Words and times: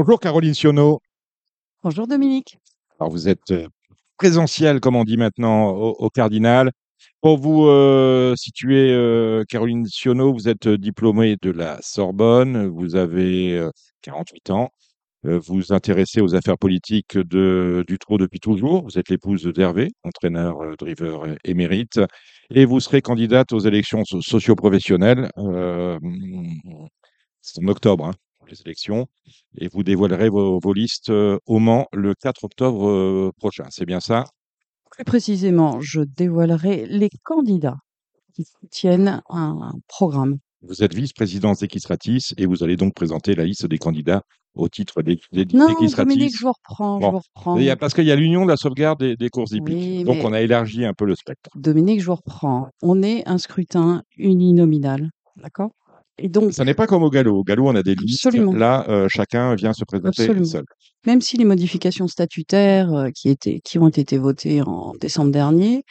Bonjour 0.00 0.20
Caroline 0.20 0.54
Sionneau. 0.54 1.00
Bonjour 1.82 2.06
Dominique. 2.06 2.60
Alors 3.00 3.10
vous 3.10 3.28
êtes 3.28 3.50
euh, 3.50 3.66
présentiel, 4.16 4.78
comme 4.78 4.94
on 4.94 5.02
dit 5.02 5.16
maintenant, 5.16 5.70
au, 5.70 5.88
au 5.98 6.08
Cardinal. 6.08 6.70
Pour 7.20 7.36
vous 7.36 7.66
euh, 7.66 8.36
situer, 8.36 8.92
euh, 8.92 9.42
Caroline 9.48 9.84
Sionneau, 9.86 10.32
vous 10.32 10.48
êtes 10.48 10.68
diplômée 10.68 11.34
de 11.42 11.50
la 11.50 11.80
Sorbonne, 11.82 12.68
vous 12.68 12.94
avez 12.94 13.58
euh, 13.58 13.70
48 14.02 14.50
ans, 14.50 14.70
vous 15.24 15.72
intéressez 15.72 16.20
aux 16.20 16.36
affaires 16.36 16.58
politiques 16.58 17.18
de, 17.18 17.84
du 17.88 17.98
trot 17.98 18.18
depuis 18.18 18.38
toujours, 18.38 18.84
vous 18.84 19.00
êtes 19.00 19.08
l'épouse 19.08 19.46
d'Hervé, 19.46 19.90
entraîneur, 20.04 20.58
driver 20.78 21.24
émérite, 21.42 21.98
et 22.54 22.66
vous 22.66 22.78
serez 22.78 23.02
candidate 23.02 23.52
aux 23.52 23.58
élections 23.58 24.04
so- 24.04 24.22
socio-professionnelles. 24.22 25.28
en 25.36 25.98
octobre, 27.66 28.04
hein, 28.04 28.12
les 28.50 28.60
élections, 28.62 29.06
et 29.58 29.68
vous 29.68 29.82
dévoilerez 29.82 30.28
vos, 30.28 30.58
vos 30.60 30.72
listes 30.72 31.10
euh, 31.10 31.38
au 31.46 31.58
Mans 31.58 31.86
le 31.92 32.14
4 32.14 32.44
octobre 32.44 32.88
euh, 32.88 33.30
prochain. 33.38 33.64
C'est 33.70 33.86
bien 33.86 34.00
ça? 34.00 34.24
Plus 34.90 35.04
précisément, 35.04 35.80
je 35.80 36.00
dévoilerai 36.00 36.86
les 36.86 37.10
candidats 37.22 37.76
qui 38.34 38.44
soutiennent 38.44 39.22
un 39.30 39.72
programme. 39.86 40.38
Vous 40.62 40.82
êtes 40.82 40.92
vice-présidente 40.94 41.60
d'Equistratis 41.60 42.32
et 42.36 42.46
vous 42.46 42.64
allez 42.64 42.76
donc 42.76 42.94
présenter 42.94 43.34
la 43.36 43.44
liste 43.44 43.66
des 43.66 43.78
candidats 43.78 44.22
au 44.54 44.68
titre 44.68 45.02
d'E- 45.02 45.16
d'E- 45.32 45.54
Non. 45.56 45.66
Dominique, 45.96 46.36
je 46.36 46.44
vous 46.44 46.52
reprends, 46.52 47.00
je 47.00 47.06
vous 47.06 47.20
reprends. 47.20 47.56
Il 47.58 47.62
y 47.64 47.70
a- 47.70 47.76
parce 47.76 47.94
qu'il 47.94 48.06
y 48.06 48.10
a 48.10 48.16
l'Union 48.16 48.44
de 48.44 48.50
la 48.50 48.56
sauvegarde 48.56 48.98
des, 48.98 49.14
des 49.16 49.28
courses 49.28 49.52
hippiques. 49.52 49.76
Oui, 49.76 50.02
donc 50.04 50.16
on 50.24 50.32
a 50.32 50.40
élargi 50.40 50.84
un 50.84 50.94
peu 50.94 51.04
le 51.04 51.14
spectre. 51.14 51.50
Dominique, 51.54 52.00
je 52.00 52.06
vous 52.06 52.16
reprends. 52.16 52.68
On 52.82 53.02
est 53.04 53.28
un 53.28 53.38
scrutin 53.38 54.02
uninominal, 54.16 55.10
d'accord? 55.36 55.70
Et 56.18 56.28
donc, 56.28 56.52
Ça 56.52 56.64
n'est 56.64 56.74
pas 56.74 56.86
comme 56.86 57.02
au 57.02 57.10
galop. 57.10 57.38
Au 57.38 57.44
galop, 57.44 57.68
on 57.68 57.76
a 57.76 57.82
des 57.82 57.94
listes. 57.94 58.26
Absolument. 58.26 58.52
Là, 58.52 58.84
euh, 58.88 59.08
chacun 59.08 59.54
vient 59.54 59.72
se 59.72 59.84
présenter 59.84 60.22
Absolument. 60.22 60.44
seul. 60.44 60.64
même 61.06 61.20
si 61.20 61.36
les 61.36 61.44
modifications 61.44 62.08
statutaires 62.08 62.92
euh, 62.92 63.10
qui, 63.10 63.28
étaient, 63.28 63.60
qui 63.60 63.78
ont 63.78 63.88
été 63.88 64.18
votées 64.18 64.62
en 64.62 64.94
décembre 65.00 65.30
dernier 65.30 65.84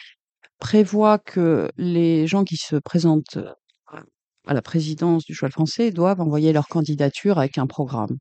prévoient 0.60 1.20
que 1.20 1.70
les 1.78 2.28
gens 2.28 2.44
qui 2.44 2.58
se 2.58 2.76
présentent 2.76 3.38
euh, 3.38 4.02
à 4.48 4.54
la 4.54 4.62
présidence 4.62 5.24
du 5.26 5.34
cheval 5.34 5.52
français 5.52 5.92
doivent 5.92 6.22
envoyer 6.22 6.52
leur 6.52 6.68
candidature 6.68 7.38
avec 7.38 7.58
un 7.58 7.68
programme. 7.68 8.18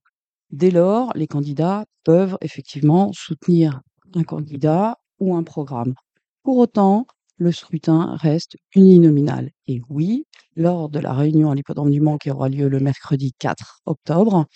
Dès 0.51 0.71
lors, 0.71 1.13
les 1.17 1.27
candidats 1.27 1.87
peuvent 2.05 2.37
effectivement 2.41 3.13
soutenir 3.13 3.81
un 4.15 4.23
candidat 4.23 4.97
ou 5.19 5.35
un 5.35 5.43
programme. 5.43 5.95
Pour 6.43 6.59
autant, 6.59 7.07
le 7.39 7.53
scrutin 7.53 8.17
reste 8.17 8.57
uninominal. 8.75 9.51
Et 9.67 9.81
oui, 9.89 10.25
lors 10.57 10.89
de 10.89 10.99
la 10.99 11.13
réunion 11.13 11.51
à 11.51 11.55
l'hippodrome 11.55 11.91
du 11.91 12.01
Mans 12.01 12.19
qui 12.19 12.31
aura 12.31 12.49
lieu 12.49 12.69
le 12.69 12.81
mercredi 12.81 13.33
4 13.39 13.81
octobre, 13.87 14.47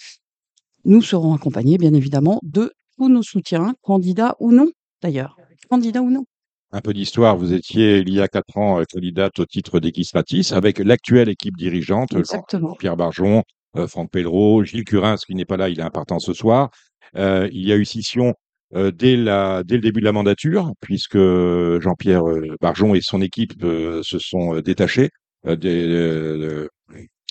nous 0.84 1.02
serons 1.02 1.34
accompagnés, 1.34 1.78
bien 1.78 1.94
évidemment, 1.94 2.40
de 2.42 2.72
tous 2.96 3.08
nos 3.08 3.22
soutiens, 3.22 3.74
candidats 3.82 4.36
ou 4.40 4.52
non, 4.52 4.68
d'ailleurs. 5.02 5.36
Candidats 5.68 6.02
ou 6.02 6.10
non. 6.10 6.24
Un 6.72 6.80
peu 6.80 6.94
d'histoire. 6.94 7.36
Vous 7.36 7.52
étiez, 7.52 7.98
il 7.98 8.12
y 8.12 8.20
a 8.20 8.28
quatre 8.28 8.56
ans, 8.56 8.80
euh, 8.80 8.84
candidate 8.90 9.38
au 9.40 9.44
titre 9.44 9.80
d'Equistratis 9.80 10.52
avec 10.52 10.78
l'actuelle 10.78 11.28
équipe 11.28 11.56
dirigeante, 11.56 12.14
Exactement. 12.14 12.74
Pierre 12.76 12.96
Barjon, 12.96 13.42
euh, 13.76 13.88
Franck 13.88 14.10
Pellereau, 14.10 14.64
Gilles 14.64 14.84
Curin, 14.84 15.16
ce 15.16 15.26
qui 15.26 15.34
n'est 15.34 15.44
pas 15.44 15.56
là, 15.56 15.68
il 15.68 15.80
est 15.80 15.82
important 15.82 16.18
ce 16.18 16.32
soir. 16.32 16.70
Euh, 17.16 17.48
il 17.52 17.66
y 17.66 17.72
a 17.72 17.76
eu 17.76 17.84
scission 17.84 18.34
euh, 18.74 18.90
dès, 18.92 19.16
la, 19.16 19.62
dès 19.64 19.76
le 19.76 19.80
début 19.80 20.00
de 20.00 20.04
la 20.04 20.12
mandature, 20.12 20.72
puisque 20.80 21.18
Jean-Pierre 21.18 22.28
euh, 22.28 22.56
Barjon 22.60 22.94
et 22.94 23.00
son 23.02 23.20
équipe 23.20 23.64
euh, 23.64 24.00
se 24.04 24.18
sont 24.18 24.60
détachés 24.60 25.10
de, 25.44 26.68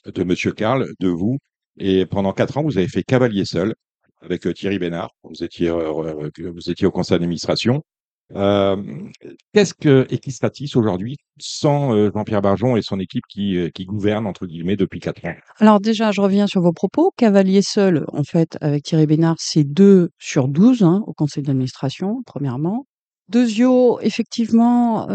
de, 0.05 0.23
Monsieur 0.23 0.51
Karl, 0.51 0.87
de 0.99 1.07
vous. 1.07 1.37
Et 1.77 2.05
pendant 2.05 2.33
quatre 2.33 2.57
ans, 2.57 2.63
vous 2.63 2.77
avez 2.77 2.87
fait 2.87 3.03
cavalier 3.03 3.45
seul 3.45 3.73
avec 4.21 4.53
Thierry 4.53 4.79
Bénard. 4.79 5.11
Vous 5.23 5.43
étiez 5.43 5.69
au 5.71 6.91
conseil 6.91 7.15
d'administration. 7.15 7.83
Qu'est-ce 8.31 9.73
que 9.73 10.05
Equistratis 10.09 10.71
aujourd'hui 10.75 11.17
sans 11.39 12.11
Jean-Pierre 12.13 12.41
Barjon 12.41 12.75
et 12.75 12.81
son 12.81 12.99
équipe 12.99 13.23
qui, 13.27 13.57
qui 13.73 13.85
gouverne 13.85 14.27
entre 14.27 14.45
guillemets 14.45 14.75
depuis 14.75 14.99
quatre 14.99 15.25
ans? 15.25 15.33
Alors 15.57 15.79
déjà, 15.79 16.11
je 16.11 16.21
reviens 16.21 16.47
sur 16.47 16.61
vos 16.61 16.73
propos. 16.73 17.11
Cavalier 17.17 17.61
seul, 17.61 18.05
en 18.13 18.23
fait, 18.23 18.57
avec 18.61 18.83
Thierry 18.83 19.07
Bénard, 19.07 19.37
c'est 19.39 19.63
2 19.63 20.09
sur 20.19 20.47
12 20.47 20.83
hein, 20.83 21.01
au 21.07 21.13
conseil 21.13 21.43
d'administration, 21.43 22.21
premièrement. 22.25 22.85
Deuxio, 23.29 23.99
effectivement, 24.01 25.07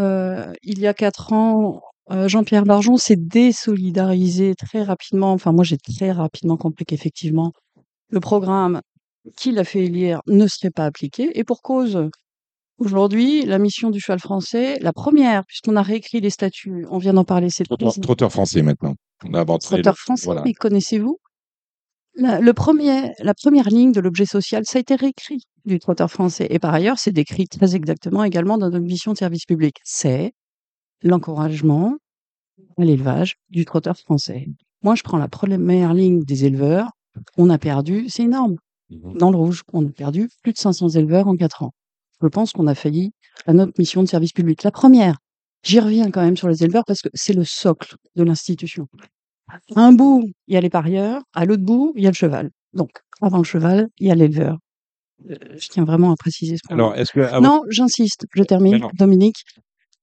il 0.63 0.79
y 0.79 0.87
a 0.87 0.93
quatre 0.93 1.33
ans, 1.33 1.81
Jean-Pierre 2.09 2.63
Barjon 2.63 2.97
s'est 2.97 3.15
désolidarisé 3.17 4.55
très 4.55 4.83
rapidement. 4.83 5.31
Enfin, 5.31 5.51
moi, 5.51 5.63
j'ai 5.63 5.77
très 5.77 6.11
rapidement 6.11 6.55
compris 6.57 6.85
qu'effectivement, 6.85 7.51
le 8.09 8.19
programme 8.19 8.81
qu'il 9.35 9.57
a 9.57 9.63
fait 9.63 9.85
élire 9.85 10.21
ne 10.27 10.47
serait 10.47 10.69
pas 10.69 10.85
appliqué. 10.85 11.31
Et 11.37 11.43
pour 11.43 11.61
cause, 11.61 12.09
aujourd'hui, 12.77 13.43
la 13.45 13.59
mission 13.59 13.89
du 13.89 13.99
cheval 13.99 14.19
français, 14.19 14.77
la 14.81 14.93
première, 14.93 15.45
puisqu'on 15.45 15.75
a 15.75 15.81
réécrit 15.81 16.19
les 16.21 16.29
statuts, 16.29 16.85
on 16.89 16.97
vient 16.97 17.13
d'en 17.13 17.23
parler, 17.23 17.49
c'est 17.49 17.63
le 17.63 17.75
Trotteur, 17.75 17.93
trotteur 18.01 18.31
français 18.31 18.61
maintenant. 18.61 18.95
On 19.23 19.33
a 19.33 19.43
le- 19.43 19.57
trotteur 19.59 19.97
français, 19.97 20.25
voilà. 20.25 20.41
mais 20.45 20.53
connaissez-vous? 20.53 21.17
La, 22.17 22.39
le 22.39 22.53
premier, 22.53 23.11
la 23.19 23.33
première 23.33 23.67
ligne 23.69 23.91
de 23.91 23.99
l'objet 23.99 24.25
social, 24.25 24.63
ça 24.65 24.77
a 24.77 24.81
été 24.81 24.95
réécrit 24.95 25.41
du 25.65 25.79
trotteur 25.79 26.09
français. 26.09 26.47
Et 26.49 26.59
par 26.59 26.73
ailleurs, 26.73 26.97
c'est 26.97 27.11
décrit 27.11 27.47
très 27.47 27.75
exactement 27.75 28.23
également 28.23 28.57
dans 28.57 28.69
notre 28.69 28.85
mission 28.85 29.11
de 29.11 29.17
service 29.17 29.45
public. 29.45 29.75
C'est 29.83 30.31
l'encouragement 31.03 31.95
à 32.77 32.85
l'élevage 32.85 33.35
du 33.49 33.65
trotteur 33.65 33.97
français. 33.97 34.47
Moi, 34.81 34.95
je 34.95 35.03
prends 35.03 35.17
la 35.17 35.27
première 35.27 35.93
ligne 35.93 36.23
des 36.23 36.45
éleveurs. 36.45 36.89
On 37.37 37.49
a 37.49 37.57
perdu, 37.57 38.07
c'est 38.09 38.23
énorme, 38.23 38.55
Mhm. 38.89 39.17
dans 39.17 39.31
le 39.31 39.37
rouge, 39.37 39.63
on 39.73 39.85
a 39.85 39.89
perdu 39.91 40.29
plus 40.43 40.53
de 40.53 40.57
500 40.57 40.89
éleveurs 40.89 41.27
en 41.27 41.35
4 41.35 41.63
ans. 41.63 41.71
Je 42.21 42.27
pense 42.27 42.51
qu'on 42.53 42.67
a 42.67 42.75
failli 42.75 43.11
à 43.45 43.53
notre 43.53 43.73
mission 43.77 44.01
de 44.03 44.07
service 44.07 44.31
public. 44.31 44.63
La 44.63 44.71
première, 44.71 45.17
j'y 45.63 45.79
reviens 45.79 46.09
quand 46.11 46.21
même 46.21 46.37
sur 46.37 46.47
les 46.47 46.63
éleveurs 46.63 46.83
parce 46.85 47.01
que 47.01 47.09
c'est 47.13 47.33
le 47.33 47.43
socle 47.43 47.95
de 48.15 48.23
l'institution. 48.23 48.87
À 49.75 49.81
un 49.81 49.91
bout, 49.93 50.23
il 50.47 50.53
y 50.53 50.57
a 50.57 50.61
les 50.61 50.69
parieurs, 50.69 51.21
à 51.33 51.45
l'autre 51.45 51.63
bout, 51.63 51.93
il 51.95 52.03
y 52.03 52.07
a 52.07 52.09
le 52.09 52.15
cheval. 52.15 52.49
Donc, 52.73 52.89
avant 53.21 53.37
le 53.39 53.43
cheval, 53.43 53.87
il 53.99 54.07
y 54.07 54.11
a 54.11 54.15
l'éleveur. 54.15 54.57
Euh, 55.29 55.35
je 55.57 55.67
tiens 55.69 55.85
vraiment 55.85 56.11
à 56.11 56.15
préciser 56.15 56.55
ce 56.57 56.61
point. 56.67 56.75
Alors, 56.75 56.95
est-ce 56.95 57.11
que 57.13 57.19
à 57.21 57.39
votre- 57.39 57.41
Non, 57.41 57.61
j'insiste, 57.69 58.25
je 58.33 58.43
termine. 58.43 58.73
Dominique. 58.97 59.43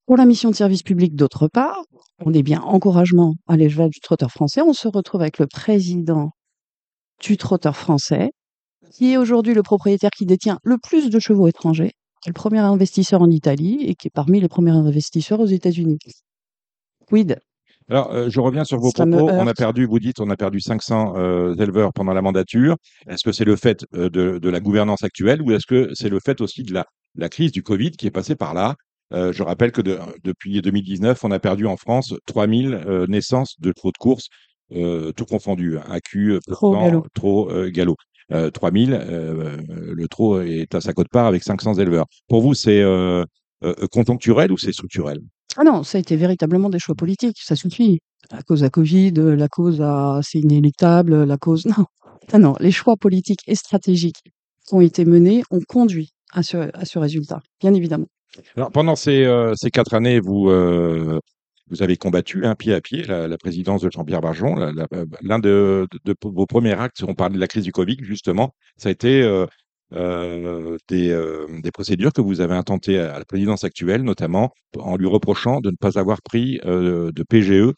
Pour 0.07 0.17
la 0.17 0.25
mission 0.27 0.51
de 0.51 0.55
service 0.55 0.83
public, 0.83 1.15
d'autre 1.15 1.49
part, 1.49 1.83
on 2.25 2.33
est 2.33 2.43
bien 2.43 2.61
encouragement 2.61 3.35
à 3.47 3.57
l'élevage 3.57 3.91
du 3.91 4.01
trotteur 4.01 4.31
français. 4.31 4.61
On 4.63 4.73
se 4.73 4.89
retrouve 4.89 5.21
avec 5.23 5.39
le 5.39 5.47
président 5.47 6.31
du 7.23 7.37
trotteur 7.37 7.77
français, 7.77 8.31
qui 8.93 9.13
est 9.13 9.17
aujourd'hui 9.17 9.55
le 9.55 9.63
propriétaire 9.63 10.11
qui 10.11 10.27
détient 10.27 10.59
le 10.65 10.77
plus 10.79 11.09
de 11.11 11.19
chevaux 11.19 11.47
étrangers, 11.47 11.93
qui 12.23 12.29
est 12.29 12.31
le 12.31 12.35
premier 12.35 12.61
investisseur 12.61 13.21
en 13.21 13.31
Italie 13.31 13.81
et 13.83 13.95
qui 13.95 14.07
est 14.09 14.15
parmi 14.15 14.41
les 14.41 14.49
premiers 14.49 14.71
investisseurs 14.71 15.41
aux 15.41 15.47
États-Unis. 15.47 15.99
Quid? 17.07 17.39
Alors, 17.89 18.13
euh, 18.13 18.31
je 18.31 18.41
reviens 18.41 18.65
sur 18.65 18.79
vos 18.79 18.91
Ça 18.91 19.05
propos. 19.05 19.29
On 19.29 19.47
a 19.47 19.55
perdu, 19.55 19.87
vous 19.87 19.99
dites, 19.99 20.21
on 20.21 20.31
a 20.31 20.37
perdu 20.37 20.61
500 20.61 21.15
euh, 21.17 21.55
éleveurs 21.57 21.93
pendant 21.93 22.13
la 22.13 22.23
mandature. 22.23 22.77
Est-ce 23.09 23.25
que 23.25 23.33
c'est 23.33 23.45
le 23.45 23.57
fait 23.57 23.85
euh, 23.95 24.09
de, 24.09 24.39
de 24.39 24.49
la 24.49 24.61
gouvernance 24.61 25.03
actuelle 25.03 25.43
ou 25.43 25.53
est-ce 25.53 25.67
que 25.67 25.91
c'est 25.95 26.09
le 26.09 26.21
fait 26.25 26.41
aussi 26.41 26.63
de 26.63 26.73
la, 26.73 26.87
la 27.17 27.29
crise 27.29 27.51
du 27.51 27.63
Covid 27.63 27.91
qui 27.91 28.07
est 28.07 28.13
passée 28.13 28.37
par 28.37 28.55
là? 28.55 28.77
Je 29.15 29.43
rappelle 29.43 29.73
que 29.73 29.83
de- 29.83 29.99
depuis 30.25 30.63
2019, 30.63 31.23
on 31.23 31.31
a 31.33 31.39
perdu 31.39 31.67
en 31.67 31.77
France 31.77 32.15
3000 32.25 32.73
euh, 32.73 33.07
naissances 33.07 33.61
de 33.61 33.71
trot 33.71 33.91
de 33.91 33.99
course, 33.99 34.29
euh, 34.75 35.13
tout 35.13 35.27
confondu, 35.27 35.77
hein, 35.77 35.85
AQ, 35.91 36.39
galop. 36.73 37.05
trop 37.13 37.51
galop. 37.69 37.97
Euh, 38.31 38.51
3000, 38.51 38.93
euh, 38.95 39.59
le 39.69 40.09
trot 40.09 40.41
est 40.43 40.75
à 40.75 40.81
sa 40.81 40.93
cote-part 40.93 41.27
avec 41.27 41.43
500 41.43 41.75
éleveurs. 41.75 42.07
Pour 42.29 42.41
vous, 42.43 42.55
c'est 42.55 42.81
euh, 42.81 43.25
euh, 43.65 43.75
conjoncturel 43.91 44.53
ou 44.53 44.59
c'est 44.59 44.73
structurel? 44.73 45.21
Ah 45.57 45.65
non, 45.65 45.83
ça 45.83 45.99
a 45.99 46.01
été 46.01 46.17
véritablement 46.17 46.71
des 46.71 46.79
choix 46.79 46.95
politiques, 46.95 47.39
ça 47.43 47.57
suffit. 47.57 48.01
La 48.31 48.43
cause 48.43 48.65
à 48.65 48.71
Covid, 48.71 49.13
la 49.13 49.49
cause 49.49 49.81
à 49.83 50.21
c'est 50.23 50.39
inéluctable, 50.39 51.25
la 51.25 51.37
cause. 51.37 51.67
Non. 51.77 51.85
Ah 52.33 52.39
non, 52.39 52.55
les 52.61 52.71
choix 52.71 52.97
politiques 52.97 53.41
et 53.49 53.57
stratégiques 53.57 54.23
qui 54.67 54.75
ont 54.75 54.81
été 54.81 55.05
menés 55.05 55.43
ont 55.51 55.61
conduit 55.67 56.11
à 56.33 56.43
ce, 56.45 56.57
à 56.57 56.85
ce 56.85 56.99
résultat, 57.01 57.41
bien 57.61 57.75
évidemment. 57.75 58.07
Alors, 58.57 58.71
pendant 58.71 58.97
ces, 58.97 59.25
euh, 59.25 59.55
ces 59.57 59.71
quatre 59.71 59.95
années, 59.95 60.21
vous, 60.21 60.49
euh, 60.49 61.19
vous 61.73 61.83
avez 61.83 61.97
combattu 61.97 62.45
un 62.45 62.55
pied 62.55 62.75
à 62.75 62.81
pied 62.83 63.03
la, 63.05 63.39
présidence 63.39 63.81
de 63.81 63.91
Jean-Pierre 63.91 64.21
Barjon. 64.21 64.61
Euh, 64.61 65.07
L'un 65.23 65.39
de, 65.39 65.89
vos 66.23 66.47
premiers 66.47 66.75
actes, 66.75 67.03
on 67.03 67.15
parlait 67.15 67.35
de 67.35 67.41
la 67.41 67.49
crise 67.49 67.65
du 67.65 67.73
Covid, 67.73 67.97
justement, 68.03 68.55
ça 68.77 68.91
a 68.91 68.93
été 68.93 69.23
euh, 69.23 69.47
euh, 69.95 70.77
des, 70.89 71.19
des 71.63 71.71
procédures 71.71 72.13
que 72.13 72.21
vous 72.21 72.43
avez 72.43 72.55
intentées 72.55 72.99
à 72.99 73.19
la 73.19 73.25
présidence 73.25 73.65
actuelle, 73.65 74.03
notamment 74.03 74.53
en 74.79 74.97
lui 74.97 75.07
reprochant 75.07 75.61
de 75.61 75.71
ne 75.71 75.77
pas 75.77 75.99
avoir 75.99 76.21
pris 76.21 76.61
de 76.63 77.23
PGE 77.29 77.73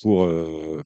pour 0.00 0.30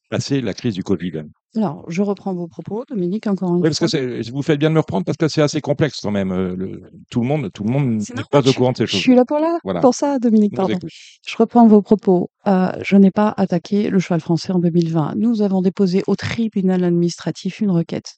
passer 0.08 0.40
la 0.40 0.54
crise 0.54 0.74
du 0.74 0.82
Covid. 0.82 1.24
Alors, 1.56 1.84
je 1.88 2.02
reprends 2.02 2.34
vos 2.34 2.48
propos, 2.48 2.84
Dominique, 2.88 3.26
encore 3.28 3.50
une 3.50 3.62
Oui, 3.62 3.70
parce 3.70 3.78
fois. 3.78 4.00
vous 4.32 4.42
faites 4.42 4.58
bien 4.58 4.70
de 4.70 4.74
me 4.74 4.80
reprendre 4.80 5.04
parce 5.04 5.16
que 5.16 5.28
c'est 5.28 5.42
assez 5.42 5.60
complexe 5.60 6.00
quand 6.00 6.10
même. 6.10 6.32
euh, 6.32 6.56
le- 6.56 6.82
tout 7.10 7.20
le 7.20 7.26
monde, 7.26 7.50
tout 7.52 7.62
le 7.62 7.70
monde 7.70 7.98
n'est 7.98 8.24
pas 8.30 8.46
au 8.48 8.52
courant 8.52 8.72
de 8.72 8.78
ces 8.78 8.86
Je 8.86 8.90
choses. 8.92 9.00
suis 9.00 9.14
là 9.14 9.24
pour, 9.24 9.38
là, 9.38 9.58
Voilà. 9.62 9.80
pour 9.80 9.94
ça, 9.94 10.18
Dominique, 10.18 10.52
Je 10.52 10.56
pardon. 10.56 10.78
Je 11.26 11.36
reprends 11.36 11.66
vos 11.68 11.80
propos. 11.80 12.28
Euh, 12.48 12.72
je 12.82 12.96
n'ai 12.96 13.12
pas 13.12 13.32
attaqué 13.36 13.88
le 13.88 13.98
cheval 14.00 14.20
français 14.20 14.52
en 14.52 14.58
2020. 14.58 15.14
Nous 15.16 15.42
avons 15.42 15.62
déposé 15.62 16.02
au 16.08 16.16
tribunal 16.16 16.82
administratif 16.82 17.60
une 17.60 17.70
requête 17.70 18.16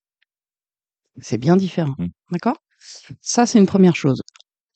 C'est 1.20 1.38
bien 1.38 1.56
différent, 1.56 1.94
Mmh. 1.98 2.06
d'accord? 2.32 2.56
Ça, 3.20 3.46
c'est 3.46 3.58
une 3.58 3.66
première 3.66 3.96
chose. 3.96 4.22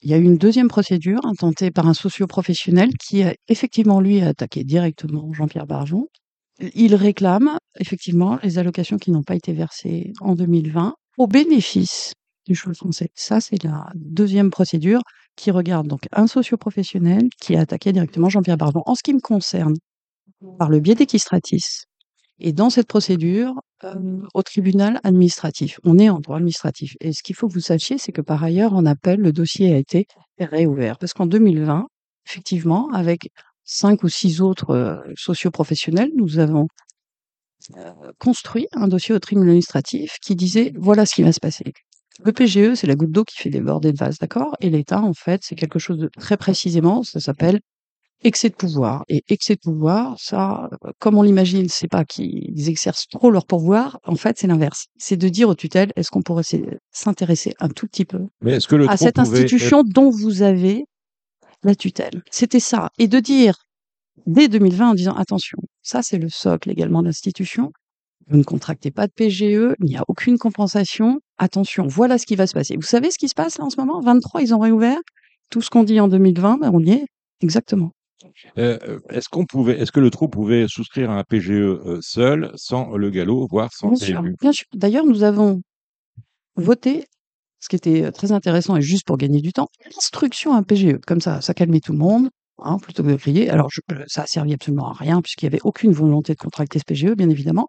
Il 0.02 0.10
y 0.10 0.14
a 0.14 0.18
eu 0.18 0.24
une 0.24 0.38
deuxième 0.38 0.68
procédure 0.68 1.20
intentée 1.24 1.70
par 1.70 1.86
un 1.86 1.94
socio-professionnel 1.94 2.90
qui 2.98 3.22
a 3.22 3.34
effectivement, 3.48 4.00
lui, 4.00 4.20
attaqué 4.22 4.64
directement 4.64 5.32
Jean-Pierre 5.32 5.66
Barjon. 5.66 6.08
Il 6.74 6.94
réclame 6.94 7.56
effectivement 7.78 8.38
les 8.42 8.58
allocations 8.58 8.98
qui 8.98 9.10
n'ont 9.10 9.22
pas 9.22 9.34
été 9.34 9.52
versées 9.52 10.12
en 10.20 10.34
2020 10.34 10.94
au 11.18 11.26
bénéfice 11.26 12.12
du 12.46 12.54
cheval 12.54 12.74
français. 12.74 13.08
Ça, 13.14 13.40
c'est 13.40 13.62
la 13.62 13.90
deuxième 13.94 14.50
procédure 14.50 15.00
qui 15.36 15.50
regarde 15.50 15.86
donc 15.86 16.06
un 16.12 16.26
socio-professionnel 16.26 17.28
qui 17.40 17.56
a 17.56 17.60
attaqué 17.60 17.92
directement 17.92 18.28
Jean-Pierre 18.28 18.56
Barjon. 18.56 18.82
En 18.86 18.94
ce 18.94 19.02
qui 19.02 19.14
me 19.14 19.20
concerne, 19.20 19.74
par 20.58 20.68
le 20.68 20.80
biais 20.80 20.94
d'Equistratis, 20.94 21.84
et 22.40 22.52
dans 22.52 22.70
cette 22.70 22.88
procédure, 22.88 23.54
euh, 23.84 24.20
au 24.34 24.42
tribunal 24.42 25.00
administratif. 25.04 25.78
On 25.84 25.98
est 25.98 26.08
en 26.08 26.18
droit 26.20 26.36
administratif. 26.36 26.96
Et 27.00 27.12
ce 27.12 27.22
qu'il 27.22 27.36
faut 27.36 27.48
que 27.48 27.54
vous 27.54 27.60
sachiez, 27.60 27.98
c'est 27.98 28.12
que 28.12 28.22
par 28.22 28.42
ailleurs, 28.42 28.74
en 28.74 28.86
appel, 28.86 29.20
le 29.20 29.32
dossier 29.32 29.74
a 29.74 29.78
été 29.78 30.06
réouvert. 30.38 30.98
Parce 30.98 31.12
qu'en 31.12 31.26
2020, 31.26 31.86
effectivement, 32.26 32.90
avec 32.92 33.30
cinq 33.72 34.02
ou 34.02 34.08
six 34.08 34.40
autres 34.40 34.70
euh, 34.70 34.96
socioprofessionnels, 35.16 36.10
nous 36.16 36.38
avons 36.40 36.66
euh, 37.76 37.92
construit 38.18 38.66
un 38.72 38.88
dossier 38.88 39.14
au 39.14 39.18
tribunal 39.20 39.50
administratif 39.50 40.16
qui 40.20 40.34
disait 40.34 40.72
voilà 40.76 41.06
ce 41.06 41.14
qui 41.14 41.22
va 41.22 41.32
se 41.32 41.40
passer. 41.40 41.64
Le 42.24 42.32
PGE, 42.32 42.74
c'est 42.74 42.86
la 42.88 42.96
goutte 42.96 43.12
d'eau 43.12 43.24
qui 43.24 43.36
fait 43.36 43.48
déborder 43.50 43.92
le 43.92 43.96
vase, 43.96 44.18
d'accord? 44.18 44.56
Et 44.60 44.68
l'État, 44.70 45.00
en 45.00 45.14
fait, 45.14 45.40
c'est 45.44 45.54
quelque 45.54 45.78
chose 45.78 45.98
de 45.98 46.10
très 46.18 46.36
précisément, 46.36 47.02
ça 47.02 47.20
s'appelle 47.20 47.60
excès 48.22 48.50
de 48.50 48.54
pouvoir. 48.54 49.04
Et 49.08 49.22
excès 49.28 49.54
de 49.54 49.60
pouvoir, 49.60 50.16
ça, 50.18 50.68
comme 50.98 51.16
on 51.16 51.22
l'imagine, 51.22 51.68
c'est 51.70 51.88
pas 51.88 52.04
qu'ils 52.04 52.68
exercent 52.68 53.06
trop 53.08 53.30
leur 53.30 53.46
pouvoir. 53.46 53.98
En 54.04 54.16
fait, 54.16 54.36
c'est 54.38 54.46
l'inverse. 54.48 54.86
C'est 54.98 55.16
de 55.16 55.28
dire 55.30 55.48
aux 55.48 55.54
tutelles, 55.54 55.92
est-ce 55.96 56.10
qu'on 56.10 56.20
pourrait 56.22 56.42
s'intéresser 56.92 57.54
un 57.60 57.68
tout 57.68 57.86
petit 57.86 58.04
peu 58.04 58.20
Mais 58.42 58.52
est-ce 58.56 58.68
que 58.68 58.76
le 58.76 58.90
à 58.90 58.96
cette 58.98 59.10
être- 59.10 59.20
institution 59.20 59.82
dont 59.84 60.10
vous 60.10 60.42
avez 60.42 60.84
la 61.62 61.74
tutelle 61.74 62.22
C'était 62.30 62.60
ça. 62.60 62.90
Et 62.98 63.08
de 63.08 63.18
dire, 63.18 63.54
dès 64.26 64.48
2020, 64.48 64.90
en 64.90 64.94
disant, 64.94 65.14
attention, 65.14 65.58
ça, 65.82 66.02
c'est 66.02 66.18
le 66.18 66.28
socle 66.28 66.70
également 66.70 67.00
de 67.02 67.06
l'institution. 67.06 67.72
Vous 68.28 68.36
ne 68.36 68.44
contractez 68.44 68.90
pas 68.90 69.06
de 69.06 69.12
PGE, 69.12 69.42
il 69.42 69.86
n'y 69.86 69.96
a 69.96 70.04
aucune 70.06 70.38
compensation. 70.38 71.20
Attention, 71.38 71.86
voilà 71.86 72.16
ce 72.16 72.26
qui 72.26 72.36
va 72.36 72.46
se 72.46 72.54
passer. 72.54 72.76
Vous 72.76 72.82
savez 72.82 73.10
ce 73.10 73.18
qui 73.18 73.28
se 73.28 73.34
passe 73.34 73.58
là 73.58 73.64
en 73.64 73.70
ce 73.70 73.80
moment? 73.80 74.00
23, 74.00 74.42
ils 74.42 74.54
ont 74.54 74.60
réouvert. 74.60 74.98
Tout 75.50 75.62
ce 75.62 75.70
qu'on 75.70 75.82
dit 75.82 75.98
en 75.98 76.06
2020, 76.06 76.58
ben, 76.58 76.70
on 76.72 76.80
y 76.80 76.92
est. 76.92 77.06
Exactement. 77.40 77.90
Euh, 78.58 78.78
euh, 78.86 79.00
est-ce 79.08 79.28
qu'on 79.28 79.46
pouvait, 79.46 79.78
est-ce 79.78 79.92
que 79.92 80.00
le 80.00 80.10
trou 80.10 80.28
pouvait 80.28 80.66
souscrire 80.68 81.10
à 81.10 81.18
un 81.18 81.24
PGE 81.24 81.50
euh, 81.50 81.98
seul, 82.02 82.52
sans 82.54 82.96
le 82.96 83.10
galop, 83.10 83.48
voire 83.50 83.70
sans 83.72 83.88
Bien 83.88 83.96
sûr, 83.96 84.20
PMU 84.20 84.36
bien 84.40 84.52
sûr. 84.52 84.66
D'ailleurs, 84.74 85.06
nous 85.06 85.22
avons 85.22 85.62
voté, 86.56 87.06
ce 87.60 87.68
qui 87.68 87.76
était 87.76 88.10
très 88.10 88.32
intéressant 88.32 88.76
et 88.76 88.82
juste 88.82 89.06
pour 89.06 89.16
gagner 89.16 89.40
du 89.40 89.52
temps, 89.52 89.68
l'instruction 89.84 90.52
à 90.52 90.56
un 90.56 90.62
PGE. 90.62 90.98
Comme 91.06 91.20
ça, 91.20 91.40
ça 91.40 91.54
calmait 91.54 91.80
tout 91.80 91.92
le 91.92 91.98
monde, 91.98 92.30
hein, 92.58 92.78
plutôt 92.78 93.02
que 93.02 93.08
de 93.08 93.16
crier. 93.16 93.50
Alors, 93.50 93.68
ça 94.06 94.22
a 94.22 94.26
servi 94.26 94.54
absolument 94.54 94.88
à 94.88 94.94
rien, 94.94 95.20
puisqu'il 95.20 95.44
n'y 95.44 95.54
avait 95.54 95.62
aucune 95.62 95.92
volonté 95.92 96.32
de 96.32 96.38
contracter 96.38 96.78
ce 96.78 96.84
PGE, 96.84 97.14
bien 97.14 97.28
évidemment. 97.28 97.68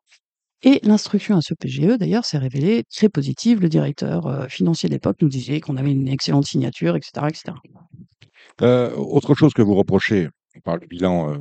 Et 0.64 0.80
l'instruction 0.84 1.38
à 1.38 1.42
ce 1.42 1.54
PGE, 1.54 1.98
d'ailleurs, 1.98 2.26
s'est 2.26 2.38
révélée 2.38 2.84
très 2.96 3.10
positive. 3.10 3.62
Le 3.62 3.70
directeur 3.70 4.48
financier 4.50 4.90
de 4.90 4.94
l'époque 4.94 5.18
nous 5.22 5.30
disait 5.30 5.60
qu'on 5.60 5.76
avait 5.76 5.92
une 5.92 6.08
excellente 6.08 6.46
signature, 6.46 6.96
etc. 6.96 7.26
Euh, 8.62 8.94
autre 8.96 9.34
chose 9.34 9.54
que 9.54 9.62
vous 9.62 9.76
reprochez 9.76 10.30
par 10.64 10.78
le 10.78 10.86
bilan 10.86 11.36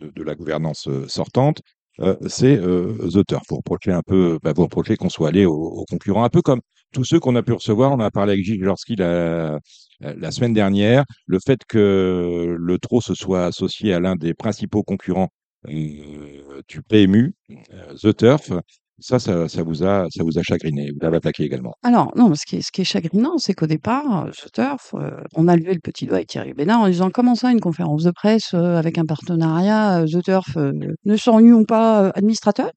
de, 0.00 0.22
la 0.22 0.34
gouvernance 0.34 0.88
sortante, 1.08 1.62
euh, 2.00 2.16
c'est 2.26 2.56
euh, 2.58 3.08
The 3.12 3.26
Turf. 3.26 3.42
Vous 3.48 3.56
reprochez 3.56 3.92
un 3.92 4.02
peu, 4.02 4.38
bah, 4.42 4.52
vous 4.54 4.64
reprochez 4.64 4.96
qu'on 4.96 5.08
soit 5.08 5.28
allé 5.28 5.44
aux, 5.46 5.54
aux 5.54 5.84
concurrents, 5.84 6.24
un 6.24 6.28
peu 6.28 6.42
comme 6.42 6.60
tous 6.92 7.04
ceux 7.04 7.20
qu'on 7.20 7.36
a 7.36 7.42
pu 7.42 7.52
recevoir. 7.52 7.92
On 7.92 8.00
a 8.00 8.10
parlé 8.10 8.32
avec 8.34 8.44
Gilles 8.44 8.62
Jorski 8.64 8.96
la, 8.96 9.58
la 10.00 10.30
semaine 10.30 10.54
dernière. 10.54 11.04
Le 11.26 11.38
fait 11.44 11.60
que 11.68 12.56
le 12.58 12.78
TRO 12.78 13.00
se 13.00 13.14
soit 13.14 13.46
associé 13.46 13.92
à 13.92 14.00
l'un 14.00 14.16
des 14.16 14.34
principaux 14.34 14.82
concurrents 14.82 15.30
euh, 15.68 16.62
du 16.68 16.82
PMU, 16.82 17.34
euh, 17.50 17.94
The 18.00 18.16
Turf, 18.16 18.52
ça, 18.98 19.18
ça, 19.18 19.48
ça 19.48 19.62
vous 19.62 19.84
a, 19.84 20.06
ça 20.10 20.24
vous 20.24 20.38
a 20.38 20.42
chagriné. 20.42 20.90
Vous 20.90 20.98
l'avez 21.00 21.18
attaqué 21.18 21.44
également. 21.44 21.74
Alors, 21.82 22.12
non, 22.16 22.34
ce 22.34 22.46
qui 22.46 22.56
est, 22.56 22.62
ce 22.62 22.72
qui 22.72 22.80
est 22.80 22.84
chagrinant, 22.84 23.38
c'est 23.38 23.54
qu'au 23.54 23.66
départ, 23.66 24.26
euh, 24.26 24.30
ce 24.32 24.48
turf, 24.48 24.94
euh, 24.94 25.10
on 25.34 25.48
a 25.48 25.56
levé 25.56 25.74
le 25.74 25.80
petit 25.80 26.06
doigt 26.06 26.16
avec 26.16 26.28
Thierry 26.28 26.54
Bénard 26.54 26.80
en 26.80 26.88
disant 26.88 27.10
comment 27.10 27.34
ça, 27.34 27.50
une 27.52 27.60
conférence 27.60 28.04
de 28.04 28.10
presse 28.10 28.54
euh, 28.54 28.76
avec 28.76 28.98
un 28.98 29.04
partenariat, 29.04 30.04
The 30.06 30.22
Turf, 30.22 30.56
ne 30.56 31.16
serions 31.16 31.64
pas 31.64 32.08
administrateurs? 32.14 32.70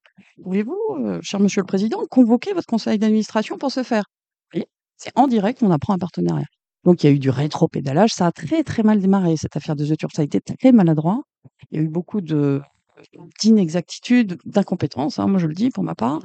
Pouvez-vous, 0.44 1.20
cher 1.22 1.40
Monsieur 1.40 1.62
le 1.62 1.66
Président, 1.66 2.00
convoquer 2.10 2.54
votre 2.54 2.68
conseil 2.68 2.98
d'administration 2.98 3.58
pour 3.58 3.72
ce 3.72 3.84
faire? 3.84 4.04
C'est 4.98 5.12
en 5.16 5.28
direct 5.28 5.60
qu'on 5.60 5.72
apprend 5.72 5.94
un 5.94 5.98
partenariat. 5.98 6.46
Donc, 6.84 7.04
il 7.04 7.08
y 7.08 7.10
a 7.10 7.14
eu 7.14 7.20
du 7.20 7.30
rétro-pédalage. 7.30 8.12
Ça 8.14 8.28
a 8.28 8.32
très, 8.32 8.64
très 8.64 8.84
mal 8.84 9.00
démarré, 9.00 9.36
cette 9.38 9.56
affaire 9.56 9.76
de 9.76 9.86
The 9.86 9.98
Turf. 9.98 10.14
Ça 10.14 10.22
a 10.22 10.26
été 10.26 10.40
très 10.42 10.72
maladroit. 10.72 11.22
Il 11.72 11.78
y 11.78 11.82
a 11.82 11.84
eu 11.84 11.90
beaucoup 11.90 12.22
de 12.22 12.62
d'inexactitudes, 13.42 14.38
d'incompétences, 14.46 15.20
hein, 15.20 15.28
moi 15.28 15.40
je 15.40 15.48
le 15.48 15.54
dis 15.54 15.70
pour 15.70 15.84
ma 15.84 15.96
part. 15.96 16.20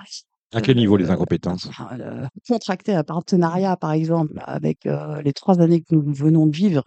À 0.53 0.61
quel 0.61 0.77
niveau 0.77 0.97
les 0.97 1.11
Euh, 1.11 1.13
incompétences? 1.15 1.69
euh, 1.93 2.27
contracter 2.49 2.95
un 2.95 3.03
partenariat, 3.03 3.77
par 3.77 3.93
exemple, 3.93 4.35
avec 4.45 4.87
euh, 4.87 5.21
les 5.23 5.33
trois 5.33 5.61
années 5.61 5.81
que 5.81 5.95
nous 5.95 6.15
venons 6.15 6.47
de 6.47 6.57
vivre, 6.57 6.85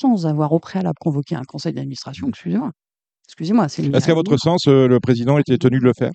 sans 0.00 0.26
avoir 0.26 0.52
au 0.52 0.58
préalable 0.58 0.98
convoqué 1.00 1.36
un 1.36 1.44
conseil 1.44 1.72
d'administration, 1.74 2.28
excusez-moi. 2.28 2.72
Excusez-moi, 3.28 3.68
c'est 3.68 3.84
une 3.84 3.94
Est-ce 3.94 4.06
qu'à 4.06 4.14
votre 4.14 4.36
sens, 4.36 4.66
euh, 4.66 4.88
le 4.88 4.98
président 5.00 5.38
était 5.38 5.58
tenu 5.58 5.78
de 5.78 5.84
le 5.84 5.92
faire? 5.96 6.12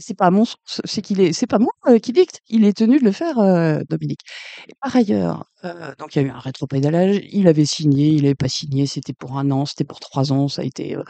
C'est 0.00 0.16
pas 0.16 0.30
mon 0.30 0.44
sens, 0.46 0.80
c'est 0.84 1.02
qu'il 1.02 1.20
est, 1.20 1.32
c'est 1.34 1.46
pas 1.46 1.58
moi 1.58 1.72
euh, 1.88 1.98
qui 1.98 2.12
dicte. 2.12 2.40
Il 2.48 2.64
est 2.64 2.76
tenu 2.76 2.98
de 2.98 3.04
le 3.04 3.12
faire, 3.12 3.38
euh, 3.38 3.80
Dominique. 3.88 4.20
Et 4.66 4.72
par 4.80 4.96
ailleurs, 4.96 5.44
euh, 5.64 5.94
donc 5.98 6.16
il 6.16 6.22
y 6.22 6.24
a 6.24 6.28
eu 6.28 6.30
un 6.30 6.38
rétropédalage. 6.38 7.20
Il 7.30 7.46
avait 7.48 7.66
signé, 7.66 8.08
il 8.08 8.22
n'avait 8.22 8.34
pas 8.34 8.48
signé. 8.48 8.86
C'était 8.86 9.12
pour 9.12 9.38
un 9.38 9.50
an, 9.50 9.66
c'était 9.66 9.84
pour 9.84 10.00
trois 10.00 10.32
ans. 10.32 10.48
Ça 10.48 10.62
a 10.62 10.64
été 10.64 10.96
euh, 10.96 11.02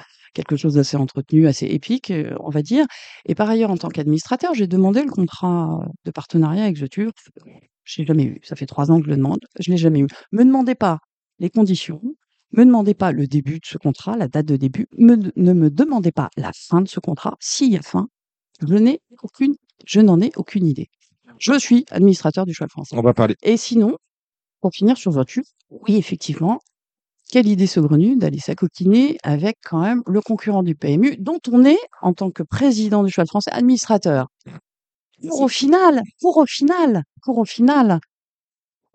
quelque 0.44 0.56
chose 0.56 0.74
d'assez 0.74 0.96
entretenu, 0.96 1.46
assez 1.46 1.66
épique, 1.66 2.12
on 2.40 2.50
va 2.50 2.62
dire. 2.62 2.86
Et 3.26 3.34
par 3.34 3.48
ailleurs, 3.50 3.70
en 3.70 3.76
tant 3.76 3.88
qu'administrateur, 3.88 4.54
j'ai 4.54 4.66
demandé 4.66 5.02
le 5.02 5.10
contrat 5.10 5.84
de 6.04 6.10
partenariat 6.10 6.64
avec 6.64 6.78
The 6.78 6.88
Turf. 6.88 7.12
Je 7.84 8.00
l'ai 8.02 8.06
jamais 8.06 8.24
eu. 8.24 8.40
Ça 8.42 8.54
fait 8.56 8.66
trois 8.66 8.90
ans 8.90 8.98
que 8.98 9.06
je 9.06 9.10
le 9.10 9.16
demande. 9.16 9.40
Je 9.58 9.70
l'ai 9.70 9.76
jamais 9.76 10.00
eu. 10.00 10.06
Me 10.32 10.44
demandez 10.44 10.74
pas 10.74 10.98
les 11.38 11.50
conditions. 11.50 12.00
Me 12.52 12.64
demandez 12.64 12.94
pas 12.94 13.12
le 13.12 13.26
début 13.26 13.58
de 13.60 13.66
ce 13.66 13.78
contrat, 13.78 14.16
la 14.16 14.28
date 14.28 14.46
de 14.46 14.56
début. 14.56 14.86
Me- 14.96 15.32
ne 15.36 15.52
me 15.52 15.70
demandez 15.70 16.12
pas 16.12 16.30
la 16.36 16.50
fin 16.54 16.80
de 16.80 16.88
ce 16.88 17.00
contrat. 17.00 17.36
S'il 17.40 17.72
y 17.72 17.76
a 17.76 17.82
fin, 17.82 18.08
je 18.66 18.74
n'ai 18.74 19.00
aucune, 19.22 19.54
je 19.86 20.00
n'en 20.00 20.20
ai 20.20 20.30
aucune 20.36 20.66
idée. 20.66 20.88
Je 21.38 21.58
suis 21.58 21.84
administrateur 21.90 22.46
du 22.46 22.54
cheval 22.54 22.70
français. 22.70 22.96
On 22.96 23.02
va 23.02 23.14
parler. 23.14 23.36
Et 23.42 23.56
sinon, 23.56 23.96
pour 24.60 24.72
finir 24.72 24.96
sur 24.96 25.10
voiture, 25.10 25.44
oui, 25.70 25.96
effectivement, 25.96 26.58
quelle 27.28 27.46
idée 27.46 27.66
saugrenue 27.66 28.16
d'aller 28.16 28.38
s'acoquiner 28.38 29.18
avec 29.22 29.58
quand 29.64 29.80
même 29.80 30.02
le 30.06 30.20
concurrent 30.20 30.62
du 30.62 30.74
PMU, 30.74 31.16
dont 31.18 31.40
on 31.50 31.64
est, 31.64 31.78
en 32.02 32.12
tant 32.12 32.30
que 32.30 32.42
président 32.42 33.04
du 33.04 33.10
cheval 33.10 33.26
français, 33.26 33.50
administrateur. 33.52 34.28
Pour 35.26 35.42
au 35.42 35.48
final, 35.48 36.02
pour 36.20 36.36
au 36.38 36.46
final, 36.46 37.02
pour 37.22 37.38
au 37.38 37.44
final, 37.44 38.00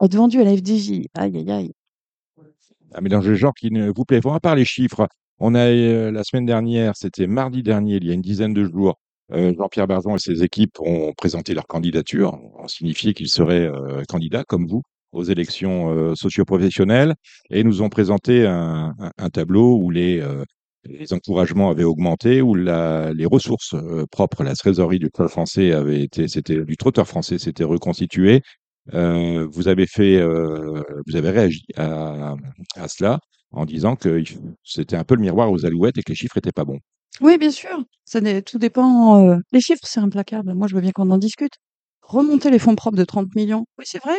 être 0.02 0.16
vendu 0.16 0.42
à 0.42 0.44
la 0.44 0.56
FDJ. 0.56 1.08
Aïe, 1.14 1.38
aïe, 1.38 1.52
aïe. 1.52 1.72
un 2.94 3.02
mélange 3.02 3.28
de 3.28 3.36
genres 3.36 3.54
qui 3.54 3.72
ne 3.72 3.92
vous 3.92 4.06
plaît 4.06 4.22
pas. 4.22 4.36
À 4.36 4.40
part 4.40 4.56
les 4.56 4.66
chiffres, 4.66 5.08
on 5.40 5.56
a 5.56 5.68
euh, 5.68 6.12
la 6.12 6.24
semaine 6.24 6.46
dernière, 6.46 6.96
c'était 6.96 7.28
mardi 7.28 7.64
dernier, 7.64 7.98
il 7.98 8.06
y 8.06 8.12
a 8.12 8.14
une 8.14 8.22
dizaine 8.22 8.54
de 8.54 8.64
jours, 8.64 8.98
euh, 9.32 9.54
Jean-Pierre 9.58 9.88
Barzon 9.88 10.16
et 10.16 10.20
ses 10.20 10.44
équipes 10.44 10.80
ont 10.80 11.14
présenté 11.14 11.54
leur 11.54 11.68
candidature, 11.68 12.34
ont 12.34 12.68
signifié 12.68 13.14
qu'ils 13.14 13.30
seraient 13.30 13.68
euh, 13.68 14.04
candidats, 14.08 14.44
comme 14.44 14.68
vous, 14.68 14.84
aux 15.14 15.24
élections 15.24 15.92
euh, 15.92 16.16
socioprofessionnelles, 16.16 17.16
et 17.50 17.64
nous 17.64 17.82
ont 17.82 17.90
présenté 17.90 18.46
un, 18.46 18.94
tableau 19.32 19.78
où 19.78 19.90
les, 19.90 20.20
euh, 20.20 20.44
les 20.84 21.14
encouragements 21.14 21.70
avaient 21.70 21.84
augmenté, 21.84 22.42
où 22.42 22.56
la, 22.56 23.14
les 23.14 23.26
ressources 23.26 23.74
euh, 23.76 24.06
propres, 24.12 24.44
la 24.44 24.56
trésorerie 24.56 25.00
du 25.00 25.10
club 25.10 25.30
français 25.30 25.72
avait 25.72 26.02
été, 26.02 26.28
c'était 26.28 26.66
du 26.66 26.76
trotteur 26.76 27.08
français, 27.08 27.38
s'était 27.38 27.64
reconstituée. 27.64 28.42
Vous 28.92 29.70
avez 29.70 29.88
fait, 29.88 30.22
vous 30.22 31.16
avez 31.16 31.30
réagi 31.30 31.64
à, 31.78 32.36
à 32.76 32.88
cela 32.90 33.20
en 33.52 33.64
disant 33.64 33.96
que 33.96 34.22
c'était 34.66 34.98
un 34.98 35.06
peu 35.06 35.16
le 35.16 35.22
miroir 35.22 35.50
aux 35.54 35.66
alouettes 35.66 35.98
et 35.98 36.04
que 36.04 36.12
les 36.12 36.18
chiffres 36.18 36.38
étaient 36.38 36.52
pas 36.52 36.66
bons. 36.66 36.80
Oui, 37.22 37.38
bien 37.38 37.52
sûr. 37.52 37.82
Ça 38.04 38.20
tout 38.42 38.58
dépend. 38.58 39.40
Les 39.54 39.62
chiffres, 39.62 39.84
c'est 39.86 40.02
implacable. 40.02 40.54
Moi, 40.54 40.68
je 40.68 40.76
veux 40.76 40.82
bien 40.82 40.92
qu'on 40.92 41.12
en 41.12 41.18
discute. 41.18 41.54
Remonter 42.02 42.50
les 42.50 42.60
fonds 42.60 42.76
propres 42.76 42.98
de 42.98 43.06
30 43.06 43.34
millions. 43.36 43.64
Oui, 43.78 43.86
c'est 43.88 44.04
vrai. 44.04 44.18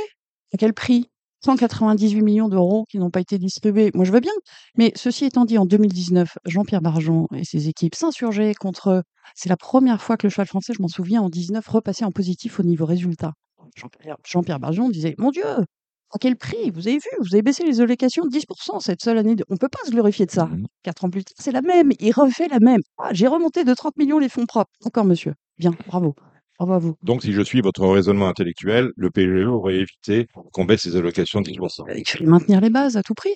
À 0.55 0.57
quel 0.57 0.73
prix? 0.73 1.11
198 1.45 2.23
millions 2.23 2.49
d'euros 2.49 2.85
qui 2.89 2.99
n'ont 2.99 3.11
pas 3.11 3.21
été 3.21 3.39
distribués. 3.39 3.91
Moi, 3.93 4.05
je 4.05 4.13
veux 4.13 4.21
bien. 4.21 4.33
Mais 4.79 4.93
ceci 4.95 5.25
étant 5.25 5.45
dit, 5.45 5.59
en 5.59 5.67
2019, 5.67 6.39
Jean-Pierre 6.47 6.81
Barjon 6.81 7.27
et 7.35 7.45
ses 7.45 7.69
équipes 7.69 7.97
s'insurgeaient 7.97 8.55
contre. 8.55 9.03
C'est 9.35 9.49
la 9.49 9.57
première 9.57 10.01
fois 10.01 10.17
que 10.17 10.27
le 10.29 10.31
cheval 10.31 10.47
français, 10.47 10.73
je 10.75 10.81
m'en 10.81 10.87
souviens, 10.89 11.23
en 11.23 11.29
19, 11.29 11.67
repassait 11.67 12.05
en 12.05 12.13
positif 12.13 12.61
au 12.61 12.63
niveau 12.63 12.87
résultat. 12.87 13.33
Jean-Pierre 13.75 14.17
Jean-Pierre 14.25 14.61
Barjon 14.61 14.89
disait 14.91 15.17
Mon 15.19 15.33
Dieu, 15.33 15.45
à 15.45 16.19
quel 16.21 16.37
prix? 16.37 16.71
Vous 16.71 16.87
avez 16.87 16.99
vu, 16.99 17.11
vous 17.19 17.35
avez 17.35 17.43
baissé 17.43 17.65
les 17.65 17.81
allocations 17.81 18.25
de 18.25 18.31
10% 18.31 18.79
cette 18.79 19.03
seule 19.03 19.19
année. 19.19 19.35
de- 19.35 19.45
On 19.51 19.55
ne 19.55 19.59
peut 19.59 19.69
pas 19.69 19.85
se 19.85 19.91
glorifier 19.91 20.27
de 20.27 20.31
ça. 20.31 20.47
Mhm. 20.47 20.67
Quatre 20.85 21.05
ans 21.05 21.11
plus 21.11 21.25
tard, 21.25 21.35
c'est 21.39 21.51
la 21.53 21.63
même. 21.63 21.91
Il 21.99 22.13
refait 22.13 22.47
la 22.49 22.61
même. 22.61 22.81
Ah, 22.99 23.09
J'ai 23.13 23.27
remonté 23.27 23.65
de 23.65 23.75
30 23.75 23.97
millions 23.97 24.21
les 24.21 24.29
fonds 24.29 24.47
propres. 24.47 24.71
D'accord, 24.85 25.05
monsieur. 25.05 25.35
Bien, 25.59 25.73
bravo. 25.89 26.15
Au 26.61 26.65
revoir 26.65 26.81
vous. 26.81 26.95
Donc, 27.03 27.23
si 27.23 27.33
je 27.33 27.43
suis 27.43 27.61
votre 27.61 27.85
raisonnement 27.87 28.29
intellectuel, 28.29 28.91
le 28.97 29.11
PGE 29.11 29.47
aurait 29.47 29.77
évité 29.77 30.27
qu'on 30.53 30.65
baisse 30.65 30.85
les 30.87 30.97
allocations 30.97 31.41
de 31.41 31.51
10% 31.51 31.85
Il 31.97 32.07
fallait 32.09 32.27
maintenir 32.27 32.61
les 32.61 32.71
bases 32.71 32.97
à 32.97 33.03
tout 33.03 33.15
prix. 33.15 33.35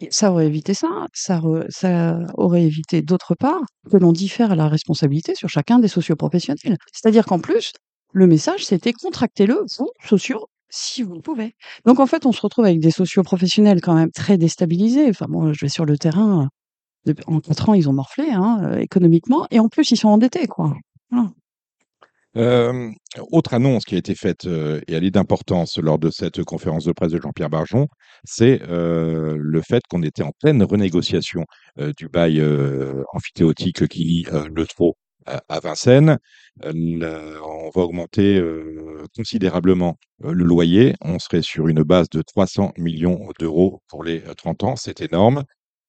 Et 0.00 0.08
ça 0.10 0.30
aurait 0.30 0.46
évité 0.46 0.74
ça. 0.74 1.06
Ça, 1.14 1.38
re- 1.38 1.66
ça 1.70 2.18
aurait 2.34 2.64
évité, 2.64 3.00
d'autre 3.02 3.34
part, 3.34 3.60
que 3.90 3.96
l'on 3.96 4.12
diffère 4.12 4.54
la 4.56 4.68
responsabilité 4.68 5.34
sur 5.34 5.48
chacun 5.48 5.78
des 5.78 5.88
socioprofessionnels. 5.88 6.76
C'est-à-dire 6.92 7.24
qu'en 7.26 7.38
plus, 7.40 7.72
le 8.12 8.26
message, 8.26 8.64
c'était 8.64 8.92
contractez-le, 8.92 9.58
vous, 9.78 9.90
sociaux, 10.06 10.46
si 10.68 11.02
vous 11.02 11.14
le 11.14 11.20
pouvez. 11.22 11.54
Donc, 11.86 11.98
en 12.00 12.06
fait, 12.06 12.26
on 12.26 12.32
se 12.32 12.40
retrouve 12.42 12.64
avec 12.66 12.80
des 12.80 12.90
socioprofessionnels 12.90 13.80
quand 13.80 13.94
même 13.94 14.10
très 14.10 14.36
déstabilisés. 14.38 15.08
Enfin, 15.08 15.26
moi, 15.28 15.52
je 15.54 15.64
vais 15.64 15.68
sur 15.70 15.84
le 15.86 15.96
terrain. 15.98 16.48
depuis- 17.06 17.24
En 17.26 17.40
quatre 17.40 17.68
ans, 17.68 17.74
ils 17.74 17.88
ont 17.88 17.92
morflé 17.94 18.30
hein, 18.32 18.60
euh, 18.64 18.78
économiquement. 18.78 19.46
Et 19.50 19.60
en 19.60 19.68
plus, 19.68 19.90
ils 19.92 19.96
sont 19.96 20.08
endettés, 20.08 20.46
quoi. 20.46 20.74
Voilà. 21.10 21.30
Autre 22.36 23.54
annonce 23.54 23.84
qui 23.84 23.94
a 23.94 23.98
été 23.98 24.14
faite 24.14 24.44
et 24.44 24.92
elle 24.92 25.04
est 25.04 25.10
d'importance 25.10 25.78
lors 25.78 25.98
de 25.98 26.10
cette 26.10 26.44
conférence 26.44 26.84
de 26.84 26.92
presse 26.92 27.12
de 27.12 27.20
Jean-Pierre 27.20 27.50
Barjon, 27.50 27.88
c'est 28.24 28.60
le 28.68 29.60
fait 29.62 29.82
qu'on 29.88 30.02
était 30.02 30.22
en 30.22 30.32
pleine 30.40 30.62
renégociation 30.62 31.44
du 31.96 32.08
bail 32.08 32.42
amphithéotique 33.12 33.88
qui 33.88 34.04
lie 34.04 34.26
euh, 34.32 34.48
le 34.54 34.66
Trot 34.66 34.96
à, 35.26 35.60
Vincennes. 35.60 36.18
On 36.62 37.70
va 37.74 37.82
augmenter 37.82 38.40
considérablement 39.16 39.98
le 40.20 40.44
loyer. 40.44 40.94
On 41.02 41.18
serait 41.18 41.42
sur 41.42 41.68
une 41.68 41.82
base 41.82 42.08
de 42.10 42.22
300 42.22 42.72
millions 42.78 43.28
d'euros 43.38 43.82
pour 43.88 44.04
les 44.04 44.22
euh, 44.28 44.34
30 44.34 44.64
ans. 44.64 44.76
C'est 44.76 45.00
énorme. 45.00 45.42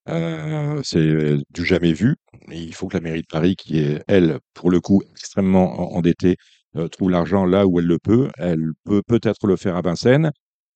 Euh, 0.09 0.81
c'est 0.83 0.99
euh, 0.99 1.39
du 1.49 1.65
jamais 1.65 1.91
vu. 1.93 2.15
Et 2.51 2.59
il 2.61 2.73
faut 2.73 2.87
que 2.87 2.95
la 2.95 3.01
mairie 3.01 3.21
de 3.21 3.27
Paris, 3.27 3.55
qui 3.55 3.79
est, 3.79 4.03
elle, 4.07 4.39
pour 4.53 4.69
le 4.71 4.79
coup, 4.79 5.01
extrêmement 5.11 5.79
en- 5.79 5.97
endettée, 5.97 6.37
euh, 6.77 6.87
trouve 6.87 7.09
l'argent 7.11 7.45
là 7.45 7.67
où 7.67 7.79
elle 7.79 7.85
le 7.87 7.99
peut. 7.99 8.29
Elle 8.37 8.71
peut 8.85 9.01
peut-être 9.05 9.47
le 9.47 9.55
faire 9.57 9.75
à 9.75 9.81
Vincennes. 9.81 10.31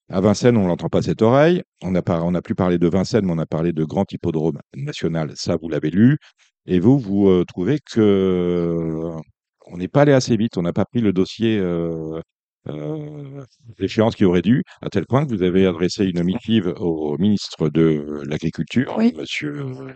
À 0.09 0.21
Vincennes, 0.21 0.57
on 0.57 0.67
n'entend 0.67 0.89
pas 0.89 1.01
cette 1.03 1.21
oreille. 1.23 1.63
On 1.83 1.91
n'a 1.91 2.01
plus 2.41 2.55
parlé 2.55 2.77
de 2.79 2.87
Vincennes, 2.89 3.25
mais 3.25 3.33
on 3.33 3.39
a 3.39 3.45
parlé 3.47 3.73
de 3.73 3.83
grand 3.85 4.11
hippodrome 4.11 4.59
national. 4.75 5.33
Ça, 5.35 5.57
vous 5.61 5.69
l'avez 5.69 5.91
lu. 5.91 6.17
Et 6.67 6.79
vous, 6.79 6.99
vous 6.99 7.45
trouvez 7.45 7.79
que 7.91 9.09
on 9.67 9.77
n'est 9.77 9.87
pas 9.87 10.01
allé 10.03 10.13
assez 10.13 10.37
vite. 10.37 10.57
On 10.57 10.63
n'a 10.63 10.73
pas 10.73 10.85
pris 10.85 11.01
le 11.01 11.13
dossier 11.13 11.59
euh, 12.67 13.43
l'échéance 13.79 14.15
qui 14.15 14.25
aurait 14.25 14.41
dû, 14.41 14.63
à 14.81 14.89
tel 14.89 15.05
point 15.05 15.25
que 15.25 15.29
vous 15.33 15.43
avez 15.43 15.65
adressé 15.65 16.05
une 16.05 16.23
missive 16.23 16.73
au 16.79 17.17
ministre 17.17 17.69
de 17.69 18.21
l'Agriculture, 18.25 18.93
Oui. 18.97 19.13
Monsieur 19.17 19.59
euh, 19.61 19.93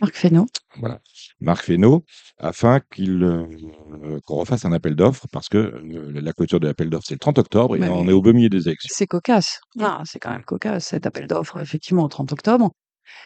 Marc 0.00 0.14
Fesneau. 0.14 0.46
voilà, 0.78 0.98
Marc 1.40 1.64
Fesneau, 1.64 2.04
afin 2.38 2.80
qu'il 2.94 3.22
euh, 3.22 4.18
qu'on 4.24 4.36
refasse 4.36 4.64
un 4.64 4.72
appel 4.72 4.94
d'offres, 4.96 5.26
parce 5.30 5.48
que 5.48 5.58
euh, 5.58 6.10
la 6.22 6.32
clôture 6.32 6.58
de 6.58 6.68
l'appel 6.68 6.88
d'offres, 6.88 7.04
c'est 7.06 7.14
le 7.14 7.18
30 7.20 7.38
octobre, 7.38 7.76
et 7.76 7.80
Ouais, 7.80 7.88
on 7.90 8.08
est 8.08 8.12
au 8.12 8.22
beau 8.22 8.32
milieu 8.32 8.48
des 8.48 8.66
élections. 8.68 8.88
C'est 8.96 9.06
cocasse. 9.06 9.60
Ah, 9.78 10.00
c'est 10.06 10.18
quand 10.18 10.30
même 10.30 10.44
cocasse, 10.44 10.86
cet 10.86 11.04
appel 11.06 11.26
d'offres, 11.26 11.60
effectivement, 11.60 12.04
au 12.04 12.08
30 12.08 12.32
octobre. 12.32 12.70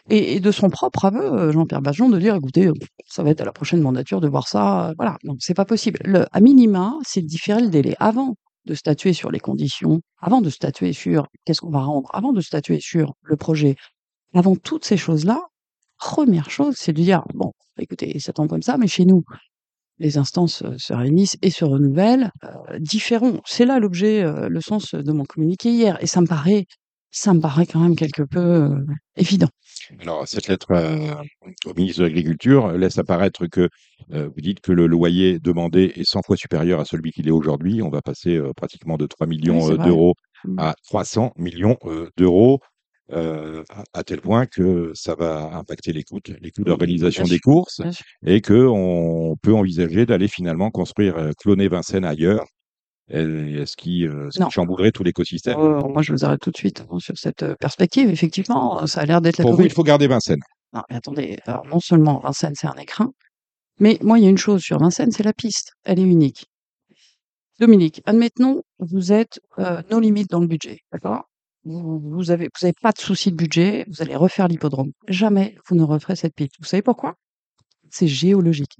Et, 0.09 0.33
et 0.35 0.39
de 0.39 0.51
son 0.51 0.69
propre 0.69 1.05
aveu, 1.05 1.51
Jean-Pierre 1.51 1.81
Bajon, 1.81 2.09
de 2.09 2.17
dire, 2.19 2.35
écoutez, 2.35 2.69
ça 3.07 3.23
va 3.23 3.29
être 3.29 3.41
à 3.41 3.45
la 3.45 3.53
prochaine 3.53 3.81
mandature 3.81 4.19
de 4.19 4.27
voir 4.27 4.47
ça. 4.47 4.93
Voilà, 4.97 5.17
donc 5.23 5.37
c'est 5.39 5.53
pas 5.53 5.63
possible. 5.65 5.99
Le, 6.03 6.25
à 6.31 6.39
minima, 6.41 6.95
c'est 7.05 7.21
de 7.21 7.27
différer 7.27 7.61
le 7.61 7.69
délai 7.69 7.95
avant 7.99 8.35
de 8.65 8.73
statuer 8.73 9.13
sur 9.13 9.31
les 9.31 9.39
conditions, 9.39 10.01
avant 10.19 10.41
de 10.41 10.49
statuer 10.49 10.93
sur 10.93 11.27
qu'est-ce 11.45 11.61
qu'on 11.61 11.69
va 11.69 11.81
rendre, 11.81 12.09
avant 12.13 12.33
de 12.33 12.41
statuer 12.41 12.79
sur 12.79 13.13
le 13.23 13.35
projet, 13.35 13.75
avant 14.33 14.55
toutes 14.55 14.85
ces 14.85 14.97
choses-là, 14.97 15.41
première 15.97 16.49
chose, 16.49 16.75
c'est 16.77 16.93
de 16.93 17.01
dire, 17.01 17.23
bon, 17.33 17.51
écoutez, 17.79 18.19
ça 18.19 18.33
tombe 18.33 18.49
comme 18.49 18.61
ça, 18.61 18.77
mais 18.77 18.87
chez 18.87 19.05
nous, 19.05 19.23
les 19.99 20.17
instances 20.17 20.61
euh, 20.63 20.75
se 20.77 20.93
réunissent 20.93 21.37
et 21.41 21.49
se 21.49 21.65
renouvellent, 21.65 22.31
euh, 22.43 22.79
différons. 22.79 23.41
C'est 23.45 23.65
là 23.65 23.79
l'objet, 23.79 24.23
euh, 24.23 24.49
le 24.49 24.61
sens 24.61 24.93
de 24.93 25.11
mon 25.11 25.23
communiqué 25.23 25.71
hier. 25.71 25.97
Et 26.01 26.07
ça 26.07 26.21
me 26.21 26.27
paraît, 26.27 26.65
ça 27.11 27.33
me 27.33 27.39
paraît 27.39 27.65
quand 27.65 27.79
même 27.79 27.95
quelque 27.95 28.23
peu 28.23 28.75
évident. 29.15 29.49
Alors, 30.01 30.27
cette 30.27 30.47
lettre 30.47 30.71
euh, 30.71 31.13
au 31.65 31.73
ministre 31.73 32.01
de 32.01 32.07
l'Agriculture 32.07 32.71
laisse 32.73 32.97
apparaître 32.97 33.47
que 33.47 33.69
euh, 34.11 34.29
vous 34.33 34.41
dites 34.41 34.59
que 34.59 34.71
le 34.71 34.87
loyer 34.87 35.39
demandé 35.39 35.93
est 35.95 36.03
100 36.03 36.21
fois 36.23 36.37
supérieur 36.37 36.79
à 36.79 36.85
celui 36.85 37.11
qu'il 37.11 37.27
est 37.27 37.31
aujourd'hui. 37.31 37.81
On 37.81 37.89
va 37.89 38.01
passer 38.01 38.35
euh, 38.35 38.51
pratiquement 38.55 38.97
de 38.97 39.05
3 39.05 39.27
millions 39.27 39.71
euh, 39.71 39.77
d'euros 39.77 40.15
Mm. 40.45 40.59
à 40.59 40.75
300 40.85 41.33
millions 41.37 41.77
euh, 41.85 42.09
d'euros, 42.17 42.59
euh, 43.11 43.63
à, 43.69 43.83
à 43.99 44.03
tel 44.03 44.21
point 44.21 44.45
que 44.45 44.91
ça 44.93 45.15
va 45.15 45.55
impacter 45.55 45.93
les 45.93 46.03
coûts, 46.03 46.19
les 46.41 46.51
coûts 46.51 46.63
d'organisation 46.63 47.23
des 47.23 47.39
courses 47.39 47.81
et 48.25 48.41
qu'on 48.41 49.35
peut 49.41 49.53
envisager 49.53 50.05
d'aller 50.05 50.27
finalement 50.27 50.71
construire, 50.71 51.17
euh, 51.17 51.31
cloner 51.39 51.67
Vincennes 51.67 52.05
ailleurs, 52.05 52.45
et, 53.09 53.65
ce 53.65 53.75
qui, 53.75 54.07
euh, 54.07 54.29
Non. 54.39 54.49
chamboulerait 54.49 54.91
tout 54.91 55.03
l'écosystème? 55.03 55.59
Euh, 55.59 55.81
moi, 55.81 56.01
je 56.01 56.11
vous 56.11 56.25
arrête 56.25 56.39
tout 56.39 56.51
de 56.51 56.57
suite 56.57 56.85
hein, 56.89 56.99
sur 56.99 57.17
cette 57.17 57.43
euh, 57.43 57.55
perspective. 57.59 58.09
Effectivement, 58.09 58.85
ça 58.87 59.01
a 59.01 59.05
l'air 59.05 59.21
d'être 59.21 59.37
la 59.37 59.43
Pour 59.43 59.53
vous, 59.53 59.63
il 59.63 59.71
faut 59.71 59.83
garder 59.83 60.07
Vincennes. 60.07 60.41
Non, 60.73 60.81
mais 60.89 60.95
attendez, 60.95 61.37
alors 61.45 61.65
non 61.67 61.79
seulement 61.79 62.19
Vincennes, 62.19 62.55
c'est 62.55 62.67
un 62.67 62.75
écrin, 62.75 63.11
mais 63.79 63.97
moi, 64.01 64.19
il 64.19 64.23
y 64.23 64.27
a 64.27 64.29
une 64.29 64.37
chose 64.37 64.61
sur 64.61 64.79
Vincennes, 64.79 65.11
c'est 65.11 65.23
la 65.23 65.33
piste. 65.33 65.73
Elle 65.83 65.99
est 65.99 66.03
unique. 66.03 66.47
Dominique, 67.59 68.01
admettons, 68.05 68.63
vous 68.79 69.13
êtes 69.13 69.39
euh, 69.59 69.81
nos 69.89 69.99
limites 69.99 70.29
dans 70.29 70.41
le 70.41 70.47
budget, 70.47 70.79
d'accord? 70.91 71.29
Vous, 71.63 71.99
vous 71.99 72.31
avez, 72.31 72.49
vous 72.59 72.65
avez 72.65 72.75
pas 72.81 72.91
de 72.91 72.99
souci 72.99 73.31
de 73.31 73.35
budget, 73.35 73.85
vous 73.87 74.01
allez 74.01 74.15
refaire 74.15 74.47
l'hippodrome. 74.47 74.91
Jamais 75.07 75.55
vous 75.67 75.75
ne 75.75 75.83
referez 75.83 76.15
cette 76.15 76.35
piste. 76.35 76.55
Vous 76.59 76.65
savez 76.65 76.81
pourquoi? 76.81 77.15
C'est 77.89 78.07
géologique. 78.07 78.77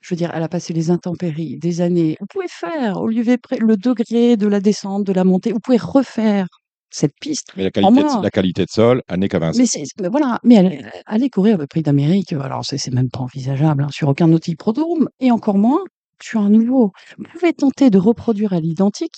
Je 0.00 0.14
veux 0.14 0.16
dire, 0.16 0.30
elle 0.34 0.42
a 0.42 0.48
passé 0.48 0.72
les 0.72 0.90
intempéries, 0.90 1.58
des 1.58 1.80
années. 1.80 2.16
Vous 2.20 2.26
pouvez 2.26 2.48
faire, 2.48 3.00
au 3.00 3.08
lieu 3.08 3.24
de 3.24 3.36
le 3.58 3.76
degré 3.76 4.36
de 4.36 4.46
la 4.46 4.60
descente, 4.60 5.04
de 5.04 5.12
la 5.12 5.24
montée, 5.24 5.52
vous 5.52 5.60
pouvez 5.60 5.78
refaire 5.78 6.46
cette 6.90 7.14
piste. 7.20 7.48
Mais 7.56 7.64
la 7.64 7.70
qualité, 7.70 8.02
de, 8.02 8.22
la 8.22 8.30
qualité 8.30 8.64
de 8.64 8.70
sol, 8.70 9.02
elle 9.08 9.20
n'est 9.20 9.28
qu'à. 9.28 9.38
Mais, 9.38 9.64
mais 10.00 10.08
voilà, 10.08 10.38
mais 10.44 10.80
allez 11.06 11.28
courir 11.30 11.58
le 11.58 11.66
prix 11.66 11.82
d'Amérique, 11.82 12.32
alors 12.32 12.64
c'est 12.64 12.78
c'est 12.78 12.94
même 12.94 13.10
pas 13.10 13.20
envisageable 13.20 13.84
hein, 13.84 13.88
sur 13.90 14.08
aucun 14.08 14.32
autre 14.32 14.48
hippodrome, 14.48 15.08
et 15.20 15.30
encore 15.30 15.58
moins 15.58 15.82
sur 16.22 16.40
un 16.40 16.50
nouveau. 16.50 16.92
Vous 17.18 17.24
pouvez 17.32 17.52
tenter 17.52 17.90
de 17.90 17.98
reproduire 17.98 18.52
à 18.52 18.60
l'identique. 18.60 19.16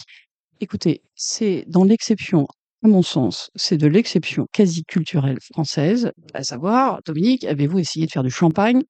Écoutez, 0.60 1.02
c'est 1.14 1.64
dans 1.68 1.84
l'exception, 1.84 2.46
à 2.84 2.88
mon 2.88 3.02
sens, 3.02 3.50
c'est 3.54 3.78
de 3.78 3.86
l'exception 3.86 4.46
quasi 4.52 4.84
culturelle 4.84 5.38
française, 5.40 6.12
à 6.34 6.42
savoir, 6.42 7.00
Dominique, 7.06 7.44
avez-vous 7.44 7.78
essayé 7.78 8.06
de 8.06 8.10
faire 8.10 8.22
du 8.22 8.30
champagne 8.30 8.82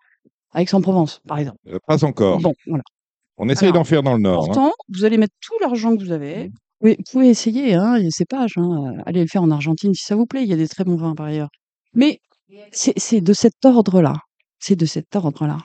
à 0.53 0.63
Aix-en-Provence, 0.63 1.21
par 1.27 1.39
exemple 1.39 1.59
Euh, 1.69 1.79
pas 1.87 2.05
encore. 2.05 2.41
Bon, 2.41 2.55
voilà. 2.67 2.83
On 3.37 3.49
essaye 3.49 3.73
d'en 3.73 3.85
faire 3.85 4.03
dans 4.03 4.15
le 4.15 4.21
Nord. 4.21 4.43
hein. 4.43 4.47
Pourtant, 4.47 4.73
vous 4.89 5.05
allez 5.05 5.17
mettre 5.17 5.35
tout 5.41 5.55
l'argent 5.61 5.97
que 5.97 6.03
vous 6.05 6.13
avez. 6.13 6.51
Oui, 6.83 6.97
vous 6.99 7.05
pouvez 7.13 7.29
essayer, 7.29 7.75
hein, 7.75 7.97
il 7.99 8.05
y 8.05 8.07
a 8.07 8.11
ces 8.11 8.25
pages. 8.25 8.53
Hein, 8.57 8.95
allez 9.07 9.21
le 9.23 9.27
faire 9.29 9.43
en 9.43 9.51
Argentine 9.51 9.95
si 9.95 10.05
ça 10.05 10.17
vous 10.17 10.27
plaît. 10.27 10.43
Il 10.43 10.49
y 10.49 10.53
a 10.53 10.57
des 10.57 10.69
très 10.69 10.85
bons 10.85 10.97
vins 10.97 11.15
par 11.15 11.27
ailleurs. 11.27 11.49
Mais 11.95 12.19
c'est 12.73 13.21
de 13.21 13.33
cet 13.33 13.65
ordre-là. 13.65 14.17
C'est 14.59 14.77
de 14.77 14.87
cet 14.87 15.15
ordre-là. 15.17 15.59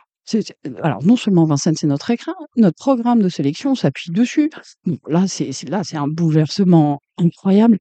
Alors, 0.82 1.04
non 1.04 1.16
seulement 1.18 1.46
Vincennes, 1.46 1.76
c'est 1.78 1.86
notre 1.88 2.10
écrin, 2.12 2.34
notre 2.58 2.78
programme 2.78 3.22
de 3.22 3.30
sélection 3.30 3.76
s'appuie 3.76 4.12
dessus. 4.12 4.50
Bon, 4.86 4.98
là, 5.08 5.28
c'est- 5.28 5.68
là, 5.70 5.82
c'est 5.84 5.98
un 5.98 6.08
bouleversement 6.08 7.00
incroyable. 7.18 7.78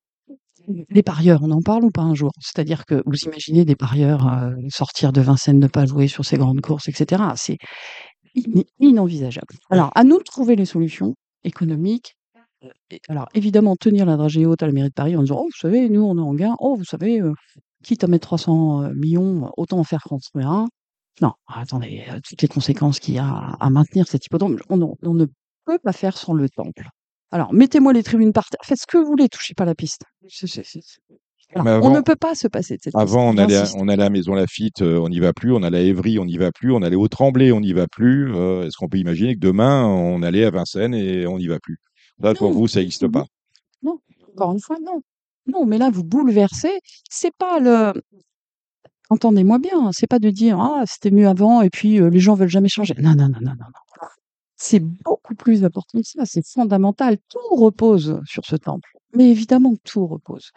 Les 0.90 1.02
parieurs, 1.02 1.40
on 1.42 1.50
en 1.50 1.60
parle 1.60 1.84
ou 1.84 1.90
pas 1.90 2.02
un 2.02 2.14
jour? 2.14 2.30
C'est-à-dire 2.40 2.86
que 2.86 3.02
vous 3.06 3.16
imaginez 3.26 3.64
des 3.64 3.76
parieurs 3.76 4.26
euh, 4.32 4.52
sortir 4.70 5.12
de 5.12 5.20
Vincennes, 5.20 5.58
ne 5.58 5.66
pas 5.66 5.84
jouer 5.86 6.08
sur 6.08 6.24
ces 6.24 6.38
grandes 6.38 6.60
courses, 6.60 6.88
etc. 6.88 7.22
C'est 7.36 7.58
in- 8.36 8.62
inenvisageable. 8.80 9.54
Alors, 9.70 9.90
à 9.94 10.04
nous 10.04 10.18
de 10.18 10.22
trouver 10.24 10.56
les 10.56 10.64
solutions 10.64 11.14
économiques. 11.44 12.16
Euh, 12.64 12.68
alors, 13.08 13.28
évidemment, 13.34 13.76
tenir 13.76 14.06
la 14.06 14.16
dragée 14.16 14.46
haute 14.46 14.62
à 14.62 14.66
la 14.66 14.72
mairie 14.72 14.88
de 14.88 14.94
Paris 14.94 15.16
en 15.16 15.20
disant 15.22 15.36
Oh, 15.40 15.44
vous 15.44 15.58
savez, 15.58 15.88
nous, 15.90 16.02
on 16.02 16.16
est 16.16 16.20
en 16.20 16.34
gain. 16.34 16.54
Oh, 16.60 16.76
vous 16.76 16.84
savez, 16.84 17.20
euh, 17.20 17.32
quitte 17.82 18.04
à 18.04 18.06
mettre 18.06 18.26
300 18.28 18.90
millions, 18.94 19.50
autant 19.56 19.78
en 19.78 19.84
faire 19.84 20.02
construire 20.02 20.48
un. 20.50 20.66
Non, 21.20 21.32
attendez, 21.46 22.04
euh, 22.10 22.18
toutes 22.26 22.42
les 22.42 22.48
conséquences 22.48 22.98
qu'il 23.00 23.14
y 23.14 23.18
a 23.18 23.28
à, 23.60 23.70
maintenir 23.70 24.08
cet 24.08 24.24
hippodrome, 24.26 24.58
on- 24.70 24.96
on 25.02 25.14
ne 25.14 25.26
peut 25.66 25.78
pas 25.78 25.92
faire 25.92 26.16
sans 26.16 26.32
le 26.32 26.48
temple. 26.48 26.88
Alors, 27.34 27.52
mettez-moi 27.52 27.92
les 27.92 28.04
tribunes 28.04 28.32
par 28.32 28.48
terre, 28.48 28.60
faites 28.62 28.78
ce 28.78 28.86
que 28.86 28.96
vous 28.96 29.06
voulez, 29.06 29.28
touchez 29.28 29.54
pas 29.54 29.64
la 29.64 29.74
piste. 29.74 30.02
C'est- 30.28 30.46
c'est- 30.46 30.62
c'est- 30.64 30.80
voilà, 31.52 31.64
Mais 31.64 31.70
on 31.84 31.88
avant- 31.88 31.96
ne 31.96 32.00
peut 32.00 32.14
pas 32.14 32.36
se 32.36 32.46
passer 32.46 32.76
de 32.76 32.82
cette 32.82 32.92
piste. 32.92 33.02
Avant, 33.02 33.28
on 33.30 33.36
allait, 33.36 33.56
à, 33.56 33.64
on 33.76 33.88
allait 33.88 34.04
à 34.04 34.08
Maison 34.10 34.34
Lafitte, 34.34 34.82
euh, 34.82 34.98
on 35.00 35.08
n'y 35.08 35.18
va 35.18 35.32
plus. 35.32 35.52
On 35.52 35.64
allait 35.64 35.78
à 35.78 35.82
Évry, 35.82 36.20
on 36.20 36.26
n'y 36.26 36.38
va 36.38 36.52
plus. 36.52 36.70
On 36.72 36.80
allait 36.82 36.94
au 36.94 37.08
Tremblay, 37.08 37.50
on 37.50 37.58
n'y 37.60 37.72
va 37.72 37.88
plus. 37.88 38.32
Euh, 38.32 38.66
Est-ce 38.66 38.76
qu'on 38.76 38.88
peut 38.88 38.98
imaginer 38.98 39.34
que 39.34 39.40
demain, 39.40 39.84
on 39.84 40.22
allait 40.22 40.44
à 40.44 40.50
Vincennes 40.50 40.94
et 40.94 41.26
on 41.26 41.38
n'y 41.38 41.48
va 41.48 41.58
plus? 41.58 41.78
Là, 42.20 42.34
pour 42.34 42.52
vous, 42.52 42.68
ça 42.68 42.78
n'existe 42.78 43.08
pas. 43.08 43.24
Non, 43.82 43.98
encore 44.32 44.52
une 44.52 44.60
fois, 44.60 44.76
non. 44.80 45.02
Non, 45.46 45.66
mais 45.66 45.78
là, 45.78 45.90
vous 45.90 46.04
bouleversez. 46.04 46.78
C'est 47.10 47.34
pas 47.36 47.58
le. 47.58 48.00
Entendez-moi 49.10 49.58
bien, 49.58 49.90
c'est 49.92 50.06
pas 50.06 50.18
de 50.18 50.30
dire 50.30 50.58
ah 50.60 50.82
c'était 50.86 51.10
mieux 51.10 51.28
avant 51.28 51.60
et 51.60 51.68
puis 51.68 52.00
euh, 52.00 52.08
les 52.08 52.20
gens 52.20 52.34
veulent 52.34 52.48
jamais 52.48 52.68
changer. 52.70 52.94
Non, 52.98 53.10
non, 53.10 53.28
non, 53.28 53.40
non, 53.40 53.50
non, 53.50 53.54
non. 53.58 53.80
C'est 54.56 54.80
beaucoup 54.80 55.34
plus 55.34 55.64
important 55.64 56.00
que 56.00 56.06
ça. 56.06 56.24
C'est 56.24 56.46
fondamental. 56.46 57.18
Tout 57.28 57.56
repose 57.56 58.20
sur 58.24 58.44
ce 58.44 58.56
temple. 58.56 58.88
Mais 59.14 59.30
évidemment, 59.30 59.74
que 59.74 59.80
tout 59.84 60.06
repose. 60.06 60.50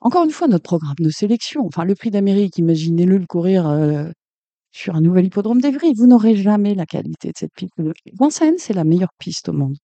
Encore 0.00 0.24
une 0.24 0.30
fois, 0.30 0.48
notre 0.48 0.64
programme 0.64 0.94
de 0.98 1.10
sélection, 1.10 1.66
enfin 1.66 1.84
le 1.84 1.94
prix 1.94 2.10
d'Amérique, 2.10 2.58
imaginez-le 2.58 3.18
le 3.18 3.26
courir 3.26 3.68
euh, 3.68 4.08
sur 4.72 4.94
un 4.94 5.00
nouvel 5.00 5.26
hippodrome 5.26 5.60
d'Evry. 5.60 5.92
Vous 5.94 6.06
n'aurez 6.06 6.36
jamais 6.36 6.74
la 6.74 6.86
qualité 6.86 7.28
de 7.28 7.36
cette 7.36 7.52
piste. 7.54 7.74
Vincennes, 8.18 8.58
c'est 8.58 8.72
la 8.72 8.84
meilleure 8.84 9.12
piste 9.18 9.48
au 9.48 9.52
monde. 9.52 9.76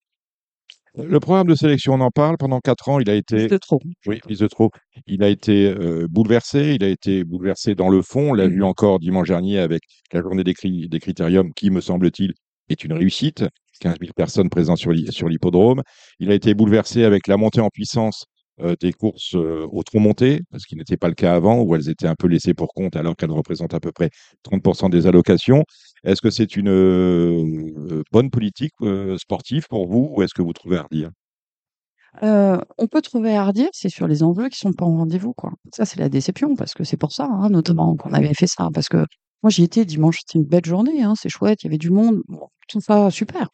Le 0.94 1.20
programme 1.20 1.48
de 1.48 1.54
sélection, 1.54 1.92
on 1.92 2.00
en 2.00 2.10
parle. 2.10 2.38
Pendant 2.38 2.60
quatre 2.60 2.88
ans, 2.88 2.98
il 2.98 3.10
a 3.10 3.14
été. 3.14 3.36
Piste 3.36 3.50
de 3.50 3.58
trop. 3.58 3.80
Oui, 4.06 4.18
piste 4.26 4.40
de 4.40 4.46
trop. 4.48 4.70
Il 5.06 5.22
a 5.22 5.28
été 5.28 5.66
euh, 5.66 6.06
bouleversé. 6.08 6.72
Il 6.74 6.82
a 6.82 6.88
été 6.88 7.22
bouleversé 7.22 7.74
dans 7.74 7.90
le 7.90 8.00
fond. 8.00 8.30
On 8.30 8.32
l'a 8.32 8.48
vu 8.48 8.62
encore 8.64 8.98
dimanche 8.98 9.28
dernier 9.28 9.58
avec 9.58 9.82
la 10.12 10.22
journée 10.22 10.42
des, 10.42 10.54
cri- 10.54 10.88
des 10.88 10.98
critériums, 10.98 11.52
qui, 11.52 11.68
me 11.68 11.82
semble-t-il, 11.82 12.32
est 12.68 12.84
une 12.84 12.92
réussite. 12.92 13.44
15 13.80 13.96
000 14.00 14.12
personnes 14.16 14.48
présentes 14.48 14.78
sur 14.78 14.90
l'hi- 14.92 15.12
sur 15.12 15.28
l'hippodrome. 15.28 15.82
Il 16.18 16.30
a 16.30 16.34
été 16.34 16.54
bouleversé 16.54 17.04
avec 17.04 17.26
la 17.28 17.36
montée 17.36 17.60
en 17.60 17.68
puissance 17.68 18.24
euh, 18.62 18.74
des 18.80 18.92
courses 18.94 19.34
euh, 19.34 19.66
au 19.70 19.82
tronc 19.82 20.00
monté, 20.00 20.40
parce 20.50 20.64
qu'il 20.64 20.78
n'était 20.78 20.96
pas 20.96 21.08
le 21.08 21.14
cas 21.14 21.34
avant, 21.34 21.60
où 21.60 21.74
elles 21.76 21.90
étaient 21.90 22.06
un 22.06 22.14
peu 22.14 22.26
laissées 22.26 22.54
pour 22.54 22.68
compte, 22.72 22.96
alors 22.96 23.14
qu'elles 23.14 23.30
représentent 23.30 23.74
à 23.74 23.80
peu 23.80 23.92
près 23.92 24.08
30% 24.44 24.88
des 24.88 25.06
allocations. 25.06 25.64
Est-ce 26.04 26.22
que 26.22 26.30
c'est 26.30 26.56
une 26.56 26.70
euh, 26.70 28.02
bonne 28.12 28.30
politique 28.30 28.72
sportive 29.18 29.66
pour 29.68 29.86
vous, 29.88 30.08
ou 30.12 30.22
est-ce 30.22 30.32
que 30.32 30.40
vous 30.42 30.54
trouvez 30.54 30.78
à 30.78 30.82
redire 30.84 31.10
Euh, 32.22 32.58
on 32.78 32.86
peut 32.86 33.02
trouver 33.02 33.36
à 33.36 33.44
redire, 33.44 33.68
c'est 33.72 33.90
sur 33.90 34.06
les 34.08 34.22
enjeux 34.22 34.48
qui 34.48 34.58
sont 34.58 34.72
pas 34.72 34.86
au 34.86 34.96
rendez-vous, 34.96 35.34
quoi. 35.34 35.52
Ça, 35.74 35.84
c'est 35.84 36.00
la 36.00 36.08
déception, 36.08 36.54
parce 36.56 36.72
que 36.72 36.82
c'est 36.84 36.96
pour 36.96 37.12
ça, 37.12 37.28
hein, 37.30 37.50
notamment, 37.50 37.94
qu'on 37.96 38.14
avait 38.14 38.32
fait 38.32 38.46
ça. 38.46 38.68
Parce 38.72 38.88
que 38.88 39.04
moi, 39.42 39.50
j'y 39.50 39.62
étais 39.64 39.84
dimanche, 39.84 40.18
c'était 40.26 40.38
une 40.38 40.44
belle 40.46 40.64
journée, 40.64 41.02
hein, 41.02 41.14
c'est 41.16 41.28
chouette, 41.28 41.62
il 41.62 41.66
y 41.66 41.68
avait 41.68 41.78
du 41.78 41.90
monde, 41.90 42.22
bon, 42.28 42.48
tout 42.68 42.80
ça, 42.80 43.10
super. 43.10 43.48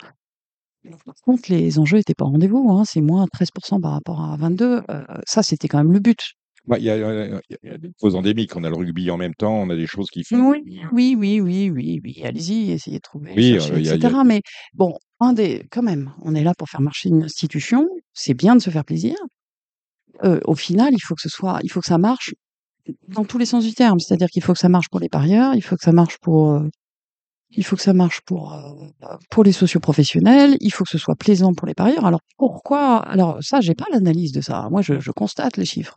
Par 1.05 1.15
contre, 1.23 1.45
les 1.51 1.79
enjeux 1.79 1.99
étaient 1.99 2.15
pas 2.15 2.25
au 2.25 2.31
rendez-vous, 2.31 2.71
hein, 2.73 2.85
c'est 2.85 3.01
moins 3.01 3.27
13% 3.33 3.81
par 3.81 3.93
rapport 3.93 4.21
à 4.23 4.37
22. 4.37 4.83
euh, 4.91 5.05
ça, 5.27 5.43
c'était 5.43 5.69
quand 5.69 5.79
même 5.79 5.93
le 5.93 6.01
but. 6.01 6.19
Bah, 6.67 6.79
Il 6.79 6.85
y, 6.85 6.91
a, 6.91 6.97
y 6.97 7.41
y 7.63 7.79
des 7.79 7.91
causes 8.01 8.15
endémiques. 8.15 8.55
On 8.57 8.63
a 8.65 8.71
le 8.71 8.77
rugby 8.77 9.11
en 9.11 9.17
même 9.17 9.35
temps, 9.35 9.55
on 9.55 9.69
a 9.71 9.77
des 9.77 9.87
choses 9.87 10.09
qui 10.11 10.23
font. 10.25 10.51
Oui, 10.51 10.63
oui, 10.93 11.17
oui, 11.19 11.41
oui, 11.41 11.71
oui, 11.71 12.01
oui, 12.03 12.23
allez-y, 12.25 12.71
essayez 12.73 12.99
de 12.99 13.03
trouver, 13.03 13.33
Oui, 13.37 13.53
chercher, 13.55 13.75
euh, 13.75 13.81
y 13.81 13.89
a- 13.91 13.95
etc. 13.95 14.15
a- 14.21 14.25
Mais 14.25 14.43
bon, 14.75 14.97
un 15.21 15.33
des, 15.33 15.67
quand 15.71 15.83
même, 15.83 16.13
on 16.23 16.35
est 16.35 16.45
là 16.45 16.53
pour 16.57 16.69
faire 16.69 16.81
marcher 16.81 17.09
une 17.11 17.23
institution, 17.25 17.89
c'est 18.13 18.35
bien 18.35 18.55
de 18.57 18.61
se 18.63 18.71
faire 18.71 18.85
plaisir. 18.85 19.17
Euh, 20.25 20.41
au 20.45 20.55
final, 20.55 20.91
il 20.93 21.01
faut 21.01 21.15
que 21.15 21.23
ce 21.23 21.29
soit, 21.29 21.59
il 21.65 21.71
faut 21.71 21.81
que 21.81 21.87
ça 21.87 21.99
marche 21.99 22.35
dans 23.09 23.25
tous 23.25 23.39
les 23.39 23.47
sens 23.47 23.65
du 23.65 23.75
terme. 23.75 24.01
C'est-à-dire 24.01 24.29
qu'il 24.29 24.43
faut 24.43 24.53
que 24.53 24.59
ça 24.59 24.69
marche 24.69 24.89
pour 24.91 25.01
les 25.01 25.09
parieurs, 25.09 25.55
il 25.55 25.63
faut 25.63 25.77
que 25.77 25.85
ça 25.85 25.93
marche 25.93 26.19
pour, 26.19 26.53
euh, 26.53 26.69
il 27.55 27.65
faut 27.65 27.77
que 27.77 27.83
ça 27.83 27.93
marche 27.93 28.21
pour, 28.23 28.55
euh, 28.55 29.17
pour 29.31 29.45
les 29.45 29.53
socioprofessionnels, 29.53 30.57
il 30.61 30.73
faut 30.73 30.85
que 30.85 30.91
ce 30.91 30.99
soit 30.99 31.17
plaisant 31.17 31.53
pour 31.55 31.67
les 31.67 31.75
parieurs. 31.75 32.07
Alors 32.07 32.21
pourquoi? 32.39 32.99
Alors 32.99 33.39
ça, 33.43 33.61
j'ai 33.61 33.75
pas 33.75 33.85
l'analyse 33.93 34.33
de 34.33 34.41
ça. 34.41 34.69
Moi, 34.71 34.83
je, 34.83 35.11
constate 35.13 35.57
les 35.57 35.67
chiffres. 35.67 35.95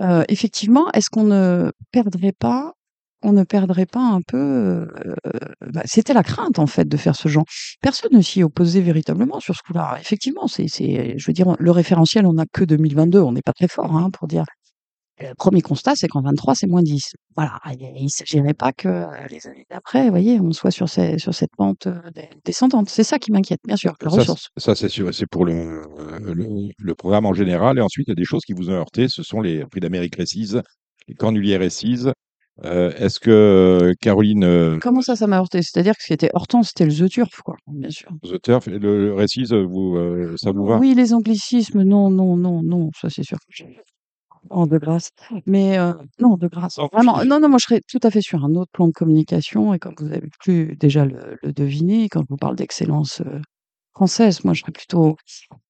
Euh, 0.00 0.22
effectivement, 0.28 0.90
est-ce 0.92 1.10
qu'on 1.10 1.24
ne 1.24 1.72
perdrait 1.90 2.32
pas, 2.32 2.74
on 3.22 3.32
ne 3.32 3.42
perdrait 3.42 3.86
pas 3.86 4.02
un 4.02 4.20
peu 4.22 4.38
euh, 4.38 4.86
bah, 5.72 5.82
C'était 5.84 6.14
la 6.14 6.22
crainte 6.22 6.58
en 6.58 6.66
fait 6.66 6.86
de 6.86 6.96
faire 6.96 7.16
ce 7.16 7.28
genre. 7.28 7.44
Personne 7.80 8.12
ne 8.12 8.22
s'y 8.22 8.42
opposait 8.44 8.80
véritablement 8.80 9.40
sur 9.40 9.56
ce 9.56 9.62
coup-là. 9.62 9.96
Effectivement, 10.00 10.46
c'est, 10.46 10.68
je 10.68 11.26
veux 11.26 11.32
dire, 11.32 11.56
le 11.58 11.70
référentiel, 11.72 12.26
on 12.26 12.34
n'a 12.34 12.46
que 12.46 12.64
2022, 12.64 13.20
on 13.20 13.32
n'est 13.32 13.42
pas 13.42 13.52
très 13.52 13.68
fort 13.68 13.96
hein, 13.96 14.10
pour 14.10 14.28
dire. 14.28 14.44
Le 15.20 15.34
premier 15.36 15.60
constat, 15.60 15.92
c'est 15.96 16.08
qu'en 16.08 16.22
23, 16.22 16.54
c'est 16.54 16.66
moins 16.66 16.82
10. 16.82 17.12
Voilà, 17.36 17.58
il 17.78 18.04
ne 18.04 18.08
s'agirait 18.08 18.54
pas 18.54 18.72
que 18.72 18.88
euh, 18.88 19.06
les 19.30 19.46
années 19.46 19.66
d'après, 19.70 20.04
vous 20.04 20.10
voyez, 20.10 20.40
on 20.40 20.50
soit 20.52 20.70
sur, 20.70 20.88
ces, 20.88 21.18
sur 21.18 21.34
cette 21.34 21.50
pente 21.56 21.86
euh, 21.86 22.00
descendante. 22.44 22.88
C'est 22.88 23.04
ça 23.04 23.18
qui 23.18 23.30
m'inquiète, 23.30 23.60
bien 23.66 23.76
sûr, 23.76 23.94
la 24.02 24.10
Ça, 24.10 24.16
ressource. 24.16 24.48
ça, 24.56 24.74
c'est 24.74 24.88
sûr, 24.88 25.12
c'est 25.14 25.26
pour 25.28 25.44
le, 25.44 25.52
euh, 25.52 26.34
le, 26.34 26.46
le 26.78 26.94
programme 26.94 27.26
en 27.26 27.34
général. 27.34 27.78
Et 27.78 27.82
ensuite, 27.82 28.08
il 28.08 28.10
y 28.10 28.12
a 28.12 28.16
des 28.16 28.24
choses 28.24 28.42
qui 28.46 28.52
vous 28.54 28.70
ont 28.70 28.74
heurté. 28.74 29.08
Ce 29.08 29.22
sont 29.22 29.40
les 29.40 29.64
prix 29.66 29.80
d'Amérique 29.80 30.16
Récise, 30.16 30.62
les 31.06 31.14
cornulières 31.14 31.60
Récise. 31.60 32.12
Euh, 32.64 32.92
Est-ce 32.98 33.18
que 33.20 33.92
Caroline 34.02 34.78
Comment 34.82 35.00
ça, 35.00 35.16
ça 35.16 35.26
m'a 35.26 35.38
heurté? 35.38 35.62
C'est-à-dire 35.62 35.94
que 35.94 36.02
ce 36.02 36.08
qui 36.08 36.12
était 36.12 36.30
heurtant, 36.34 36.62
c'était 36.62 36.84
le 36.84 36.92
The 36.92 37.08
Turf, 37.08 37.40
quoi, 37.42 37.56
bien 37.68 37.88
sûr. 37.90 38.10
The 38.22 38.40
Turf, 38.42 38.66
le, 38.66 38.78
le 38.78 39.14
Récise, 39.14 39.52
vous, 39.52 39.96
euh, 39.96 40.34
ça 40.36 40.50
vous 40.52 40.66
va? 40.66 40.76
Oui, 40.78 40.94
les 40.94 41.14
anglicismes, 41.14 41.82
non, 41.82 42.10
non, 42.10 42.36
non, 42.36 42.62
non, 42.62 42.90
ça 43.00 43.08
c'est 43.08 43.22
sûr. 43.22 43.38
Oh, 44.48 44.66
de 44.66 44.78
grâce. 44.78 45.10
Mais 45.46 45.78
euh, 45.78 45.92
non, 46.18 46.36
de 46.36 46.48
grâce. 46.48 46.74
Sans 46.74 46.88
Vraiment, 46.92 47.24
non, 47.24 47.40
non, 47.40 47.48
moi 47.48 47.58
je 47.60 47.66
serais 47.66 47.82
tout 47.86 48.00
à 48.02 48.10
fait 48.10 48.22
sur 48.22 48.44
un 48.44 48.54
autre 48.54 48.70
plan 48.72 48.88
de 48.88 48.92
communication. 48.92 49.74
Et 49.74 49.78
comme 49.78 49.94
vous 49.98 50.06
avez 50.06 50.28
pu 50.40 50.76
déjà 50.76 51.04
le, 51.04 51.38
le 51.42 51.52
deviner, 51.52 52.08
quand 52.08 52.22
je 52.22 52.26
vous 52.28 52.36
parle 52.36 52.56
d'excellence 52.56 53.20
euh, 53.20 53.40
française, 53.94 54.42
moi 54.44 54.54
je 54.54 54.62
serais 54.62 54.72
plutôt 54.72 55.16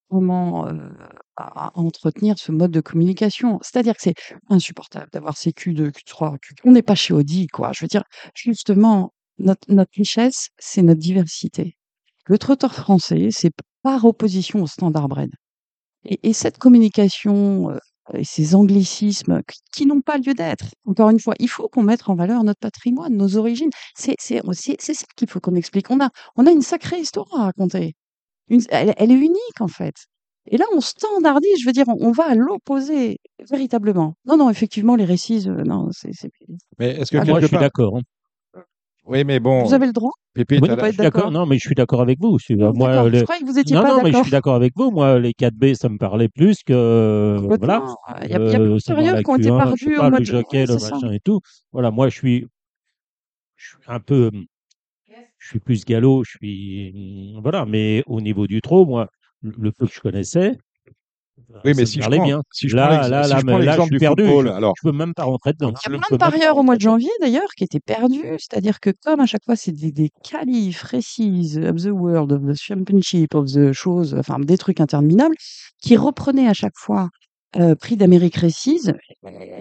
vraiment 0.09 0.67
euh, 0.67 0.89
à, 1.35 1.77
entretenir 1.77 2.37
ce 2.37 2.51
mode 2.51 2.71
de 2.71 2.81
communication. 2.81 3.59
C'est-à-dire 3.61 3.95
que 3.95 4.01
c'est 4.01 4.15
insupportable 4.49 5.09
d'avoir 5.11 5.35
ces 5.37 5.51
Q2, 5.51 5.91
Q3, 5.91 6.37
Q4. 6.37 6.61
On 6.63 6.71
n'est 6.71 6.81
pas 6.81 6.95
chez 6.95 7.13
Audi, 7.13 7.47
quoi. 7.47 7.71
Je 7.73 7.83
veux 7.83 7.89
dire, 7.89 8.03
justement, 8.33 9.13
notre, 9.37 9.71
notre 9.71 9.91
richesse, 9.95 10.49
c'est 10.59 10.81
notre 10.81 10.99
diversité. 10.99 11.77
Le 12.25 12.37
trotteur 12.37 12.73
français, 12.73 13.29
c'est 13.31 13.51
par 13.83 14.05
opposition 14.05 14.63
au 14.63 14.67
standard 14.67 15.07
bred. 15.07 15.31
Et, 16.05 16.29
et 16.29 16.33
cette 16.33 16.57
communication 16.57 17.71
et 18.13 18.23
ces 18.23 18.55
anglicismes 18.55 19.41
qui, 19.47 19.59
qui 19.73 19.85
n'ont 19.85 20.01
pas 20.01 20.17
lieu 20.17 20.33
d'être, 20.33 20.65
encore 20.85 21.09
une 21.09 21.19
fois, 21.19 21.33
il 21.39 21.47
faut 21.49 21.67
qu'on 21.67 21.83
mette 21.83 22.07
en 22.09 22.15
valeur 22.15 22.43
notre 22.43 22.59
patrimoine, 22.59 23.15
nos 23.15 23.37
origines. 23.37 23.69
C'est 23.95 24.15
c'est 24.19 24.41
aussi 24.47 24.75
c'est 24.79 24.93
ça 24.93 25.05
qu'il 25.15 25.29
faut 25.29 25.39
qu'on 25.39 25.55
explique. 25.55 25.89
On 25.91 25.99
a, 26.01 26.09
on 26.35 26.45
a 26.45 26.51
une 26.51 26.61
sacrée 26.61 26.99
histoire 26.99 27.27
à 27.33 27.43
raconter. 27.45 27.93
Une- 28.49 28.61
elle, 28.69 28.93
elle 28.97 29.11
est 29.11 29.15
unique 29.15 29.59
en 29.61 29.67
fait. 29.67 29.95
Et 30.47 30.57
là, 30.57 30.65
on 30.75 30.81
standardise, 30.81 31.59
je 31.61 31.65
veux 31.67 31.71
dire, 31.71 31.87
on, 31.87 31.97
on 31.99 32.11
va 32.11 32.25
à 32.29 32.33
l'opposé, 32.35 33.17
véritablement. 33.49 34.15
Non, 34.25 34.37
non, 34.37 34.49
effectivement, 34.49 34.95
les 34.95 35.05
récits, 35.05 35.43
euh, 35.47 35.63
non, 35.63 35.89
c'est. 35.91 36.13
c'est- 36.13 36.31
Mais 36.79 36.89
est-ce 36.97 37.11
que 37.11 37.17
Ah, 37.17 37.25
Moi, 37.25 37.39
je 37.41 37.45
suis 37.47 37.57
d'accord. 37.57 37.97
hein. 37.97 38.01
Oui, 39.05 39.23
mais 39.23 39.39
bon, 39.39 39.65
Vous 39.65 39.73
avez 39.73 39.87
le 39.87 39.93
droit 39.93 40.11
Pépé, 40.33 40.59
Oui, 40.61 40.69
pas 40.69 40.91
d'accord. 40.93 41.31
Non, 41.31 41.45
mais 41.45 41.55
je 41.55 41.61
suis 41.67 41.75
d'accord 41.75 42.01
avec 42.01 42.17
vous. 42.19 42.37
Je 42.39 42.53
Non, 42.53 42.73
moi, 42.73 42.89
d'accord. 42.89 43.09
le- 43.09 43.17
Je 43.17 43.23
croyais 43.23 43.41
que 43.41 43.45
vous 43.47 43.59
étiez 43.59 43.75
non, 43.75 43.81
pas 43.81 43.89
non, 43.89 43.95
mais 43.97 44.03
je 44.03 44.05
d'accord. 44.07 44.23
suis 44.23 44.31
d'accord 44.31 44.55
avec 44.55 44.73
vous. 44.77 44.91
Moi, 44.91 45.19
les 45.19 45.33
4B, 45.33 45.73
ça 45.73 45.89
me 45.89 45.97
parlait 45.97 46.29
plus 46.29 46.63
que 46.63 47.37
voilà. 47.47 47.83
Il 48.23 48.29
y 48.29 48.33
a, 48.33 48.37
y 48.39 48.55
a 48.55 48.59
Euh, 48.59 48.77
périodes 48.85 49.23
qui 49.23 49.29
ont 49.29 49.35
été 49.35 49.49
Q1, 49.49 49.59
je 49.75 49.83
sais 49.83 49.85
perdues 49.91 49.95
pas, 49.97 50.07
au 50.07 50.09
mois 50.11 50.19
le 50.19 50.25
de 50.25 50.31
jockey, 50.31 50.65
le 50.65 50.73
c'est 50.73 50.79
ça. 50.79 50.95
machin 50.95 51.11
et 51.11 51.19
tout. 51.19 51.41
Voilà, 51.73 51.91
moi, 51.91 52.07
je 52.09 52.15
suis, 52.17 52.47
je 53.57 53.67
suis 53.69 53.77
un 53.87 53.99
peu, 53.99 54.31
je 55.39 55.47
suis 55.47 55.59
plus 55.59 55.85
galop. 55.85 56.23
Je 56.23 56.31
suis, 56.37 57.35
voilà. 57.41 57.65
Mais 57.65 58.03
au 58.07 58.21
niveau 58.21 58.47
du 58.47 58.61
trot, 58.61 58.85
moi, 58.85 59.07
le 59.41 59.53
le 59.57 59.71
peu 59.71 59.87
que 59.87 59.93
je 59.93 59.99
connaissais, 59.99 60.57
Oui, 61.63 61.73
mais 61.75 61.85
si 61.85 62.01
je 62.01 62.09
prends, 62.09 62.23
bien. 62.25 62.41
si 62.51 62.67
je 62.69 62.75
prends 62.75 62.85
Là, 62.87 62.97
l'ex- 62.97 63.09
là, 63.09 63.23
si 63.23 63.29
là, 63.31 63.39
je 63.39 63.45
prends 63.45 63.57
là, 63.57 63.75
je 63.75 63.81
suis 63.81 63.89
du 63.91 63.97
perdu. 63.99 64.23
football, 64.25 64.47
Je, 64.47 64.51
alors, 64.51 64.73
je 64.81 64.89
peux 64.89 64.95
même 64.95 65.13
pas 65.13 65.23
rentrer 65.23 65.53
dedans. 65.53 65.73
Il 65.85 65.91
y 65.91 65.95
a 65.95 65.97
plein 65.99 66.15
de 66.15 66.17
parieurs 66.17 66.57
au 66.57 66.63
mois 66.63 66.75
de 66.75 66.81
janvier 66.81 67.09
d'ailleurs 67.21 67.49
qui 67.57 67.63
étaient 67.63 67.79
perdus, 67.79 68.23
c'est-à-dire 68.39 68.79
que 68.79 68.89
comme 69.03 69.19
à 69.19 69.25
chaque 69.25 69.43
fois 69.45 69.55
c'est 69.55 69.71
des, 69.71 69.91
des 69.91 70.09
qualifs, 70.23 70.83
récises 70.83 71.57
of 71.57 71.75
the 71.77 71.89
world, 71.91 72.31
of 72.31 72.41
the 72.43 72.55
championship, 72.59 73.35
of 73.35 73.45
the 73.51 73.71
choses, 73.73 74.15
enfin 74.17 74.39
des 74.39 74.57
trucs 74.57 74.79
interminables, 74.81 75.35
qui 75.81 75.97
reprenaient 75.97 76.47
à 76.47 76.53
chaque 76.53 76.77
fois 76.77 77.09
prix 77.79 77.97
d'Amérique 77.97 78.35
récise, 78.35 78.93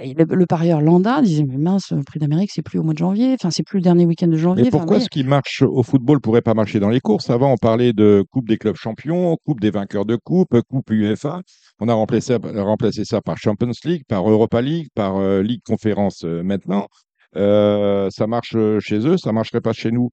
et 0.02 0.14
le, 0.14 0.24
le 0.24 0.46
parieur 0.46 0.80
lambda 0.80 1.22
disait 1.22 1.44
mais 1.44 1.56
mince, 1.56 1.92
le 1.92 2.02
prix 2.02 2.18
d'Amérique 2.18 2.50
c'est 2.52 2.62
plus 2.62 2.78
au 2.78 2.82
mois 2.82 2.94
de 2.94 2.98
janvier, 2.98 3.34
enfin 3.34 3.50
c'est 3.50 3.62
plus 3.62 3.78
le 3.78 3.82
dernier 3.82 4.06
week-end 4.06 4.28
de 4.28 4.36
janvier. 4.36 4.64
Mais 4.64 4.68
enfin, 4.68 4.78
pourquoi 4.78 4.98
vous 4.98 5.04
ce 5.04 5.08
qui 5.08 5.24
marche 5.24 5.62
au 5.62 5.82
football 5.82 6.20
pourrait 6.20 6.42
pas 6.42 6.54
marcher 6.54 6.80
dans 6.80 6.88
les 6.88 7.00
courses? 7.00 7.30
Avant, 7.30 7.52
on 7.52 7.56
parlait 7.56 7.92
de 7.92 8.24
Coupe 8.30 8.48
des 8.48 8.58
clubs 8.58 8.76
champions, 8.76 9.36
Coupe 9.44 9.60
des 9.60 9.70
vainqueurs 9.70 10.04
de 10.04 10.16
Coupe, 10.16 10.60
Coupe 10.68 10.90
UEFA. 10.90 11.40
On 11.80 11.88
a 11.88 11.94
remplacé, 11.94 12.36
remplacé 12.36 13.04
ça 13.04 13.20
par 13.20 13.38
Champions 13.38 13.72
League, 13.84 14.02
par 14.08 14.28
Europa 14.28 14.60
League, 14.62 14.88
par 14.94 15.16
euh, 15.16 15.42
Ligue 15.42 15.62
Conférence 15.64 16.24
maintenant. 16.24 16.86
Ça 17.34 18.26
marche 18.26 18.56
chez 18.80 19.06
eux, 19.06 19.16
ça 19.16 19.32
marcherait 19.32 19.60
pas 19.60 19.72
chez 19.72 19.90
nous. 19.90 20.10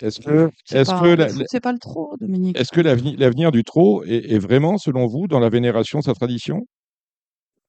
Est-ce 0.00 0.18
que, 0.20 0.50
c'est 0.64 0.78
est-ce 0.78 0.90
pas, 0.90 1.02
le 1.02 1.14
la- 1.14 1.28
foot, 1.28 1.44
c'est 1.48 1.60
pas 1.60 1.72
le 1.72 1.78
trop, 1.78 2.16
Dominique? 2.20 2.58
est-ce 2.58 2.72
que 2.72 2.80
l'avenir, 2.80 3.14
l'avenir 3.16 3.52
du 3.52 3.62
trot 3.62 4.02
est, 4.04 4.32
est 4.32 4.38
vraiment, 4.38 4.76
selon 4.76 5.06
vous, 5.06 5.28
dans 5.28 5.38
la 5.38 5.50
vénération 5.50 6.00
de 6.00 6.04
sa 6.04 6.14
tradition? 6.14 6.66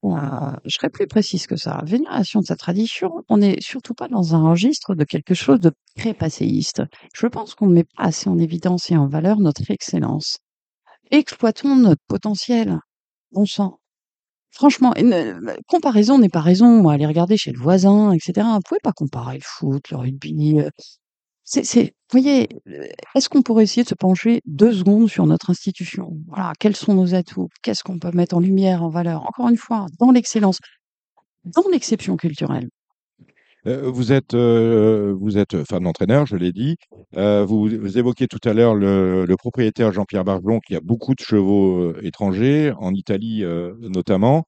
Je 0.04 0.76
serais 0.76 0.90
plus 0.90 1.08
précise 1.08 1.46
que 1.48 1.58
ça. 1.58 1.82
Vénération 1.86 2.40
de 2.40 2.46
sa 2.46 2.56
tradition, 2.56 3.24
on 3.28 3.38
n'est 3.38 3.60
surtout 3.60 3.94
pas 3.94 4.08
dans 4.08 4.36
un 4.36 4.50
registre 4.50 4.96
de 4.96 5.04
quelque 5.04 5.34
chose 5.34 5.60
de 5.60 5.72
très 5.98 6.14
passéiste. 6.14 6.84
Je 7.14 7.28
pense 7.28 7.56
qu'on 7.56 7.68
ne 7.68 7.74
met 7.74 7.84
pas 7.84 8.04
assez 8.04 8.30
en 8.30 8.38
évidence 8.38 8.90
et 8.92 8.98
en 8.98 9.08
valeur 9.08 9.40
notre 9.40 9.70
excellence. 9.72 10.38
Exploitons 11.12 11.76
notre 11.76 12.02
potentiel. 12.08 12.80
Bon 13.32 13.46
sang. 13.46 13.80
Franchement, 14.52 14.94
euh, 14.98 15.58
comparaison 15.68 16.18
n'est 16.18 16.30
pas 16.30 16.42
raison. 16.42 16.82
Moi, 16.82 16.94
aller 16.94 17.06
regarder 17.06 17.38
chez 17.38 17.52
le 17.52 17.60
voisin, 17.60 18.12
etc. 18.12 18.48
Vous 18.56 18.62
pouvez 18.68 18.80
pas 18.82 18.94
comparer 18.94 19.38
le 19.38 19.44
foot, 19.44 19.90
le 19.92 19.98
rugby. 19.98 20.60
Vous 21.56 21.90
voyez, 22.12 22.48
euh, 22.68 22.86
est-ce 23.16 23.30
qu'on 23.30 23.42
pourrait 23.42 23.64
essayer 23.64 23.84
de 23.84 23.88
se 23.88 23.96
pencher 23.96 24.42
deux 24.46 24.72
secondes 24.72 25.10
sur 25.10 25.26
notre 25.26 25.50
institution? 25.50 26.12
Voilà, 26.28 26.54
quels 26.60 26.76
sont 26.76 26.94
nos 26.94 27.16
atouts? 27.16 27.50
Qu'est-ce 27.64 27.84
qu'on 27.84 27.98
peut 27.98 28.12
mettre 28.14 28.36
en 28.36 28.40
lumière, 28.40 28.84
en 28.84 28.90
valeur? 28.90 29.24
Encore 29.28 29.50
une 29.50 29.58
fois, 29.58 29.88
dans 30.00 30.12
l'excellence, 30.12 30.60
dans 31.46 31.64
l'exception 31.72 32.18
culturelle. 32.18 32.70
Euh, 33.68 33.90
vous 33.90 34.12
êtes, 34.14 34.36
euh, 34.36 35.14
vous 35.20 35.32
femme 35.68 35.84
d'entraîneur, 35.84 36.26
je 36.26 36.36
l'ai 36.36 36.52
dit. 36.52 36.78
Vous, 37.14 37.68
vous 37.68 37.98
évoquiez 37.98 38.28
tout 38.28 38.40
à 38.48 38.54
l'heure 38.54 38.76
le, 38.76 39.36
propriétaire 39.38 39.92
Jean-Pierre 39.92 40.24
Barjon 40.24 40.60
qui 40.66 40.76
a 40.76 40.80
beaucoup 40.82 41.16
de 41.16 41.20
chevaux 41.20 41.96
étrangers, 42.02 42.74
en 42.78 42.94
Italie 42.94 43.44
notamment. 43.82 44.46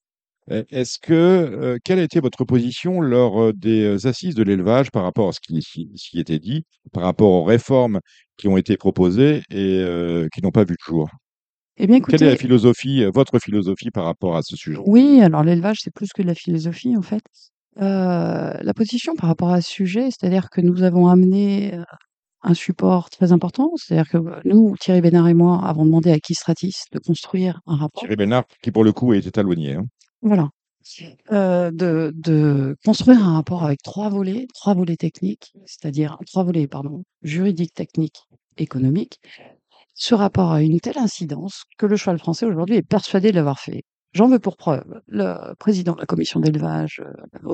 Est-ce 0.49 0.99
que, 0.99 1.77
quelle 1.83 1.99
a 1.99 2.03
été 2.03 2.19
votre 2.19 2.43
position 2.45 2.99
lors, 2.99 3.53
des, 3.53 4.05
assises 4.07 4.35
de 4.35 4.43
l'élevage 4.43 4.91
par 4.91 5.03
rapport 5.03 5.29
à 5.29 5.31
ce 5.33 5.39
qui 5.39 5.59
qui 5.59 6.19
était 6.19 6.39
dit, 6.39 6.63
par 6.91 7.03
rapport 7.03 7.29
aux 7.31 7.43
réformes 7.43 7.99
qui 8.37 8.47
ont 8.47 8.57
été 8.57 8.75
proposées 8.75 9.43
et 9.49 9.85
qui 10.33 10.41
n'ont 10.41 10.51
pas 10.51 10.63
vu 10.63 10.75
le 10.79 10.85
jour? 10.85 11.09
Eh 11.77 11.87
bien, 11.87 11.99
Quelle 12.01 12.23
est 12.23 12.31
la 12.31 12.35
philosophie, 12.35 13.05
votre 13.13 13.39
philosophie 13.39 13.91
par 13.91 14.05
rapport 14.05 14.35
à 14.35 14.41
ce 14.41 14.55
sujet? 14.55 14.79
oui, 14.85 15.21
alors 15.21 15.43
l'élevage, 15.43 15.77
c'est 15.81 15.93
plus 15.93 16.11
que 16.11 16.21
de 16.21 16.27
la 16.27 16.35
philosophie, 16.35 16.97
en 16.97 17.01
fait. 17.01 17.23
La 17.77 18.73
position 18.75 19.15
par 19.15 19.29
rapport 19.29 19.51
à 19.51 19.61
ce 19.61 19.69
sujet, 19.69 20.05
c'est-à-dire 20.05 20.49
que 20.49 20.61
nous 20.61 20.83
avons 20.83 21.07
amené, 21.07 21.79
un 22.43 22.53
support 22.53 23.09
très 23.09 23.31
important. 23.31 23.71
C'est-à-dire 23.75 24.09
que, 24.09 24.17
nous, 24.47 24.75
Thierry 24.79 25.01
Bénard 25.01 25.27
et 25.27 25.33
moi, 25.33 25.63
avons 25.63 25.85
demandé 25.85 26.11
à 26.11 26.15
Equistratis 26.15 26.73
de 26.91 26.99
construire 26.99 27.61
un 27.67 27.75
rapport. 27.75 28.01
Thierry 28.01 28.15
Bernard, 28.15 28.45
qui 28.63 28.71
pour 28.71 28.83
le 28.83 28.91
coup 28.91 29.13
est 29.13 29.25
étalonnier, 29.25 29.75
hein. 29.75 29.85
Voilà. 30.21 30.49
Heu, 31.31 31.71
de 31.73 32.75
construire 32.85 33.23
un 33.27 33.35
rapport 33.35 33.63
avec 33.65 33.81
3 33.83 34.09
volets, 34.09 34.47
3 34.53 34.73
volets 34.75 34.97
techniques, 34.97 35.53
c'est-à-dire 35.65 36.17
3 36.27 36.43
volets, 36.43 36.67
pardon, 36.67 37.03
juridiques, 37.23 37.73
techniques, 37.75 38.23
économiques. 38.57 39.19
Ce 39.95 40.15
rapport 40.15 40.51
a 40.53 40.61
une 40.63 40.79
telle 40.81 40.97
incidence 40.99 41.63
que 41.77 41.85
le 41.87 41.97
cheval 41.97 42.19
français 42.19 42.45
aujourd'hui 42.47 42.77
est 42.77 42.83
persuadé 42.83 43.31
de 43.31 43.37
l'avoir 43.37 43.59
fait. 43.59 43.83
J'en 44.13 44.29
veux 44.29 44.39
pour 44.39 44.57
preuve 44.57 44.85
le 45.07 45.53
président 45.59 45.93
de 45.95 46.01
la 46.01 46.05
commission 46.07 46.39
d'élevage, 46.39 47.01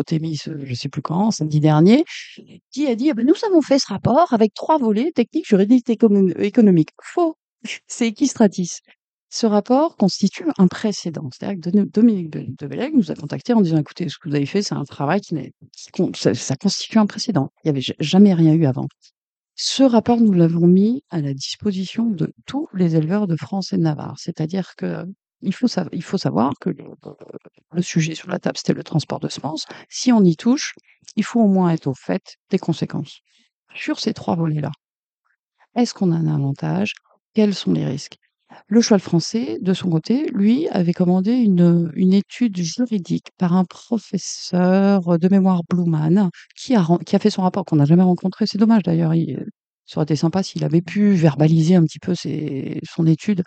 Thémis, 0.08 0.40
heu, 0.48 0.60
je 0.66 0.74
sais 0.76 0.90
plus 0.90 1.02
quand, 1.04 1.32
samedi 1.32 1.60
dernier, 1.62 2.06
qui 2.72 2.88
a 2.88 2.96
dit: 2.96 3.12
«Ah 3.12 3.16
bah, 3.16 3.24
nous 3.24 3.36
avons 3.48 3.62
fait 3.62 3.80
ce 3.80 3.88
rapport 3.90 4.34
avec 4.34 4.54
3 4.56 4.78
volets 4.80 5.12
techniques, 5.14 5.48
juridiques, 5.48 5.90
économ 5.90 6.30
économiques». 6.40 6.92
Faux! 7.04 7.38
C'est 7.88 8.08
Equistratis. 8.10 8.80
Ce 9.30 9.46
rapport 9.46 9.98
constitue 9.98 10.46
un 10.58 10.68
précédent. 10.68 11.30
C'est-à-dire 11.32 11.62
que 11.62 11.90
Dominique 11.90 12.30
de 12.30 12.68
Bellègue 12.68 12.96
nous 12.96 13.12
a 13.12 13.16
contactés 13.16 13.54
en 13.54 13.62
disant: 13.62 13.78
«Écoutez, 13.78 14.08
ce 14.08 14.18
que 14.18 14.30
vous 14.30 14.36
avez 14.36 14.46
fait, 14.46 14.62
c'est 14.62 14.76
un 14.76 14.86
travail 14.86 15.20
qui 15.22 15.36
n'est 15.36 15.52
ça 16.14 16.56
constitue 16.56 16.98
un 16.98 17.06
précédent. 17.06 17.50
Il 17.64 17.68
y 17.68 17.70
avait 17.70 17.82
ja 17.82 17.94
jamais 18.00 18.34
rien 18.34 18.54
eu 18.54 18.66
avant». 18.66 18.88
Ce 19.56 19.84
rapport, 19.84 20.22
nous 20.22 20.34
l'avons 20.34 20.68
mis 20.68 21.04
à 21.10 21.20
la 21.20 21.34
disposition 21.34 22.06
de 22.06 22.32
tous 22.46 22.68
les 22.74 22.96
éleveurs 22.96 23.28
de 23.28 23.36
France 23.36 23.74
et 23.74 23.78
de 23.78 23.82
Navarre. 23.82 24.16
C'est-à-dire 24.18 24.74
sav 25.68 25.90
il 25.92 26.04
faut 26.04 26.18
savoir 26.18 26.54
que 26.62 26.70
le 27.72 27.82
sujet 27.82 28.16
sur 28.16 28.30
la 28.30 28.40
table, 28.40 28.58
c'était 28.58 28.74
le 28.74 28.84
transport 28.84 29.20
de 29.20 29.30
semences. 29.30 29.66
Si 29.90 30.12
on 30.12 30.24
y 30.24 30.36
touche, 30.36 30.74
il 31.16 31.24
faut 31.24 31.42
au 31.42 31.48
moins 31.48 31.72
être 31.72 31.88
au 31.88 31.94
fait 31.96 32.38
des 32.50 32.60
conséquences. 32.60 33.20
Sur 33.76 34.00
ces 34.00 34.14
3 34.14 34.36
volets-là, 34.36 34.72
est-ce 35.76 35.94
qu'on 35.94 36.12
a 36.12 36.16
un 36.16 36.28
avantage? 36.34 36.94
Quels 37.34 37.56
sont 37.56 37.74
les 37.74 37.86
risques? 37.86 38.18
Le 38.68 38.82
cheval 38.82 39.00
français, 39.02 39.58
de 39.62 39.74
son 39.74 39.90
côté, 39.90 40.28
lui, 40.34 40.68
avait 40.70 40.94
commandé 40.94 41.32
une, 41.34 41.92
une 41.96 42.14
étude 42.14 42.58
juridique 42.58 43.28
par 43.38 43.54
un 43.56 43.66
professeur, 43.66 45.18
de 45.20 45.28
mémoire 45.30 45.62
Bluman, 45.70 46.30
qui 46.56 46.76
a 46.76 46.86
qui 47.06 47.16
a 47.16 47.20
fait 47.20 47.30
son 47.30 47.42
rapport, 47.44 47.66
qu'on 47.66 47.76
n'a 47.78 47.86
jamais 47.86 48.04
rencontré. 48.04 48.46
C'est 48.48 48.58
dommage 48.58 48.84
d'ailleurs, 48.84 49.14
il 49.16 49.46
ça 49.86 49.98
aurait 50.00 50.04
été 50.04 50.16
sympa 50.18 50.44
s'il 50.44 50.66
avait 50.66 50.82
pu 50.82 51.12
verbaliser 51.14 51.76
un 51.76 51.84
petit 51.84 52.00
peu 52.00 52.14
son 52.16 53.06
étude. 53.08 53.44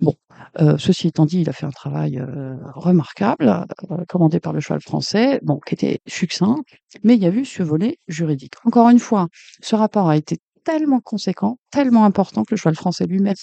Bon, 0.00 0.14
heu, 0.60 0.76
ceci 0.78 1.08
étant 1.08 1.26
dit, 1.26 1.40
il 1.42 1.48
a 1.50 1.52
fait 1.52 1.66
un 1.66 1.70
travail, 1.70 2.18
heu, 2.18 2.56
remarquable, 2.74 3.66
heu, 3.90 4.04
commandé 4.08 4.40
par 4.40 4.52
le 4.52 4.60
cheval 4.60 4.80
français, 4.82 5.40
bon, 5.42 5.60
qui 5.66 5.74
était 5.74 6.00
succinct, 6.08 6.56
mais 7.04 7.14
il 7.16 7.22
y 7.22 7.26
a 7.26 7.30
eu 7.30 7.44
ce 7.44 7.62
volet 7.62 7.98
juridique. 8.08 8.54
Encore 8.64 8.88
une 8.90 8.98
fois, 9.00 9.28
ce 9.62 9.76
rapport 9.76 10.08
a 10.08 10.16
été 10.16 10.38
tellement 10.64 11.00
conséquent, 11.00 11.58
tellement 11.70 12.04
important 12.04 12.44
que 12.44 12.52
le 12.54 12.56
cheval 12.58 12.76
français 12.76 13.06
lui-même 13.06 13.34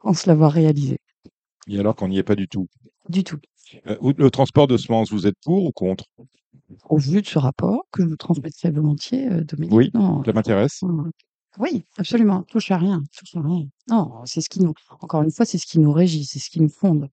pense 0.00 0.26
l'avoir 0.26 0.52
réalisé. 0.52 0.98
Et 1.68 1.78
alors 1.78 1.94
qu'on 1.96 2.08
n'y 2.08 2.18
est 2.18 2.22
pas 2.24 2.36
du 2.36 2.48
tout? 2.48 2.66
Du 3.08 3.24
tout. 3.24 3.38
Ou 4.00 4.12
le 4.16 4.30
transport 4.30 4.66
de 4.66 4.76
semences, 4.76 5.12
vous 5.12 5.26
êtes 5.26 5.36
pour 5.44 5.64
ou 5.64 5.72
contre? 5.72 6.04
Au 6.88 6.98
vu 6.98 7.22
de 7.22 7.26
ce 7.26 7.38
rapport, 7.38 7.84
que 7.92 8.02
je 8.02 8.08
vous 8.08 8.16
transmettrai 8.16 8.70
volontiers, 8.70 9.28
heu, 9.30 9.44
Dominique, 9.44 9.74
Oui, 9.74 9.90
non, 9.94 10.22
ça 10.24 10.32
m'intéresse. 10.32 10.80
oui, 11.58 11.84
absolument, 11.98 12.42
touche 12.44 12.70
à 12.70 12.78
rien, 12.78 13.02
touche 13.16 13.36
à 13.36 13.42
rien. 13.42 13.66
Non, 13.88 14.22
c'est 14.24 14.40
ce 14.40 14.48
qui 14.48 14.60
nous 14.60 14.72
encore 15.00 15.22
une 15.22 15.30
fois, 15.30 15.44
c'est 15.44 15.58
ce 15.58 15.66
qui 15.66 15.78
nous 15.78 15.92
régit, 15.92 16.24
c'est 16.24 16.38
ce 16.38 16.50
qui 16.50 16.60
nous 16.60 16.68
fonde. 16.68 17.08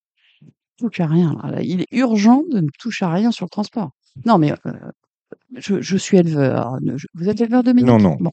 Touche 0.77 0.99
à 0.99 1.07
rien, 1.07 1.35
il 1.61 1.81
est 1.81 1.87
urgent 1.91 2.43
de 2.51 2.59
ne 2.61 2.69
toucher 2.79 3.05
à 3.05 3.11
rien 3.11 3.31
sur 3.31 3.45
le 3.45 3.49
transport. 3.49 3.91
Non, 4.25 4.37
mais, 4.37 4.51
heu, 4.51 4.57
je 5.57 5.81
je 5.81 5.97
suis 5.97 6.17
éleveur, 6.17 6.77
je 6.95 7.07
vous 7.13 7.29
êtes 7.29 7.41
éleveur, 7.41 7.63
Non, 7.63 7.73
Dominique? 7.73 8.01
non. 8.01 8.17
Bon, 8.19 8.29
heu, 8.29 8.31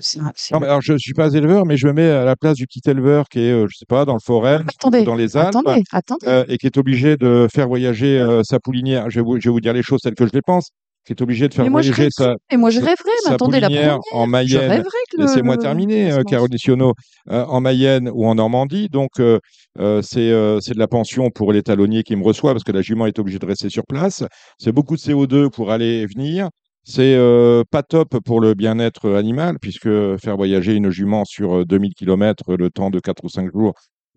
c'est 0.00 0.20
un 0.20 0.32
c'est 0.34 0.54
Non, 0.54 0.60
mais 0.60 0.66
alors 0.66 0.80
je 0.82 0.96
suis 0.98 1.12
pas 1.14 1.32
éleveur, 1.32 1.66
mais 1.66 1.76
je 1.76 1.86
me 1.86 1.92
mets 1.92 2.10
à 2.10 2.24
la 2.24 2.36
place 2.36 2.56
du 2.56 2.66
petit 2.66 2.80
éleveur 2.88 3.28
qui 3.28 3.40
est, 3.40 3.52
heu, 3.52 3.66
je 3.70 3.76
sais 3.76 3.86
pas, 3.88 4.04
dans 4.04 4.14
le 4.14 4.20
Forez 4.24 4.56
ou 4.58 4.68
attendez, 4.68 5.04
dans 5.04 5.14
les 5.14 5.36
Alpes, 5.36 5.56
attendez, 5.56 5.82
attendez. 5.92 6.26
heu, 6.26 6.44
et 6.48 6.58
qui 6.58 6.66
est 6.66 6.76
obligé 6.76 7.16
de 7.16 7.46
faire 7.52 7.68
voyager, 7.68 8.18
heu, 8.20 8.42
sa 8.44 8.58
poulinière. 8.60 9.10
Je 9.10 9.20
vais 9.20 9.24
vous 9.24 9.40
je 9.40 9.48
vais 9.48 9.52
vous 9.52 9.60
dire 9.60 9.72
les 9.72 9.82
choses 9.82 10.00
telles 10.02 10.14
que 10.14 10.26
je 10.26 10.32
les 10.32 10.42
pense, 10.42 10.70
qui 11.06 11.12
est 11.12 11.22
obligé 11.22 11.48
de 11.48 11.54
faire 11.54 11.64
Mais 11.64 11.70
moi 11.70 11.82
je 11.82 11.92
voyager 11.92 12.10
sa 12.10 12.34
mais 12.50 12.56
moi 12.58 12.70
je 12.70 12.80
sa 12.80 12.86
rêverais, 12.86 13.10
mais 13.24 13.28
sa 13.28 13.34
attendez 13.34 13.60
la 13.60 13.68
poulinière 13.68 13.98
en 14.12 14.26
1re, 14.26 14.26
je 14.46 14.58
Mayenne 14.58 14.84
laissez-moi 15.18 15.56
terminer, 15.56 16.10
Caroline 16.28 16.92
en 17.30 17.60
Mayenne 17.60 18.10
ou 18.12 18.26
en 18.26 18.34
Normandie, 18.34 18.88
donc 18.88 19.10
c'est, 19.16 20.30
de 20.30 20.78
la 20.78 20.88
pension 20.88 21.30
pour 21.30 21.52
l'étalonnier 21.52 22.02
qui 22.02 22.16
me 22.16 22.24
reçoit 22.24 22.52
parce 22.52 22.64
que 22.64 22.72
la 22.72 22.82
jument 22.82 23.06
est 23.06 23.18
obligée 23.18 23.38
de 23.38 23.46
rester 23.46 23.70
sur 23.70 23.84
place. 23.86 24.24
C'est 24.58 24.72
beaucoup 24.72 24.96
de 24.96 25.00
CO2 25.00 25.50
pour 25.50 25.70
aller 25.70 26.02
et 26.02 26.06
venir. 26.06 26.48
C'est, 26.86 27.14
heu, 27.16 27.64
pas 27.70 27.82
top 27.82 28.18
pour 28.26 28.40
le 28.42 28.52
bien-être, 28.52 29.10
animal 29.14 29.58
puisque 29.58 29.88
faire 30.18 30.36
voyager 30.36 30.74
une 30.74 30.90
jument 30.90 31.24
sur, 31.24 31.54
heu, 31.60 31.64
2000 31.64 31.94
kilomètres 31.94 32.56
le 32.56 32.68
temps 32.70 32.90
de 32.90 33.00
4 33.00 33.24
ou 33.24 33.30
5 33.30 33.50
jours, 33.52 33.72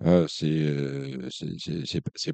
heu, 0.05 0.25
c'est, 0.29 0.43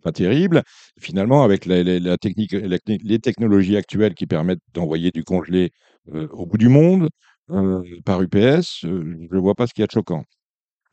pas 0.02 0.12
terrible. 0.12 0.64
Finalement, 1.00 1.44
avec 1.44 1.68
la 1.68 1.84
les 1.84 3.20
technologies 3.20 3.78
actuelles 3.78 4.16
qui 4.16 4.26
permettent 4.26 4.60
d'envoyer 4.74 5.12
du 5.12 5.24
congelé, 5.24 5.72
au 6.12 6.48
bout 6.48 6.58
du 6.58 6.68
monde, 6.68 7.10
par 8.04 8.24
UPS, 8.24 8.80
je 8.82 9.38
vois 9.38 9.54
pas 9.54 9.68
ce 9.68 9.74
qu'il 9.76 9.84
y 9.84 9.86
a 9.86 9.88
de 9.88 9.92
choquant. 9.92 10.24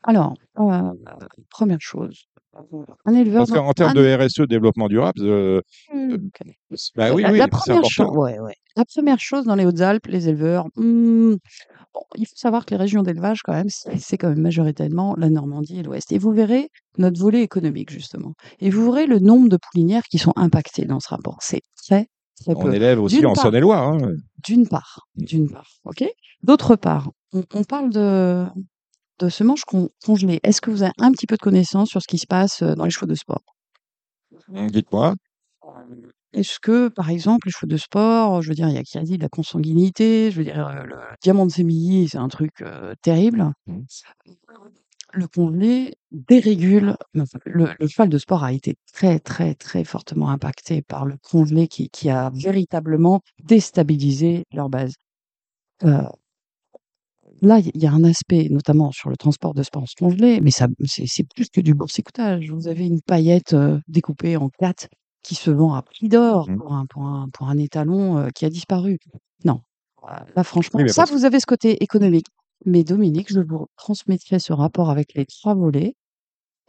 Alors, 0.03 0.33
heu, 0.59 0.99
1re 1.49 1.81
chose, 1.81 2.25
heu, 2.55 2.85
un 3.05 3.13
éleveur 3.13 3.45
Parce 3.45 3.47
dans 3.47 3.59
qu'en 3.65 3.73
termes 3.73 3.93
un 3.93 3.93
de 3.93 4.15
RSE, 4.15 4.41
développement 4.47 4.87
durable, 4.87 5.21
heu 5.21 5.61
Mmh, 5.89 6.13
heu, 6.13 6.19
OK. 6.27 6.41
s 6.73 6.91
bah, 6.95 7.11
Heu, 7.11 7.13
oui, 7.13 7.23
la 7.23 7.31
la 7.35 7.47
oui, 7.47 7.49
c'est 7.53 7.71
1re 7.71 7.83
cho 7.83 8.05
important. 8.05 8.13
ouais, 8.13 8.39
ouais, 8.39 8.55
la 8.75 8.85
1re 8.85 9.19
chose 9.19 9.45
dans 9.45 9.55
les 9.55 9.65
Hautes-Alpes, 9.65 10.05
les 10.07 10.29
éleveurs, 10.29 10.67
mmh, 10.75 11.35
bon, 11.93 12.01
il 12.17 12.27
faut 12.27 12.35
savoir 12.37 12.65
que 12.65 12.71
les 12.71 12.77
régions 12.77 13.03
d'élevage 13.03 13.41
quand 13.43 13.53
même, 13.53 13.69
c'est 13.69 13.97
c'est 13.99 14.17
quand 14.17 14.29
même 14.29 14.41
majoritairement 14.41 15.15
la 15.17 15.29
Normandie 15.29 15.79
et 15.79 15.83
l'Ouest 15.83 16.11
et 16.13 16.19
vous 16.19 16.31
verrez 16.33 16.69
notre 16.97 17.19
volet 17.21 17.41
économique 17.43 17.91
justement 17.91 18.33
et 18.59 18.69
vous 18.71 18.85
verrez 18.91 19.07
le 19.07 19.19
nombre 19.19 19.49
de 19.49 19.57
poulinières 19.57 20.05
qui 20.05 20.19
sont 20.19 20.33
impactées 20.37 20.85
dans 20.85 20.99
ce 21.01 21.09
rapport. 21.09 21.39
C'est 21.41 21.61
très, 21.87 22.07
très 22.41 22.55
On 22.55 22.69
peu. 22.69 22.71
élève 22.71 23.01
aussi 23.01 23.25
D'une 23.25 23.25
en 23.25 23.35
part 23.35 23.35
Saône-et-Loire, 23.35 23.87
hein, 23.87 23.97
heu. 24.09 24.17
d'une 24.47 24.67
part 24.67 25.07
Mmh. 25.15 25.25
d'une 25.25 25.49
part, 25.49 25.69
OK? 25.85 26.03
D'autre 26.43 26.75
part, 26.77 27.11
on 27.33 27.43
on 27.55 27.63
parle 27.65 27.91
de 27.91 28.45
de 29.25 29.29
semences 29.29 29.63
con 29.65 29.89
congelées. 30.05 30.39
Est-ce 30.43 30.61
que 30.61 30.71
vous 30.71 30.83
avez 30.83 30.93
un 30.99 31.11
petit 31.11 31.27
peu 31.27 31.35
de 31.37 31.41
connaissances 31.41 31.89
sur 31.89 32.01
ce 32.01 32.07
qui 32.07 32.17
se 32.17 32.27
passe, 32.27 32.61
heu, 32.63 32.75
dans 32.75 32.85
les 32.85 32.91
chevaux 32.91 33.05
de 33.07 33.15
sport? 33.15 33.43
Mmh, 34.47 34.67
dites-moi. 34.69 35.15
Est-ce 36.33 36.59
que, 36.61 36.87
par 36.87 37.09
exemple, 37.09 37.47
les 37.47 37.51
chevaux 37.51 37.67
de 37.67 37.75
sport, 37.77 38.41
je 38.41 38.49
veux 38.49 38.55
dire, 38.55 38.69
il 38.69 38.75
y 38.75 38.77
a 38.77 38.83
qui 38.83 38.97
a 38.97 39.03
dit 39.03 39.17
de 39.17 39.21
la 39.23 39.29
consanguinité, 39.29 40.31
je 40.31 40.37
veux 40.37 40.43
dire, 40.45 40.65
heu, 40.69 40.85
le 40.87 40.95
diamant 41.21 41.45
de 41.45 41.51
Sémilly, 41.51 42.07
c'est 42.09 42.17
un 42.17 42.29
truc, 42.29 42.61
heu, 42.61 42.95
terrible. 43.01 43.51
Mmh. 43.67 43.79
Le 45.13 45.25
congelé 45.27 45.95
dérégule 46.11 46.97
le 47.13 47.23
le 47.79 47.87
cheval 47.87 48.09
de 48.09 48.17
sport 48.17 48.43
a 48.43 48.51
été 48.51 48.75
très, 48.93 49.19
très, 49.19 49.55
très 49.55 49.83
fortement 49.85 50.29
impacté 50.29 50.81
par 50.81 51.05
le 51.05 51.15
congelé 51.17 51.67
qui 51.69 51.89
qui 51.89 52.09
a 52.09 52.29
véritablement 52.33 53.21
déstabilisé 53.43 54.43
leur 54.53 54.67
base. 54.69 54.95
Là, 57.41 57.59
il 57.59 57.81
y 57.81 57.87
a 57.87 57.91
un 57.91 58.03
aspect, 58.03 58.47
notamment 58.49 58.91
sur 58.91 59.09
le 59.09 59.17
transport 59.17 59.53
de 59.53 59.63
semences 59.63 59.93
congelées, 59.95 60.39
mais 60.41 60.51
ça 60.51 60.67
c'est 60.85 61.23
plus 61.35 61.49
que 61.49 61.61
du 61.61 61.73
boursicotage. 61.73 62.49
Vous 62.51 62.67
avez 62.67 62.85
une 62.87 63.01
paillette, 63.01 63.55
découpée 63.87 64.37
en 64.37 64.49
4 64.59 64.87
qui 65.23 65.35
se 65.35 65.51
vend 65.51 65.73
à 65.73 65.81
prix 65.83 66.09
d'or 66.09 66.49
Mmh. 66.49 66.57
pour 66.57 66.73
un 66.73 66.85
pour 66.87 67.03
un 67.05 67.27
pour 67.33 67.49
un 67.49 67.57
étalon, 67.57 68.27
qui 68.33 68.45
a 68.45 68.49
disparu. 68.49 68.97
Non, 69.45 69.61
là 70.35 70.43
franchement, 70.43 70.79
Oui, 70.81 70.89
ça 70.89 71.03
parce 71.03 71.11
vous 71.11 71.25
avez 71.25 71.39
ce 71.39 71.45
côté 71.45 71.83
économique. 71.83 72.27
Mais 72.65 72.83
Dominique, 72.83 73.31
je 73.33 73.39
vous 73.39 73.67
transmettrai 73.75 74.39
ce 74.39 74.53
rapport 74.53 74.89
avec 74.91 75.13
les 75.15 75.25
3 75.25 75.55
volets 75.55 75.95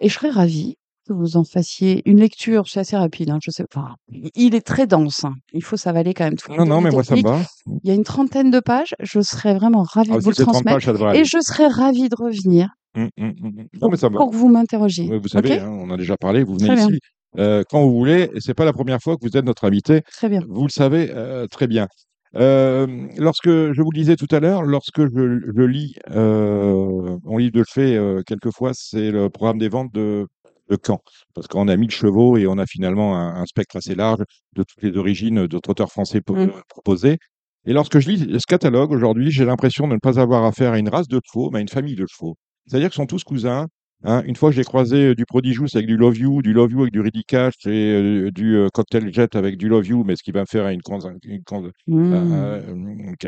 et 0.01 0.09
je 0.09 0.15
serais 0.15 0.31
ravie 0.31 0.77
que 1.07 1.13
vous 1.13 1.37
en 1.37 1.45
fassiez 1.45 2.03
une 2.09 2.19
lecture. 2.21 2.69
C'est 2.69 2.81
assez 2.81 2.97
rapide, 2.97 3.31
hein, 3.31 3.39
je 3.43 3.51
sais 3.51 3.65
enfin, 3.75 3.97
il 4.35 4.55
est 4.55 4.61
très 4.67 4.87
dense, 4.87 5.25
hein. 5.25 5.35
Il 5.53 5.63
faut 5.65 5.77
s'avaler 5.77 6.15
quand 6.15 6.25
même 6.25 6.35
les 6.49 6.57
Non, 6.57 6.65
non, 6.67 6.81
mais 6.81 6.91
moi 6.91 7.03
ça 7.05 7.17
me 7.17 7.23
va. 7.23 7.43
Il 7.85 7.89
y 7.89 7.91
a 7.91 7.95
une 7.95 8.05
trentaine 8.05 8.51
de 8.51 8.61
pages, 8.61 8.95
je 9.01 9.21
serais 9.21 9.55
vraiment 9.55 9.83
ravie 9.83 10.11
Ah, 10.13 10.19
de 10.19 10.23
vous 10.23 10.31
le 10.31 10.35
c'est 10.35 10.43
30 10.45 10.65
transmettre 10.65 10.93
pages, 10.93 11.17
et 11.17 11.25
je 11.25 11.39
serais 11.41 11.67
ravie 11.69 12.09
de 12.09 12.17
revenir 12.17 12.69
Mmh, 12.95 13.05
mmh, 13.17 13.25
mmh 13.27 13.47
mh. 13.49 13.51
Non, 13.51 13.67
pour 13.81 13.91
mais 13.91 13.97
ça 13.97 14.11
me 14.11 14.15
va. 14.15 14.19
pour 14.21 14.31
que 14.31 14.37
vous 14.37 14.49
m'interrogiez. 14.49 15.09
Vous 15.19 15.29
savez, 15.29 15.59
hein, 15.59 15.71
on 15.71 15.91
a 15.91 15.97
déjà 15.97 16.17
parlé, 16.19 16.45
vous 16.45 16.55
venez 16.57 16.69
Très 16.69 16.75
ici, 16.75 16.99
heu, 17.39 17.65
quand 17.71 17.81
vous 17.83 17.95
voulez 17.95 18.29
et 18.35 18.41
c'est 18.41 18.53
pas 18.55 18.67
la 18.67 18.73
1re 18.75 19.01
fois 19.01 19.17
que 19.17 19.23
vous 19.27 19.35
êtes 19.37 19.45
notre 19.47 19.65
invité. 19.65 20.03
Très 20.13 20.29
bien. 20.29 20.41
Vous 20.47 20.65
le 20.65 20.71
savez, 20.71 21.11
heu, 21.11 21.47
très 21.51 21.67
bien. 21.67 21.89
Hem, 22.35 23.09
lorsque 23.17 23.49
je 23.49 23.81
vous 23.83 23.91
le 23.93 23.99
disais 23.99 24.17
tout 24.17 24.27
à 24.31 24.41
l'heure, 24.41 24.63
lorsque 24.63 25.01
je 25.07 25.41
je 25.57 25.63
lis, 25.63 25.95
heu, 26.11 27.17
mon 27.25 27.39
livre 27.39 27.53
de 27.53 27.65
chevet, 27.67 27.97
heu, 27.97 28.23
quelquefois, 28.27 28.73
c'est 28.75 29.11
le 29.11 29.31
programme 29.31 29.59
des 29.59 29.69
ventes 29.71 29.93
de 29.95 30.27
de 30.73 30.79
Caen. 30.85 31.01
Parce 31.35 31.47
qu'on 31.49 31.69
a 31.69 31.77
1000 31.77 31.91
chevaux 31.91 32.37
et 32.37 32.47
on 32.47 32.59
a 32.59 32.67
finalement 32.67 33.17
un, 33.17 33.35
un 33.41 33.47
spectre 33.47 33.77
assez 33.77 33.95
large 33.95 34.23
de 34.57 34.63
toutes 34.63 34.83
les 34.83 34.97
origines 34.97 35.47
de 35.47 35.59
trotteurs 35.59 35.91
français 35.91 36.21
po- 36.21 36.35
Mmh. 36.35 36.39
euh, 36.41 36.61
proposés. 36.69 37.19
Et 37.67 37.73
lorsque 37.73 37.99
je 38.01 38.09
lis 38.11 38.19
ce 38.41 38.47
catalogue 38.47 38.91
aujourd'hui, 38.91 39.31
j'ai 39.31 39.45
l'impression 39.45 39.87
de 39.87 39.95
ne 39.95 39.99
pas 39.99 40.19
avoir 40.19 40.45
affaire 40.45 40.73
à 40.73 40.79
une 40.79 40.89
race 40.89 41.07
de 41.09 41.21
chevaux, 41.25 41.51
mais 41.53 41.59
à 41.59 41.61
une 41.63 41.69
famille 41.69 41.95
de 41.95 42.07
chevaux. 42.09 42.37
C'est-à-dire 42.67 42.89
qu'ils 42.91 42.97
sont 42.97 43.07
tous 43.07 43.23
cousins. 43.25 43.69
hein. 44.05 44.23
Une 44.27 44.35
fois, 44.35 44.51
j'ai 44.51 44.65
croisé 44.65 45.09
euh, 45.11 45.15
du 45.15 45.25
Prodigious 45.27 45.69
avec 45.75 45.87
du 45.87 45.97
Love 45.97 46.19
You, 46.19 46.43
du 46.43 46.53
Love 46.53 46.73
You 46.73 46.81
avec 46.83 46.93
du 46.93 47.01
Ridicash 47.01 47.55
et 47.67 47.71
euh, 47.93 48.31
du 48.33 48.57
euh, 48.57 48.69
Cocktail 48.75 49.13
Jet 49.15 49.37
avec 49.37 49.57
du 49.59 49.69
Love 49.69 49.87
You, 49.87 50.03
mais 50.05 50.17
ce 50.17 50.23
qui 50.25 50.33
va 50.33 50.41
me 50.41 50.47
faire 50.47 50.67
une, 50.69 50.81
une, 51.25 51.43
Mmh. 51.87 52.13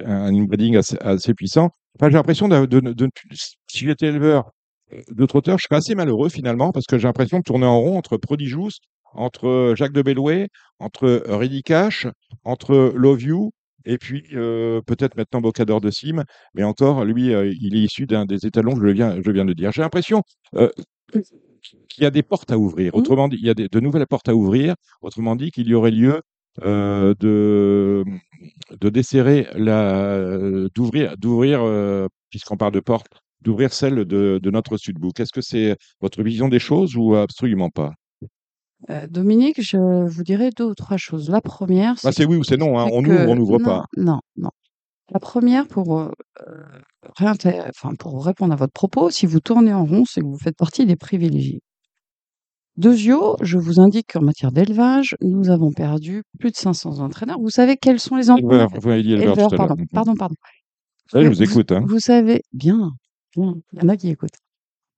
un, 0.04 0.35
inbreeding 0.35 0.76
assez, 0.76 0.96
assez 1.00 1.35
puissant. 1.35 1.70
Enfin, 1.98 2.09
j'ai 2.11 2.14
l'impression 2.16 2.48
de, 2.48 2.66
de, 2.66 2.80
de- 2.80 2.92
de- 2.92 3.09
si 3.33 3.85
j'étais 3.87 4.07
éleveur 4.07 4.50
euh, 4.94 5.02
de 5.11 5.26
trotteurs, 5.26 5.59
je 5.59 5.64
serais 5.64 5.76
assez 5.76 5.94
malheureux 5.94 6.28
finalement 6.28 6.72
parce 6.72 6.87
que 6.87 6.98
j'ai 6.98 7.07
l'impression 7.09 7.38
de 7.38 7.44
tourner 7.44 7.66
en 7.66 7.80
rond 7.80 7.98
entre 7.98 8.16
Prodigious, 8.16 8.70
entre 9.12 9.48
euh, 9.48 9.74
Jacques 9.74 9.92
de 9.92 10.02
Bellouet, 10.02 10.48
entre 10.78 11.04
euh, 11.04 11.37
Ridicash, 11.37 12.07
entre 12.44 12.92
Love 12.96 13.22
You 13.22 13.50
et 13.85 13.98
puis 13.98 14.24
euh, 14.33 14.80
peut-être 14.83 15.16
maintenant 15.16 15.40
Bocador 15.40 15.80
de 15.80 15.90
Sim, 15.90 16.24
mais 16.54 16.64
encore, 16.64 17.04
lui, 17.04 17.35
euh, 17.35 17.52
il 17.61 17.76
est 17.76 17.80
issu 17.80 18.07
d'un 18.07 18.24
des 18.24 18.46
étalons 18.46 18.74
que 18.74 18.87
je 18.87 18.92
viens, 18.92 19.20
je 19.22 19.30
viens 19.30 19.44
de 19.44 19.52
dire. 19.52 19.72
J'ai 19.72 19.83
l'impression 19.83 20.22
euh, 20.54 20.70
qu'il 21.12 22.02
y 22.02 22.07
a 22.07 22.11
des 22.11 22.22
portes 22.22 22.50
à 22.50 22.59
ouvrir. 22.59 22.94
Mmh. 22.94 22.98
Autrement 22.98 23.28
dit, 23.28 23.37
il 23.38 23.46
y 23.46 23.50
a 23.50 23.54
de 23.54 23.80
nouvelles 23.80 24.07
portes 24.07 24.28
à 24.28 24.35
ouvrir. 24.35 24.74
Autrement 25.02 25.37
dit, 25.37 25.50
qu'il 25.50 25.68
y 25.68 25.74
aurait 25.74 25.90
lieu 25.90 26.22
euh, 26.62 27.14
de, 27.20 28.04
de 28.80 28.88
desserrer 28.88 29.48
la, 29.54 30.18
d'ouvrir, 30.74 31.16
d'ouvrir, 31.18 31.62
euh, 31.62 32.07
puisqu'on 32.30 32.57
parle 32.57 32.72
de 32.72 32.80
porte, 32.80 33.09
d'ouvrir 33.44 33.72
celle 33.72 34.04
de, 34.04 34.40
de 34.42 34.50
notre 34.50 34.76
Sudbook. 34.76 35.20
Est-ce 35.20 35.33
que 35.33 35.40
c'est 35.42 35.76
votre 36.00 36.22
vision 36.22 36.48
des 36.48 36.59
choses 36.59 36.96
ou 36.96 37.14
absolument 37.14 37.70
pas? 37.70 37.92
Heu, 38.90 39.07
Dominique, 39.09 39.61
je 39.62 39.78
vous 40.09 40.22
dirais 40.24 40.50
2 40.57 40.64
ou 40.64 40.74
3 40.74 40.96
choses. 40.96 41.30
La 41.30 41.40
première, 41.40 41.94
bah, 42.02 42.12
c'est 42.12 42.12
C'est 42.12 42.24
oui 42.26 42.37
ou 42.37 42.44
c'est 42.44 42.57
non, 42.57 42.78
hein. 42.78 42.87
c'est 42.88 42.96
on 42.96 43.02
que 43.02 43.11
ouvre, 43.11 43.28
on 43.30 43.37
n'ouvre 43.37 43.59
non, 43.59 43.64
pas. 43.64 43.85
non, 43.96 44.20
non. 44.37 44.50
La 45.12 45.20
première 45.20 45.66
pour, 45.68 46.11
réinté 47.16 47.61
enfin, 47.68 47.94
pour 47.98 48.24
répondre 48.24 48.52
à 48.52 48.57
votre 48.57 48.72
propos, 48.72 49.11
si 49.11 49.26
vous 49.26 49.40
tournez 49.40 49.72
en 49.72 49.85
rond, 49.85 50.04
c'est 50.07 50.20
que 50.20 50.26
vous 50.26 50.38
faites 50.38 50.57
partie 50.57 50.87
des 50.87 50.96
privilégiés. 50.96 51.61
Deuxio, 52.76 53.37
je 53.40 53.57
vous 53.59 53.78
indique 53.78 54.12
qu'en 54.12 54.22
matière 54.22 54.50
d'élevage, 54.50 55.14
nous 55.20 55.48
avons 55.50 55.70
perdu 55.72 56.24
plus 56.40 56.50
de 56.50 56.57
500 56.57 56.98
entraîneurs. 56.98 57.38
Vous 57.38 57.50
savez 57.50 57.76
quels 57.76 58.00
sont 58.00 58.16
les 58.16 58.30
entraîneurs? 58.30 58.68
éleveurs, 58.85 59.50
pardon, 59.50 59.76
pardon, 59.92 60.14
pardon. 60.16 60.35
Ça, 61.11 61.20
je 61.22 61.28
Vous 61.28 61.35
vous 61.35 61.42
écoute. 61.42 61.70
Hein. 61.70 61.85
vous 61.87 62.00
savez 62.00 62.42
bien, 62.52 62.90
il 63.36 63.80
y 63.80 63.84
en 63.84 63.88
a 63.88 63.96
qui 63.96 64.10
écoutent. 64.10 64.30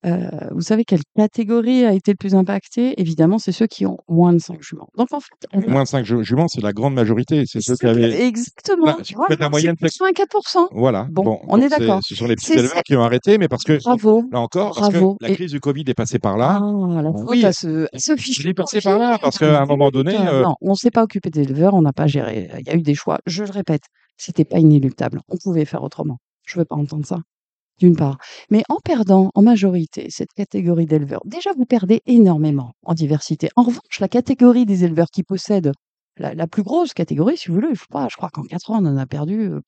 Heu, 0.04 0.28
vous 0.52 0.60
savez 0.60 0.84
quelle 0.84 1.00
catégorie 1.16 1.84
a 1.84 1.92
été 1.92 2.12
le 2.12 2.16
plus 2.16 2.34
impactée? 2.36 3.00
Évidemment, 3.00 3.38
c'est 3.38 3.50
ceux 3.50 3.66
qui 3.66 3.86
ont 3.86 3.98
moins 4.08 4.32
de 4.32 4.38
5 4.38 4.62
juments. 4.62 4.88
Donc 4.96 5.08
en 5.12 5.18
fait, 5.18 5.32
on 5.52 5.60
Moins 5.68 5.82
de 5.82 5.88
5 5.88 6.04
juments, 6.04 6.46
c'est 6.48 6.60
la 6.60 6.72
grande 6.72 6.94
majorité. 6.94 7.42
C'est 7.46 7.60
ceux 7.60 7.74
qui 7.76 7.86
avaient. 7.86 8.22
exactement, 8.26 8.86
Là, 8.86 8.96
si 9.02 9.14
vous 9.14 9.22
la 9.22 9.26
voilà, 9.28 9.44
c'est 9.44 9.50
moyenne, 9.50 9.74
c'est- 9.80 9.86
84 9.98 10.68
Voilà. 10.72 11.08
Bon, 11.10 11.24
Bon, 11.24 11.40
on 11.48 11.60
est 11.60 11.68
d'accord. 11.70 12.00
Ce 12.04 12.14
sont 12.14 12.26
les 12.26 12.36
petits 12.36 12.52
éleveurs 12.52 12.82
qui 12.84 12.94
ont 12.94 13.02
arrêté, 13.02 13.36
mais 13.38 13.48
parce 13.48 13.64
que 13.64 13.82
bravo, 13.82 14.22
là 14.30 14.38
encore, 14.40 14.74
parce 14.76 14.88
que 14.88 14.92
bravo 14.98 15.16
la 15.20 15.30
et 15.30 15.34
crise 15.34 15.50
du 15.50 15.60
Covid 15.60 15.84
est 15.88 15.94
passée 15.94 16.18
par 16.20 16.36
là. 16.36 16.60
ah, 16.62 17.02
la 17.02 17.10
faute 17.12 17.28
Oui, 17.28 17.44
à 17.44 17.52
ce 17.52 17.86
à 17.92 17.98
ce 17.98 18.14
fichu 18.16 18.48
est 18.48 18.54
passée 18.54 18.80
par 18.82 18.98
là, 18.98 19.18
parce 19.18 19.38
qu'à 19.38 19.60
un 19.62 19.66
moment 19.66 19.90
donné, 19.90 20.14
euh, 20.16 20.42
non, 20.42 20.54
on 20.60 20.74
s'est 20.76 20.90
pas 20.92 21.02
occupé 21.02 21.30
des 21.30 21.40
éleveurs, 21.40 21.74
on 21.74 21.82
n'a 21.82 21.94
pas 21.94 22.06
géré. 22.06 22.48
Il 22.60 22.66
y 22.66 22.70
a 22.70 22.76
eu 22.76 22.82
des 22.82 22.94
choix. 22.94 23.18
Je 23.26 23.42
le 23.42 23.50
répète, 23.50 23.82
c'était 24.18 24.44
pas 24.44 24.58
inéluctable. 24.58 25.20
On 25.28 25.36
pouvait 25.42 25.64
faire 25.64 25.82
autrement. 25.82 26.18
Je 26.46 26.58
veux 26.58 26.64
pas 26.64 26.76
entendre 26.76 27.04
ça, 27.06 27.18
d'une 27.78 27.96
part. 27.96 28.18
Mais 28.50 28.62
en 28.68 28.76
perdant 28.76 29.30
en 29.34 29.42
majorité 29.42 30.08
cette 30.10 30.32
catégorie 30.34 30.86
d'éleveurs, 30.86 31.22
déjà 31.24 31.50
vous 31.56 31.66
perdez 31.66 32.02
énormément 32.06 32.72
en 32.82 32.94
diversité. 32.94 33.48
En 33.56 33.62
revanche, 33.62 34.00
la 34.00 34.08
catégorie 34.08 34.66
des 34.66 34.84
éleveurs 34.84 35.10
qui 35.12 35.22
possèdent 35.22 35.72
la, 36.18 36.34
la 36.34 36.46
plus 36.46 36.62
grosse 36.62 36.94
catégorie, 36.94 37.36
si 37.36 37.48
vous 37.48 37.54
voulez, 37.54 37.74
je 37.74 37.80
sais 37.80 37.86
pas, 37.90 38.08
je 38.10 38.16
crois 38.16 38.30
qu'en 38.30 38.44
4 38.44 38.70
ans, 38.70 38.82
on 38.82 38.86
en 38.86 38.96
a 38.96 39.06
perdu 39.06 39.50
euh, 39.50 39.60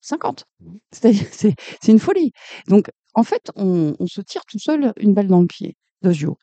50. 0.00 0.44
C'est-à-dire, 0.92 1.26
c'est 1.32 1.54
c'est 1.82 1.92
une 1.92 1.98
folie. 1.98 2.32
Donc, 2.68 2.90
en 3.14 3.22
fait, 3.24 3.50
on, 3.56 3.94
on 3.98 4.06
se 4.06 4.20
tire 4.20 4.44
tout 4.46 4.58
seul 4.58 4.92
une 4.98 5.14
balle 5.14 5.28
dans 5.28 5.40
le 5.40 5.46
pied. 5.46 5.76
Deuxio. 6.02 6.38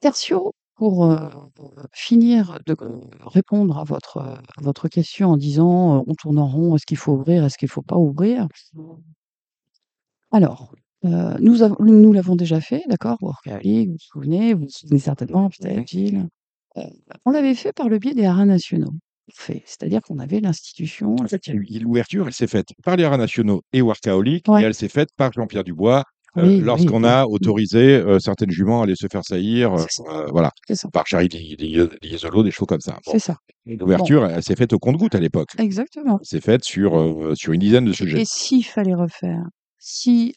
Tertio, 0.00 0.54
pour 0.76 1.04
euh, 1.04 1.28
finir 1.92 2.58
de 2.66 2.74
répondre 3.26 3.78
à 3.78 3.84
votre, 3.84 4.18
à 4.18 4.40
votre 4.62 4.88
question 4.88 5.30
en 5.32 5.36
disant 5.36 5.98
euh, 5.98 6.02
on 6.06 6.14
tourne 6.14 6.38
en 6.38 6.48
rond, 6.48 6.74
est-ce 6.74 6.86
qu'il 6.86 6.96
faut 6.96 7.12
ouvrir, 7.12 7.44
est-ce 7.44 7.58
qu'il 7.58 7.68
faut 7.68 7.82
pas 7.82 7.96
ouvrir 7.96 8.48
Alors, 10.32 10.74
euh, 11.04 11.34
nous, 11.40 11.62
avons- 11.62 11.76
nous 11.80 12.12
l'avons 12.12 12.36
déjà 12.36 12.60
fait, 12.60 12.82
d'accord 12.88 13.18
Workaholic, 13.20 13.88
vous 13.88 13.92
vous 13.94 13.98
souvenez, 13.98 14.54
vous 14.54 14.62
vous 14.64 14.68
souvenez 14.70 15.00
certainement, 15.00 15.48
Gilles. 15.86 16.28
Euh, 16.76 16.82
on 17.24 17.30
l'avait 17.32 17.54
fait 17.54 17.72
par 17.72 17.88
le 17.88 17.98
biais 17.98 18.14
des 18.14 18.24
haras 18.26 18.44
nationaux. 18.44 18.92
Fait. 19.32 19.62
C'est-à-dire 19.64 20.00
qu'on 20.02 20.18
avait 20.18 20.40
l'institution. 20.40 21.14
en 21.20 21.26
fait, 21.28 21.46
il 21.46 21.54
y 21.54 21.56
a 21.56 21.60
eu- 21.60 21.78
l'ouverture, 21.82 22.26
elle 22.26 22.32
s'est 22.32 22.48
faite 22.48 22.68
par 22.84 22.96
les 22.96 23.04
haras 23.04 23.16
nationaux 23.16 23.62
et 23.72 23.80
Workaholic, 23.80 24.48
Ouais. 24.48 24.62
et 24.62 24.64
elle 24.64 24.74
s'est 24.74 24.88
faite 24.88 25.10
par 25.16 25.32
Jean-Pierre 25.32 25.62
Dubois, 25.62 26.02
euh, 26.36 26.46
Oui, 26.46 26.60
lorsqu'on 26.60 27.02
oui. 27.04 27.08
a 27.08 27.28
autorisé 27.28 27.78
euh, 27.94 28.18
certaines 28.18 28.50
juments 28.50 28.80
à 28.80 28.84
aller 28.84 28.96
se 28.96 29.06
faire 29.10 29.22
saillir, 29.24 29.78
C'est 29.78 30.02
ça. 30.02 30.26
voilà, 30.32 30.50
par 30.92 31.06
Charlie 31.06 31.28
Li- 31.28 31.54
Li- 31.56 31.88
Liesolo, 32.02 32.42
des 32.42 32.50
choses 32.50 32.66
comme 32.66 32.80
ça. 32.80 32.98
Bon. 33.06 33.12
C'est 33.12 33.18
ça. 33.20 33.36
L'ouverture, 33.66 34.26
elle, 34.26 34.42
s'est 34.42 34.56
faite 34.56 34.72
au 34.72 34.78
compte-goutte 34.80 35.14
à 35.14 35.20
l'époque. 35.20 35.50
Exactement. 35.58 36.18
Elle 36.20 36.26
s'est 36.26 36.40
faite 36.40 36.64
sur, 36.64 37.32
sur 37.36 37.52
une 37.52 37.60
dizaine 37.60 37.84
de 37.84 37.92
sujets. 37.92 38.20
Et 38.22 38.24
s'il 38.24 38.64
fallait 38.64 38.94
refaire, 38.94 39.44
si 39.80 40.34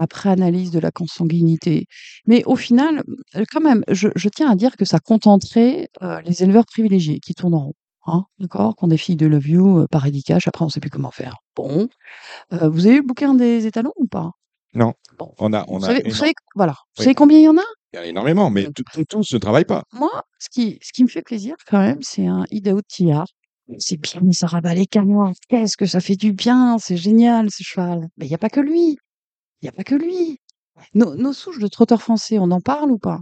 après 0.00 0.30
analyse 0.30 0.70
de 0.70 0.78
la 0.78 0.90
consanguinité, 0.92 1.86
mais 2.26 2.44
au 2.44 2.54
final, 2.56 3.02
euh, 3.36 3.44
quand 3.50 3.60
même, 3.60 3.82
je, 3.88 4.08
je 4.14 4.28
tiens 4.28 4.48
à 4.50 4.54
dire 4.54 4.76
que 4.76 4.84
ça 4.84 4.98
contenterait 5.00 5.88
euh, 6.02 6.20
les 6.22 6.42
éleveurs 6.44 6.66
privilégiés 6.66 7.18
qui 7.20 7.34
tournent 7.34 7.54
en 7.54 7.64
rond. 7.66 7.74
Hein, 8.06 8.24
D'accord 8.38 8.74
Qu'on 8.76 8.86
des 8.88 8.96
filles 8.96 9.16
de 9.16 9.26
Love 9.26 9.48
You 9.48 9.78
euh, 9.80 9.86
par 9.90 10.06
édicache, 10.06 10.48
après 10.48 10.64
on 10.64 10.68
sait 10.70 10.80
plus 10.80 10.88
comment 10.88 11.10
faire. 11.10 11.36
Bon. 11.56 11.88
Euh, 12.52 12.68
vous 12.68 12.86
avez 12.86 12.94
eu 12.96 13.00
le 13.00 13.06
bouquin 13.06 13.34
des 13.34 13.66
étalons 13.66 13.92
ou 13.96 14.06
pas? 14.06 14.30
Non. 14.72 14.94
Bon. 15.18 15.34
On 15.38 15.52
a, 15.52 15.64
on 15.68 15.78
Vous 15.78 15.84
a, 15.84 15.88
savez, 15.88 16.02
vous 16.08 16.14
savez- 16.14 16.32
voilà. 16.54 16.74
Vous 16.96 17.02
savez 17.02 17.14
combien 17.14 17.38
il 17.38 17.42
y 17.44 17.48
en 17.48 17.58
a? 17.58 17.62
Il 17.92 17.96
y 17.96 17.98
en 17.98 18.02
a 18.02 18.06
énormément, 18.06 18.50
mais 18.50 18.68
tous 19.08 19.32
ne 19.34 19.38
travaillent 19.38 19.64
pas. 19.64 19.82
Moi, 19.92 20.10
ce 20.38 20.48
qui, 20.50 20.78
ce 20.82 20.92
qui 20.92 21.02
me 21.02 21.08
fait 21.08 21.22
plaisir 21.22 21.54
quand 21.66 21.80
même, 21.80 21.98
c'est 22.02 22.26
un 22.26 22.44
Idaho 22.50 22.80
Tillard. 22.86 23.26
C'est 23.78 23.98
bien, 24.00 24.20
ça 24.32 24.46
rabat 24.46 24.74
les 24.74 24.86
canons. 24.86 25.32
Qu'est-ce 25.48 25.76
que 25.76 25.86
ça 25.86 26.00
fait 26.00 26.16
du 26.16 26.32
bien, 26.32 26.78
c'est 26.78 26.96
génial 26.96 27.50
ce 27.50 27.62
cheval. 27.62 28.08
Mais 28.16 28.24
il 28.26 28.28
n'y 28.28 28.34
a 28.34 28.38
pas 28.38 28.48
que 28.50 28.60
lui. 28.60 28.96
Il 29.62 29.64
n'y 29.64 29.68
a 29.70 29.72
pas 29.72 29.84
que 29.84 29.94
lui. 29.94 30.38
Nos, 30.94 31.16
nos 31.16 31.32
souches 31.34 31.60
de 31.60 31.68
trotteurs 31.68 32.02
français, 32.02 32.38
on 32.38 32.50
en 32.52 32.60
parle 32.60 32.92
ou 32.92 32.98
pas? 32.98 33.20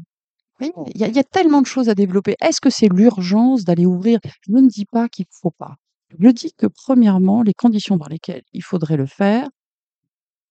Oui, 0.61 0.73
il 0.95 1.01
y, 1.01 1.05
a- 1.05 1.09
il 1.09 1.17
y 1.17 1.21
a 1.21 1.25
tellement 1.25 1.63
de 1.63 1.67
choses 1.67 1.89
à 1.91 1.95
développer. 1.97 2.37
Est-ce 2.43 2.61
que 2.61 2.71
c'est 2.71 2.89
l'urgence 2.89 3.65
d'aller 3.65 3.87
ouvrir? 3.87 4.21
Je 4.43 4.53
ne 4.53 4.69
dis 4.69 4.87
pas 4.87 5.09
qu'il 5.09 5.25
ne 5.27 5.37
faut 5.41 5.53
pas. 5.53 5.77
Je 6.19 6.29
dis 6.31 6.53
que 6.57 6.67
premièrement, 6.69 7.43
les 7.43 7.55
conditions 7.55 7.97
dans 7.99 8.07
lesquelles 8.09 8.43
il 8.53 8.63
faudrait 8.63 8.97
le 8.97 9.07
faire, 9.07 9.49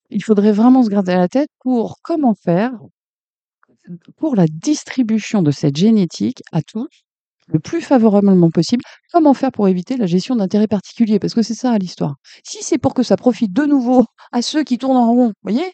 il 0.10 0.24
faudrait 0.24 0.52
vraiment 0.52 0.82
se 0.82 0.90
garder 0.90 1.12
à 1.12 1.18
la 1.20 1.28
tête 1.28 1.50
pour 1.60 2.00
comment 2.02 2.34
faire 2.34 2.72
pour 4.18 4.36
la 4.36 4.46
distribution 4.48 5.42
de 5.42 5.52
cette 5.52 5.76
génétique 5.78 6.44
à 6.52 6.62
tous 6.62 7.05
le 7.48 7.60
plus 7.60 7.82
favorablement 7.82 8.50
possible. 8.52 8.84
Comment 9.14 9.34
faire 9.34 9.52
pour 9.52 9.68
éviter 9.68 9.98
la 9.98 10.06
gestion 10.06 10.36
d'intérêts 10.36 10.68
particuliers? 10.68 11.20
Parce 11.20 11.34
que 11.34 11.42
c'est 11.42 11.54
ça 11.54 11.78
l'histoire. 11.78 12.16
Si 12.44 12.58
c'est 12.62 12.78
pour 12.78 12.94
que 12.94 13.04
ça 13.04 13.18
profite 13.18 13.54
de 13.54 13.66
nouveau 13.66 14.06
à 14.32 14.42
ceux 14.42 14.64
qui 14.64 14.78
tournent 14.78 14.98
en 14.98 15.12
rond, 15.12 15.28
vous 15.28 15.34
voyez, 15.52 15.66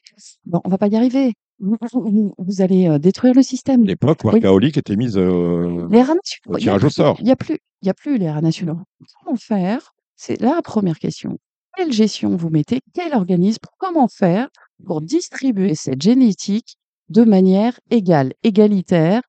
bon, 0.45 0.59
on 0.65 0.69
va 0.69 0.77
pas 0.77 0.87
y 0.87 0.95
arriver. 0.95 1.33
Vous, 1.59 1.77
vous- 1.93 2.33
vous 2.39 2.61
allez 2.61 2.87
euh, 2.87 2.97
détruire 2.97 3.33
le 3.35 3.43
système. 3.43 3.83
L'époque, 3.85 4.19
Oui. 4.23 4.31
Workaholic 4.33 4.77
était 4.77 4.95
mise 4.95 5.15
euh, 5.17 5.87
Les 5.91 6.03
au 6.47 6.57
tirage 6.57 6.83
au 6.83 6.89
sort. 6.89 7.17
Il 7.19 7.25
n'y 7.25 7.31
a, 7.31 7.35
plus- 7.35 7.59
il 7.83 7.85
y 7.87 7.89
a 7.89 7.93
plus 7.93 8.17
les 8.17 8.29
rats 8.31 8.41
nationaux. 8.41 8.79
Comment 9.23 9.37
faire? 9.37 9.93
C'est 10.15 10.41
la 10.41 10.61
première 10.63 10.97
question. 10.97 11.37
Quelle 11.77 11.93
gestion 11.93 12.35
vous 12.35 12.49
mettez? 12.49 12.81
Quel 12.93 13.13
organisme? 13.13 13.59
Comment 13.77 14.07
faire 14.07 14.49
pour 14.85 15.01
distribuer 15.01 15.75
cette 15.75 16.01
génétique 16.01 16.77
de 17.09 17.23
manière 17.23 17.79
égale, 17.91 18.33
égalitaire, 18.43 19.21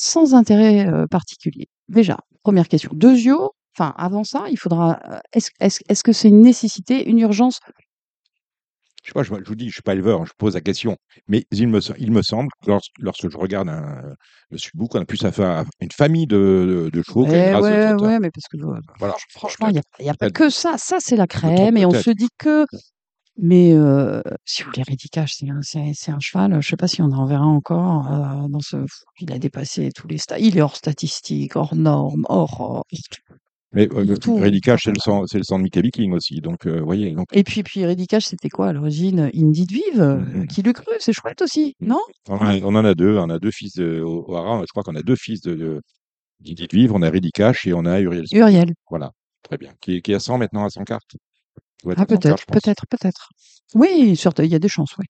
sans 0.00 0.34
intérêt 0.34 0.86
euh, 0.88 1.06
particulier 1.06 1.68
Déjà, 1.88 2.18
première 2.42 2.68
question. 2.68 2.90
Deuxio, 2.94 3.52
enfin, 3.76 3.92
avant 3.96 4.24
ça, 4.24 4.44
il 4.50 4.56
faudra. 4.58 4.98
euh, 5.10 5.18
Est-ce 5.32 5.50
est-ce- 5.60 5.82
est-ce 5.88 6.02
que 6.02 6.12
c'est 6.12 6.28
une 6.28 6.40
nécessité, 6.40 7.08
une 7.08 7.18
urgence? 7.18 7.60
Je 9.02 9.08
sais 9.08 9.12
pas, 9.14 9.22
je, 9.22 9.32
je 9.42 9.48
vous 9.48 9.54
dis, 9.54 9.68
je 9.68 9.72
suis 9.74 9.82
pas 9.82 9.94
éleveur, 9.94 10.20
hein, 10.20 10.24
je 10.26 10.32
pose 10.36 10.54
la 10.54 10.60
question. 10.60 10.96
Mais 11.26 11.44
il 11.50 11.68
me, 11.68 11.80
il 11.98 12.12
me 12.12 12.22
semble, 12.22 12.48
que 12.62 12.70
lorsque, 12.70 12.92
lorsque 12.98 13.30
je 13.30 13.36
regarde 13.38 13.68
un, 13.70 14.14
le 14.50 14.58
Sudbook, 14.58 14.94
on 14.94 15.00
a 15.00 15.04
plus 15.06 15.24
affaire 15.24 15.48
à 15.48 15.64
une 15.80 15.90
famille 15.90 16.26
de, 16.26 16.36
de, 16.84 16.90
de 16.90 17.02
chevaux 17.02 17.26
Eh 17.26 17.54
ouais, 17.54 17.92
ouais, 17.94 18.18
mais 18.20 18.30
parce 18.30 18.46
que 18.50 18.58
euh, 18.58 18.78
Voilà. 18.98 19.14
franchement, 19.30 19.68
il 19.68 19.72
n'y 19.72 19.78
a, 19.78 19.82
y 20.04 20.08
a 20.10 20.14
pas 20.14 20.30
que 20.30 20.50
ça. 20.50 20.76
Ça, 20.76 20.98
c'est 21.00 21.16
la 21.16 21.26
crème 21.26 21.76
et 21.76 21.86
on 21.86 21.92
se 21.92 22.10
dit 22.10 22.28
que. 22.38 22.66
Mais 23.42 23.72
euh, 23.72 24.20
si 24.44 24.62
vous 24.62 24.70
voulez, 24.70 24.82
Ridicache, 24.82 25.34
c'est 25.38 25.48
un, 25.48 25.60
c'est, 25.62 25.92
c'est 25.94 26.10
un 26.10 26.20
cheval. 26.20 26.60
Je 26.60 26.68
sais 26.68 26.76
pas 26.76 26.88
si 26.88 27.00
on 27.00 27.06
en 27.12 27.24
verra 27.24 27.46
encore 27.46 28.06
euh, 28.12 28.48
dans 28.48 28.60
ce. 28.60 28.76
Il 29.20 29.32
a 29.32 29.38
dépassé 29.38 29.90
tous 29.94 30.06
les 30.08 30.18
stades. 30.18 30.40
Il 30.42 30.58
est 30.58 30.60
hors 30.60 30.76
statistique, 30.76 31.56
hors 31.56 31.74
normes, 31.74 32.26
hors. 32.28 32.60
hors- 32.60 32.84
Mais 33.72 33.88
euh, 33.94 34.60
Cash, 34.62 34.82
c'est 34.84 34.90
le 34.92 34.98
sang, 34.98 35.24
c'est 35.26 35.38
le 35.38 35.44
sang 35.44 35.58
de 35.58 35.62
Mickey 35.62 35.80
Viking 35.80 36.12
aussi. 36.12 36.40
Donc, 36.40 36.66
euh, 36.66 36.80
voyez. 36.82 37.12
Donc, 37.12 37.28
Et 37.32 37.42
puis, 37.42 37.62
puis 37.62 37.82
c'était 38.20 38.48
quoi 38.50 38.68
à 38.68 38.72
l'origine? 38.74 39.30
Indie 39.34 39.64
de 39.64 39.72
Vive, 39.72 40.00
euh, 40.02 40.16
Mhm. 40.18 40.46
qui 40.48 40.62
lui 40.62 40.72
cru, 40.74 40.92
c'est 40.98 41.12
chouette 41.14 41.40
aussi, 41.40 41.76
Mhm. 41.80 41.88
non? 41.88 42.00
On, 42.28 42.34
en 42.36 42.46
a, 42.46 42.58
on 42.58 42.74
en 42.74 42.84
a 42.84 42.94
deux. 42.94 43.16
On 43.16 43.30
a 43.30 43.38
deux 43.38 43.52
fils 43.52 43.74
de, 43.76 44.00
au. 44.00 44.26
Je 44.28 44.66
crois 44.70 44.82
qu'on 44.82 44.96
a 44.96 45.02
deux 45.02 45.16
fils 45.16 45.40
de, 45.40 45.80
Vivre. 46.72 46.94
On 46.94 47.02
a 47.02 47.08
Ready 47.10 47.30
Cash 47.32 47.66
et 47.66 47.72
on 47.72 47.84
a 47.86 48.00
Uriel. 48.00 48.24
Uriel. 48.32 48.74
Voilà. 48.90 49.12
Très 49.42 49.56
bien. 49.56 49.72
Qui, 49.80 50.02
qui 50.02 50.12
est 50.12 50.16
à 50.16 50.20
100 50.20 50.36
maintenant 50.36 50.64
à 50.64 50.70
100 50.70 50.84
cartes? 50.84 51.16
Ah, 51.86 52.02
à 52.02 52.06
100 52.06 52.06
cartes, 52.06 52.18
peut-être, 52.18 52.46
peut-être, 52.46 52.86
peut-être. 52.88 53.28
Oui, 53.74 54.16
il 54.38 54.46
y 54.46 54.54
a 54.54 54.58
des 54.58 54.68
chances, 54.68 54.96
oui. 54.98 55.06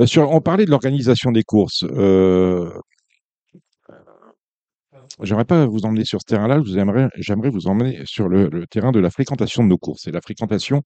Euh, 0.00 0.06
sur, 0.06 0.30
on 0.30 0.40
parlait 0.40 0.64
de 0.64 0.70
l'organisation 0.70 1.30
des 1.30 1.42
courses. 1.44 1.84
Euh, 1.84 2.70
J'aimerais 5.22 5.44
pas 5.44 5.66
vous 5.66 5.84
emmener 5.84 6.04
sur 6.04 6.20
ce 6.20 6.26
terrain-là. 6.26 6.60
J'aimerais 6.64 7.50
vous 7.50 7.68
emmener 7.68 8.02
sur 8.04 8.28
le, 8.28 8.48
le 8.48 8.66
terrain 8.66 8.90
de 8.90 8.98
la 8.98 9.10
fréquentation 9.10 9.62
de 9.62 9.68
nos 9.68 9.78
courses 9.78 10.06
et 10.08 10.10
la 10.10 10.20
fréquentation 10.20 10.82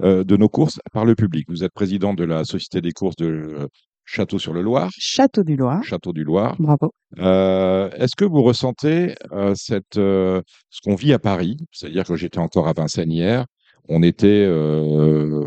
euh, 0.00 0.24
de 0.24 0.36
nos 0.36 0.48
courses 0.48 0.80
par 0.92 1.04
le 1.04 1.14
public. 1.14 1.46
Vous 1.48 1.62
êtes 1.62 1.72
président 1.72 2.14
de 2.14 2.24
la 2.24 2.44
Société 2.44 2.80
des 2.80 2.92
courses 2.92 3.16
de 3.16 3.26
euh, 3.26 3.66
Château-sur-le-Loir, 4.06 4.90
Château 4.96 5.42
du 5.42 5.56
Loir. 5.56 5.82
Château 5.82 6.12
du 6.12 6.22
Loir. 6.22 6.54
Bravo. 6.58 6.92
Euh, 7.18 7.90
Est-ce 7.90 8.14
que 8.16 8.24
vous 8.24 8.42
ressentez 8.42 9.16
euh, 9.32 9.52
cette, 9.56 9.98
euh, 9.98 10.40
ce 10.70 10.80
qu'on 10.82 10.94
vit 10.94 11.12
à 11.12 11.18
Paris? 11.18 11.56
C'est-à-dire 11.72 12.04
que 12.04 12.14
j'étais 12.14 12.38
encore 12.38 12.68
à 12.68 12.72
Vincennes 12.72 13.10
hier. 13.10 13.46
On 13.88 14.02
était 14.02 14.26
euh, 14.46 15.44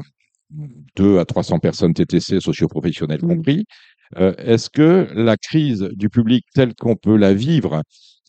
2 0.96 1.20
à 1.20 1.26
300 1.26 1.60
personnes 1.60 1.94
TTC, 1.94 2.40
socioprofessionnels 2.40 3.20
Mm. 3.24 3.28
compris. 3.28 3.66
Euh, 4.18 4.34
Est-ce 4.38 4.70
que 4.70 5.08
la 5.14 5.38
crise 5.38 5.90
du 5.94 6.10
public 6.10 6.46
telle 6.56 6.74
qu'on 6.76 6.96
peut 6.96 7.16
la 7.18 7.34
vivre 7.34 7.84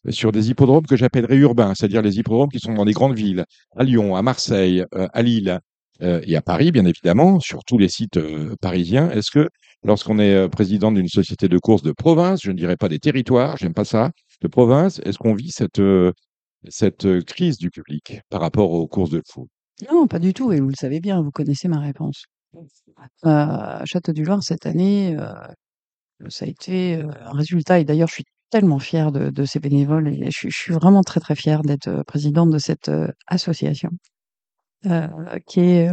sur 0.08 0.32
des 0.32 0.50
hippodromes 0.50 0.86
que 0.86 0.96
j'appellerais 0.96 1.36
urbains, 1.36 1.74
c'est-à-dire 1.74 2.02
les 2.02 2.18
hippodromes 2.18 2.50
qui 2.50 2.58
sont 2.60 2.74
dans 2.74 2.84
les 2.84 2.92
grandes 2.92 3.16
villes, 3.16 3.44
à 3.76 3.84
Lyon, 3.84 4.16
à 4.16 4.22
Marseille, 4.22 4.84
euh, 4.94 5.08
à 5.12 5.22
Lille 5.22 5.58
euh, 6.02 6.20
et 6.24 6.36
à 6.36 6.42
Paris, 6.42 6.72
bien 6.72 6.84
évidemment, 6.86 7.40
sur 7.40 7.64
tous 7.64 7.78
les 7.78 7.88
sites 7.88 8.18
parisiens, 8.60 9.10
est-ce 9.10 9.30
que 9.30 9.48
lorsqu'on 9.84 10.18
est 10.18 10.48
président 10.48 10.92
d'une 10.92 11.08
société 11.08 11.48
de 11.48 11.58
course 11.58 11.82
de 11.82 11.92
province, 11.92 12.40
je 12.42 12.50
ne 12.50 12.56
dirais 12.56 12.76
pas 12.76 12.88
des 12.88 12.98
territoires, 12.98 13.56
j'aime 13.58 13.74
pas 13.74 13.84
ça, 13.84 14.10
de 14.42 14.48
province, 14.48 15.00
est-ce 15.04 15.18
qu'on 15.18 15.34
vit 15.34 15.50
cette, 15.50 15.82
cette 16.68 17.22
crise 17.24 17.58
du 17.58 17.70
public 17.70 18.20
par 18.30 18.40
rapport 18.40 18.70
aux 18.72 18.86
courses 18.86 19.10
de 19.10 19.22
foot? 19.26 19.48
Non, 19.88 20.06
pas 20.06 20.18
du 20.18 20.32
tout, 20.34 20.52
et 20.52 20.60
vous 20.60 20.68
le 20.68 20.74
savez 20.74 21.00
bien, 21.00 21.22
vous 21.22 21.30
connaissez 21.30 21.68
ma 21.68 21.78
réponse. 21.80 22.24
Euh, 23.26 23.80
Château 23.84 24.12
du 24.12 24.24
Loir, 24.24 24.42
cette 24.42 24.66
année, 24.66 25.16
euh, 25.18 25.32
ça 26.30 26.44
a 26.46 26.48
été 26.48 26.96
euh, 26.96 27.08
un 27.26 27.32
résultat, 27.32 27.78
et 27.80 27.84
d'ailleurs, 27.84 28.08
je 28.08 28.14
suis 28.14 28.24
tellement 28.50 28.78
fière 28.80 29.12
de, 29.12 29.30
de 29.30 29.44
ces 29.44 29.60
bénévoles, 29.60 30.08
et 30.08 30.26
je, 30.30 30.38
suis- 30.38 30.50
je 30.50 30.58
suis 30.58 30.74
vraiment 30.74 31.02
très, 31.02 31.20
très 31.20 31.36
fière 31.36 31.62
d'être 31.62 31.88
euh, 31.88 32.04
présidente 32.04 32.50
de 32.50 32.58
cette 32.58 32.90
association, 33.28 33.90
qui 35.46 35.60
est 35.60 35.90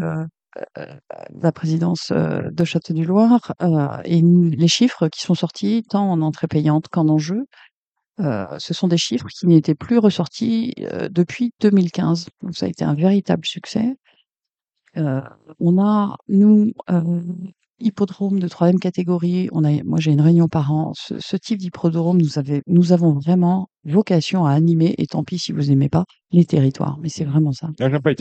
la 1.41 1.51
présidence 1.51 2.11
de 2.11 2.63
Château 2.65 2.93
du 2.93 3.05
Loir, 3.05 3.53
et 4.05 4.21
les 4.21 4.67
chiffres 4.67 5.07
qui 5.09 5.21
sont 5.21 5.35
sortis, 5.35 5.83
tant 5.89 6.11
en 6.11 6.21
entrée 6.21 6.47
payante 6.47 6.87
qu'en 6.89 7.07
enjeu, 7.09 7.45
ce 8.19 8.73
sont 8.73 8.87
des 8.87 8.97
chiffres 8.97 9.27
qui 9.27 9.47
n'étaient 9.47 9.75
plus 9.75 9.99
ressortis 9.99 10.73
euh, 10.79 11.09
depuis 11.09 11.53
2015. 11.61 12.27
Donc 12.41 12.55
ça 12.55 12.65
a 12.65 12.69
été 12.69 12.83
un 12.83 12.95
véritable 12.95 13.45
succès. 13.45 13.95
Euh, 14.97 15.21
on 15.59 15.79
a, 15.79 16.17
nous, 16.27 16.71
euh, 16.89 17.21
hippodrome 17.79 18.39
de 18.39 18.47
troisième 18.47 18.79
catégorie, 18.79 19.49
on 19.51 19.63
a, 19.63 19.69
moi 19.83 19.99
j'ai 19.99 20.11
une 20.11 20.21
réunion 20.21 20.47
par 20.47 20.71
an. 20.71 20.91
Ce, 20.95 21.15
ce 21.19 21.37
type 21.37 21.57
d'hippodrome, 21.59 22.17
nous, 22.17 22.39
avait- 22.39 22.61
nous 22.67 22.91
avons 22.93 23.13
vraiment 23.13 23.67
vocation 23.85 24.45
à 24.45 24.51
animer, 24.51 24.95
et 24.97 25.05
tant 25.07 25.23
pis 25.23 25.39
si 25.39 25.51
vous 25.51 25.61
n'aimez 25.63 25.87
pas, 25.89 26.03
les 26.31 26.45
territoires. 26.45 26.97
Mais 27.01 27.09
c'est 27.09 27.23
vraiment 27.23 27.51
ça. 27.53 27.67
Ah, 27.79 27.89
J'aime 27.89 28.01
pas 28.01 28.09
les 28.09 28.15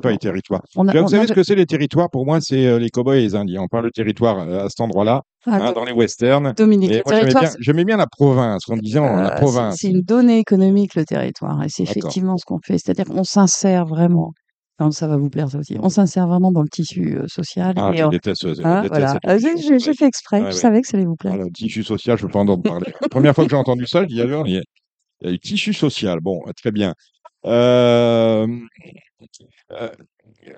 pas 0.00 0.16
territoires. 0.16 0.62
On 0.76 0.88
a, 0.88 0.92
Vous 0.92 0.98
on 1.04 1.08
savez 1.08 1.26
ce 1.26 1.32
que 1.32 1.42
c'est 1.42 1.54
les 1.54 1.66
territoires? 1.66 2.10
Pour 2.10 2.26
moi, 2.26 2.40
c'est 2.40 2.66
euh, 2.66 2.78
les 2.78 2.88
cow-boys 2.90 3.16
et 3.18 3.20
les 3.22 3.34
Indiens. 3.34 3.62
On 3.62 3.68
parle 3.68 3.84
de 3.84 3.90
territoire 3.90 4.40
euh, 4.40 4.64
à 4.64 4.68
cet 4.68 4.80
endroit-là, 4.80 5.22
Ah, 5.46 5.58
hein, 5.68 5.72
dans 5.72 5.84
les 5.84 5.92
westerns. 5.92 6.52
Dominique, 6.56 6.90
Et 6.90 6.94
le 6.96 7.02
moi, 7.04 7.12
j'aimais 7.14 7.20
territoire, 7.20 7.42
bien, 7.42 7.52
j'aimais 7.60 7.84
bien 7.84 7.96
la 7.96 8.06
province, 8.06 8.68
en 8.68 8.76
disant 8.76 9.06
Euh, 9.06 9.22
la 9.22 9.30
province. 9.32 9.76
C'est 9.78 9.90
une 9.90 10.00
donnée 10.02 10.38
économique, 10.38 10.94
le 10.94 11.04
territoire. 11.04 11.62
Et 11.62 11.68
c'est 11.68 11.84
effectivement 11.84 12.36
ce 12.36 12.44
qu'on 12.44 12.58
fait. 12.64 12.78
C'est-à-dire 12.78 13.04
qu'on 13.04 13.24
s'insère 13.24 13.86
vraiment. 13.86 14.32
Non, 14.80 14.90
ça 14.90 15.06
va 15.06 15.16
vous 15.16 15.30
plaire, 15.30 15.48
ça 15.48 15.58
aussi. 15.58 15.76
On 15.80 15.88
s'insère 15.88 16.26
vraiment 16.26 16.50
dans 16.50 16.62
le 16.62 16.68
tissu 16.68 17.16
euh, 17.16 17.28
social. 17.28 17.74
Ah, 17.76 17.92
et 17.94 17.98
je 17.98 18.04
on- 18.04 18.08
déteste, 18.08 18.42
je 18.42 18.62
hein, 18.62 18.82
déteste 18.82 18.88
voilà. 18.88 19.12
cette 19.12 19.20
Ah, 19.24 19.38
J'ai 19.38 19.72
Ouais. 19.88 19.94
fait 19.94 20.06
exprès. 20.06 20.38
Ouais, 20.40 20.50
je 20.50 20.56
ouais. 20.56 20.60
savais 20.60 20.80
que 20.82 20.88
ça 20.88 20.96
allait 20.96 21.06
vous 21.06 21.14
plaire. 21.16 21.34
Ah, 21.34 21.44
le 21.44 21.50
tissu 21.50 21.84
social, 21.84 22.18
je 22.18 22.24
ne 22.24 22.28
peux 22.28 22.32
pas 22.32 22.40
en 22.40 22.60
parler. 22.60 22.92
La 23.00 23.08
première 23.08 23.34
fois 23.34 23.44
que 23.44 23.50
j'ai 23.50 23.56
entendu 23.56 23.86
ça, 23.86 24.02
je 24.02 24.08
dis 24.08 24.20
alors, 24.20 24.48
il 24.48 24.54
y 24.54 24.58
a, 24.58 24.62
il 25.20 25.26
y 25.26 25.28
a 25.28 25.32
du 25.32 25.38
tissu 25.38 25.72
social. 25.72 26.20
Bon, 26.20 26.42
très 26.56 26.72
bien. 26.72 26.94
Euh, 27.46 28.46
euh, 29.72 29.90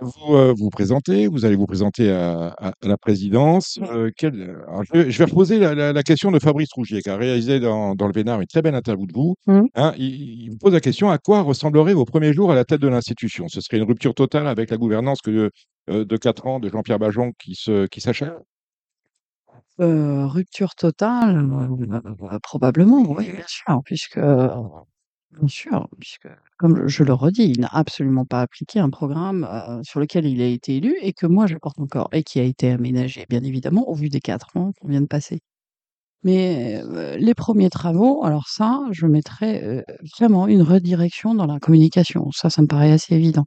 vous 0.00 0.34
euh, 0.34 0.54
vous 0.56 0.68
présentez, 0.70 1.26
vous 1.26 1.44
allez 1.44 1.56
vous 1.56 1.66
présenter 1.66 2.10
à, 2.10 2.48
à- 2.58 2.68
à 2.82 2.88
la 2.88 2.96
présidence. 2.96 3.78
Euh, 3.82 4.10
quel- 4.16 4.56
alors, 4.68 4.82
je, 4.84 4.92
vais, 4.98 5.10
je 5.10 5.18
vais 5.18 5.24
reposer 5.24 5.58
la, 5.58 5.74
la- 5.74 5.92
la 5.92 6.02
question 6.02 6.30
de 6.30 6.38
Fabrice 6.38 6.72
Rougier, 6.72 7.00
qui 7.02 7.08
a 7.10 7.16
réalisé 7.16 7.60
dans, 7.60 7.94
dans 7.94 8.06
le 8.06 8.12
Vénard 8.12 8.40
une 8.40 8.46
très 8.46 8.62
belle 8.62 8.74
interview 8.74 9.06
de 9.06 9.12
vous. 9.12 9.34
Mhm. 9.46 9.68
Hein, 9.74 9.92
il, 9.96 10.42
il 10.42 10.50
vous 10.50 10.58
pose 10.58 10.72
la 10.72 10.80
question 10.80 11.10
à 11.10 11.18
quoi 11.18 11.42
ressembleraient 11.42 11.94
vos 11.94 12.04
premiers 12.04 12.32
jours 12.32 12.50
à 12.50 12.54
la 12.54 12.64
tête 12.64 12.80
de 12.80 12.88
l'institution? 12.88 13.48
Ce 13.48 13.60
serait 13.60 13.76
une 13.78 13.84
rupture 13.84 14.14
totale 14.14 14.48
avec 14.48 14.70
la 14.70 14.76
gouvernance 14.76 15.20
que, 15.22 15.50
euh, 15.90 16.04
de 16.04 16.16
quatre 16.16 16.46
ans 16.46 16.58
de 16.58 16.68
Jean-Pierre 16.68 16.98
Bajon 16.98 17.32
qui 17.38 17.54
se 17.54 17.86
qui 17.86 18.00
s'achève? 18.00 18.38
Rupture 19.78 20.74
totale, 20.74 21.46
probablement, 22.42 23.02
oui, 23.02 23.30
bien 23.30 23.44
sûr, 23.46 23.80
puisque, 23.84 24.18
bien 25.38 25.48
sûr, 25.48 25.88
puisque, 26.00 26.28
comme 26.58 26.86
je 26.88 27.04
le 27.04 27.12
redis, 27.12 27.50
il 27.54 27.60
n'a 27.60 27.68
absolument 27.72 28.24
pas 28.24 28.40
appliqué 28.42 28.78
un 28.80 28.90
programme 28.90 29.46
sur 29.84 30.00
lequel 30.00 30.26
il 30.26 30.40
a 30.42 30.46
été 30.46 30.76
élu 30.76 30.96
et 31.02 31.12
que 31.12 31.26
moi 31.26 31.46
je 31.46 31.56
porte 31.56 31.78
encore 31.78 32.08
et 32.12 32.22
qui 32.22 32.40
a 32.40 32.42
été 32.42 32.70
aménagé, 32.70 33.26
bien 33.28 33.42
évidemment, 33.42 33.88
au 33.88 33.94
vu 33.94 34.08
des 34.08 34.20
quatre 34.20 34.56
ans 34.56 34.72
qu'on 34.80 34.88
vient 34.88 35.00
de 35.02 35.06
passer. 35.06 35.40
Mais 36.22 36.82
les 37.18 37.34
premiers 37.34 37.70
travaux, 37.70 38.24
alors 38.24 38.48
ça, 38.48 38.82
je 38.90 39.06
mettrais 39.06 39.84
vraiment 40.18 40.46
une 40.48 40.62
redirection 40.62 41.34
dans 41.34 41.46
la 41.46 41.60
communication. 41.60 42.30
Ça, 42.32 42.50
ça 42.50 42.62
me 42.62 42.66
paraît 42.66 42.92
assez 42.92 43.14
évident. 43.14 43.46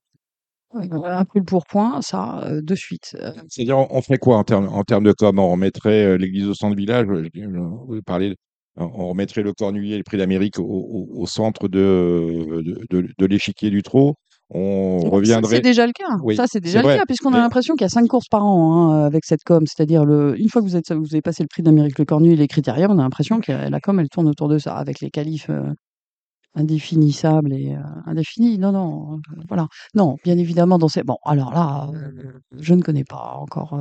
Un 0.73 1.25
peu 1.25 1.39
le 1.39 1.45
pourpoint, 1.45 2.01
ça, 2.01 2.47
de 2.61 2.75
suite. 2.75 3.17
C'est-à-dire, 3.49 3.79
on 3.79 4.01
ferait 4.01 4.19
quoi 4.19 4.37
en 4.37 4.43
termes, 4.43 5.03
de 5.03 5.11
com 5.13 5.39
On 5.39 5.51
remettrait 5.51 6.05
euh, 6.05 6.17
l'église 6.17 6.47
au 6.47 6.53
centre 6.53 6.75
village, 6.75 7.07
je- 7.07 7.29
je- 7.33 7.47
vous 7.47 8.01
parlez, 8.03 8.35
on 8.79 9.09
remettrait 9.09 9.43
le 9.43 9.53
Cornulier 9.53 9.95
et 9.95 9.97
le 9.97 10.03
Prix 10.03 10.17
d'Amérique 10.17 10.59
au, 10.59 10.63
au- 10.63 11.07
au 11.21 11.25
centre 11.25 11.67
de, 11.67 12.61
de, 12.63 12.85
de- 12.89 13.07
de 13.17 13.25
l'échiquier 13.25 13.69
du 13.69 13.83
trot. 13.83 14.15
On 14.51 14.97
Ça, 14.97 15.03
C'est 15.03 15.09
reviendrait. 15.15 15.61
déjà 15.61 15.85
le 15.85 15.91
cas. 15.93 16.17
Oui, 16.23 16.35
ça, 16.35 16.45
c'est 16.47 16.59
déjà 16.59 16.79
le 16.81 16.87
vrai. 16.87 16.97
cas, 16.97 17.05
puisqu'on 17.05 17.29
a 17.29 17.33
Mais- 17.33 17.37
l'impression 17.39 17.75
qu'il 17.75 17.83
y 17.83 17.85
a 17.85 17.89
cinq 17.89 18.07
courses 18.07 18.27
par 18.29 18.43
an 18.43 18.89
hein, 18.91 19.05
avec 19.05 19.23
cette 19.25 19.43
com. 19.43 19.63
C'est-à-dire, 19.67 20.05
le, 20.05 20.39
une 20.39 20.49
fois 20.49 20.61
que 20.63 20.67
vous, 20.67 20.75
êtes, 20.75 20.91
vous 20.91 21.13
avez 21.13 21.21
passé 21.21 21.43
le 21.43 21.47
prix 21.47 21.61
d'Amérique 21.61 21.99
Le 21.99 22.05
Cornu 22.05 22.31
et 22.31 22.35
les 22.35 22.47
critériums, 22.47 22.91
on 22.91 22.97
a 22.97 23.03
l'impression 23.03 23.41
que 23.41 23.51
la 23.51 23.79
com, 23.79 23.99
elle 23.99 24.09
tourne 24.09 24.27
autour 24.27 24.47
de 24.47 24.57
ça, 24.57 24.75
avec 24.75 25.01
les 25.01 25.11
qualifs 25.11 25.51
euh, 25.51 25.71
indéfinissables 26.55 27.53
et 27.53 27.75
euh, 27.75 27.79
indéfinis. 28.07 28.57
Non, 28.57 28.71
non, 28.71 29.13
euh, 29.17 29.41
voilà. 29.47 29.67
Non, 29.93 30.15
bien 30.23 30.37
évidemment, 30.37 30.79
dans 30.79 30.87
ces. 30.87 31.03
Bon, 31.03 31.17
alors 31.25 31.53
là, 31.53 31.89
je 32.57 32.73
ne 32.73 32.81
connais 32.81 33.03
pas 33.03 33.35
encore 33.39 33.79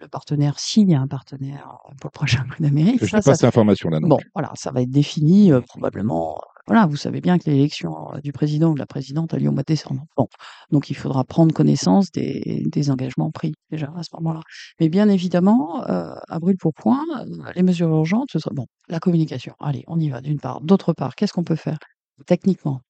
le 0.00 0.08
partenaire, 0.08 0.58
s'il 0.58 0.90
y 0.90 0.94
a 0.94 1.00
un 1.00 1.06
partenaire 1.08 1.78
pour 2.00 2.08
le 2.08 2.10
prochain 2.10 2.44
prix 2.48 2.62
d'Amérique. 2.62 3.04
Je 3.04 3.16
n'ai 3.16 3.22
pas 3.22 3.34
cette 3.34 3.44
information-là. 3.44 3.98
Bon, 4.02 4.18
voilà, 4.34 4.50
ça 4.54 4.70
va 4.70 4.82
être 4.82 4.90
défini 4.90 5.52
euh, 5.52 5.60
probablement. 5.60 6.36
euh, 6.38 6.40
Voilà, 6.66 6.86
vous 6.86 6.96
savez 6.96 7.20
bien 7.20 7.38
que 7.38 7.50
l'élection 7.50 8.14
euh, 8.14 8.20
du 8.20 8.32
président 8.32 8.70
ou 8.70 8.74
de 8.74 8.78
la 8.78 8.86
présidente 8.86 9.34
a 9.34 9.38
lieu 9.38 9.48
au 9.48 9.52
mois 9.52 9.62
de 9.62 9.72
décembre. 9.72 10.04
Bon, 10.16 10.26
donc 10.70 10.88
il 10.90 10.94
faudra 10.96 11.24
prendre 11.24 11.52
connaissance 11.52 12.10
des, 12.12 12.62
des 12.66 12.90
engagements 12.90 13.30
pris 13.30 13.52
déjà 13.70 13.92
à 13.96 14.02
ce 14.02 14.08
moment-là. 14.14 14.40
Mais 14.80 14.88
bien 14.88 15.08
évidemment, 15.08 15.84
euh, 15.88 16.14
à 16.28 16.38
brûle 16.38 16.56
pour 16.58 16.72
point, 16.74 17.04
euh, 17.20 17.52
les 17.54 17.62
mesures 17.62 17.88
urgentes, 17.88 18.28
ce 18.32 18.38
sera 18.38 18.54
bon. 18.54 18.66
La 18.88 19.00
communication, 19.00 19.54
allez, 19.60 19.84
on 19.86 19.98
y 20.00 20.08
va 20.08 20.20
d'une 20.20 20.40
part. 20.40 20.60
D'autre 20.62 20.92
part, 20.92 21.14
qu'est-ce 21.14 21.32
qu'on 21.32 21.44
peut 21.44 21.56
faire 21.56 21.78
techniquement? 22.26 22.80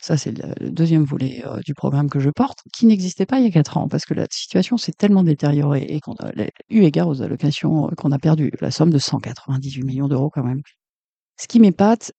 Ça, 0.00 0.16
c'est 0.16 0.32
le, 0.32 0.70
deuxième 0.70 1.04
volet 1.04 1.42
euh, 1.46 1.60
du 1.64 1.74
programme 1.74 2.08
que 2.08 2.20
je 2.20 2.30
porte, 2.30 2.60
qui 2.72 2.86
n'existait 2.86 3.26
pas 3.26 3.38
il 3.38 3.44
y 3.44 3.48
a 3.48 3.50
quatre 3.50 3.76
ans, 3.76 3.86
parce 3.86 4.04
que 4.06 4.14
la 4.14 4.26
situation 4.30 4.78
s'est 4.78 4.92
tellement 4.92 5.22
détériorée 5.22 5.84
et 5.88 6.00
qu'on 6.00 6.14
a, 6.14 6.32
eu 6.70 6.82
égard 6.82 7.08
aux 7.08 7.22
allocations 7.22 7.88
euh, 7.88 7.94
qu'on 7.96 8.10
a 8.10 8.18
perdues, 8.18 8.50
la 8.60 8.70
somme 8.70 8.90
de 8.90 8.98
198 8.98 9.84
millions 9.84 10.08
d'euros 10.08 10.30
quand 10.30 10.42
même. 10.42 10.62
Ce 11.38 11.46
qui 11.46 11.60
m'épate, 11.60 12.12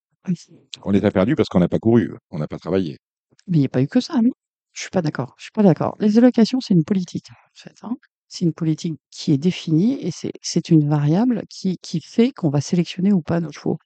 On 0.83 0.91
les 0.91 1.03
a 1.05 1.11
perdus 1.11 1.35
parce 1.35 1.49
qu'on 1.49 1.59
n'a 1.59 1.67
pas 1.67 1.79
couru, 1.79 2.11
on 2.29 2.37
n'a 2.37 2.47
pas 2.47 2.59
travaillé. 2.59 2.99
mais 3.47 3.57
il 3.57 3.59
n'y 3.61 3.65
a 3.65 3.69
pas 3.69 3.81
eu 3.81 3.87
que 3.87 3.99
ça, 3.99 4.21
non 4.21 4.31
Je 4.73 4.81
suis 4.81 4.89
pas 4.91 5.01
d'accord. 5.01 5.33
Je 5.37 5.43
suis 5.45 5.51
pas 5.51 5.63
d'accord. 5.63 5.95
Les 5.99 6.17
allocations, 6.19 6.59
c'est 6.61 6.75
une 6.75 6.83
politique, 6.83 7.29
en 7.31 7.35
fait. 7.55 7.75
hein. 7.83 7.95
C'est 8.27 8.45
une 8.45 8.53
politique 8.53 8.97
qui 9.09 9.33
est 9.33 9.37
définie 9.37 9.99
et 10.05 10.09
c'est 10.11 10.31
c'est 10.41 10.69
une 10.69 10.87
variable 10.87 11.43
qui, 11.49 11.77
qui 11.81 11.99
fait 11.99 12.31
qu'on 12.31 12.49
va 12.49 12.61
sélectionner 12.61 13.11
ou 13.11 13.21
pas 13.21 13.41
nos 13.41 13.51
chevaux. 13.51 13.77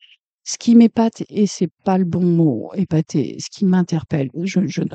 Ce 0.46 0.58
qui 0.60 0.76
m'épate, 0.76 1.24
et 1.30 1.48
c'est 1.48 1.70
pas 1.84 1.98
le 1.98 2.06
bon 2.06 2.24
mot, 2.26 2.72
épater, 2.76 3.38
ce 3.39 3.50
qui 3.50 3.66
m'interpelle, 3.66 4.30
je, 4.43 4.60
je 4.68 4.82
ne 4.82 4.88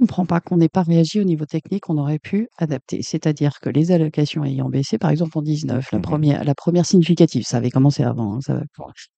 comprends 0.00 0.26
pas 0.26 0.40
qu'on 0.40 0.56
n'ait 0.56 0.68
pas 0.70 0.82
réagi 0.82 1.20
au 1.20 1.24
niveau 1.24 1.46
technique, 1.46 1.90
on 1.90 1.98
aurait 1.98 2.18
pu 2.18 2.48
adapter. 2.58 3.02
C'est-à-dire 3.02 3.60
que 3.60 3.70
les 3.70 3.92
allocations 3.92 4.44
ayant 4.44 4.68
baissé, 4.70 4.98
par 4.98 5.10
exemple 5.10 5.36
en 5.38 5.42
19, 5.42 5.92
la 5.92 5.98
Mhm. 5.98 6.02
première, 6.02 6.44
la 6.44 6.54
première 6.54 6.86
significative, 6.86 7.44
ça 7.44 7.58
avait 7.58 7.70
commencé 7.70 8.02
avant, 8.02 8.36
hein, 8.36 8.40
ça, 8.40 8.62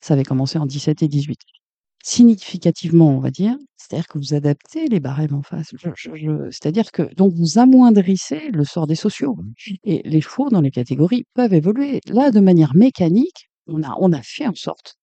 ça 0.01 0.15
avait 0.15 0.25
commencé 0.25 0.59
en 0.59 0.67
17 0.67 1.03
et 1.03 1.09
18. 1.09 1.41
significativement, 2.03 3.11
on 3.17 3.21
va 3.21 3.31
dire. 3.31 3.57
C'est-à-dire 3.77 4.09
que 4.09 4.19
vous 4.19 4.35
adaptez 4.35 4.87
les 4.89 5.01
barèmes 5.01 5.35
en 5.35 5.43
face. 5.43 5.73
C'est-à-dire 6.51 6.91
que 6.93 7.15
donc 7.15 7.33
vous 7.35 7.59
amoindrissez 7.59 8.51
le 8.53 8.65
sort 8.65 8.87
des 8.87 8.95
sociaux 8.95 9.37
et 9.85 10.03
les 10.09 10.21
chevaux 10.21 10.49
dans 10.51 10.61
les 10.63 10.71
catégories 10.71 11.25
peuvent 11.35 11.53
évoluer. 11.55 12.01
Là, 12.07 12.31
de 12.31 12.41
manière 12.41 12.75
mécanique, 12.75 13.51
on 13.67 13.83
a 13.83 13.95
on 14.01 14.13
a 14.13 14.23
fait 14.23 14.47
en 14.47 14.55
sorte 14.55 14.97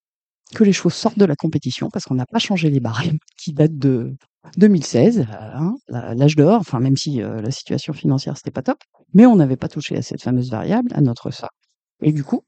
que 0.55 0.63
les 0.63 0.73
chevaux 0.73 0.89
sortent 0.89 1.19
de 1.19 1.25
la 1.25 1.35
compétition 1.35 1.89
parce 1.91 2.05
qu'on 2.05 2.15
n'a 2.15 2.25
pas 2.25 2.39
changé 2.39 2.69
les 2.69 2.79
barèmes 2.79 3.17
qui 3.37 3.53
datent 3.53 3.77
de 3.77 4.15
2016, 4.57 5.19
heu, 5.21 5.25
hein, 5.29 5.75
l'âge 5.89 6.35
d'or, 6.35 6.59
enfin 6.59 6.79
même 6.79 6.97
si, 6.97 7.21
heu, 7.21 7.41
la 7.41 7.51
situation 7.51 7.93
financière 7.93 8.37
c'était 8.37 8.51
pas 8.51 8.61
top, 8.63 8.79
mais 9.13 9.25
on 9.25 9.35
n'avait 9.35 9.57
pas 9.57 9.67
touché 9.67 9.97
à 9.97 10.01
cette 10.01 10.21
fameuse 10.21 10.49
variable, 10.51 10.91
à 10.93 11.01
notre 11.01 11.31
sort 11.31 11.49
et 12.01 12.11
du 12.13 12.23
coup, 12.23 12.43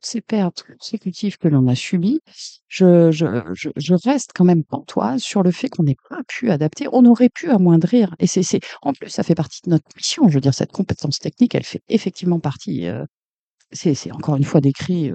ces 0.00 0.20
pertes 0.20 0.62
consécutives 0.64 1.38
que 1.38 1.48
l'on 1.48 1.66
a 1.68 1.74
subies, 1.74 2.20
je 2.68 3.94
reste 4.08 4.30
quand 4.34 4.44
même 4.44 4.64
pantoise 4.64 5.22
sur 5.22 5.42
le 5.42 5.50
fait 5.50 5.68
qu'on 5.68 5.82
n'ait 5.84 5.96
pas 6.08 6.20
pu 6.28 6.50
adapter. 6.50 6.86
On 6.92 7.04
aurait 7.06 7.30
pu 7.30 7.50
amoindrir 7.50 8.14
et 8.18 8.26
c'est 8.26 8.60
en 8.82 8.92
plus 8.92 9.08
ça 9.10 9.22
fait 9.22 9.34
partie 9.34 9.60
de 9.64 9.70
notre 9.70 9.86
mission. 9.96 10.28
Je 10.28 10.34
veux 10.34 10.40
dire 10.40 10.54
cette 10.54 10.72
compétence 10.72 11.18
technique, 11.18 11.54
elle 11.54 11.64
fait 11.64 11.82
effectivement 11.88 12.40
partie, 12.40 12.86
heu, 12.86 13.04
c'est 13.72 14.12
encore 14.12 14.36
une 14.36 14.44
fois 14.44 14.60
décrit, 14.60 15.12